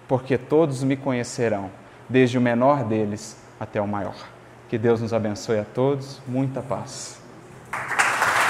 porque 0.07 0.37
todos 0.37 0.83
me 0.83 0.97
conhecerão, 0.97 1.71
desde 2.09 2.39
o 2.39 2.41
menor 2.41 2.85
deles 2.85 3.37
até 3.59 3.81
o 3.81 3.89
maior. 3.89 4.17
Que 4.69 4.79
Deus 4.79 5.01
nos 5.01 5.13
abençoe 5.13 5.59
a 5.59 5.65
todos. 5.65 6.21
Muita 6.27 6.63
paz. 6.63 7.21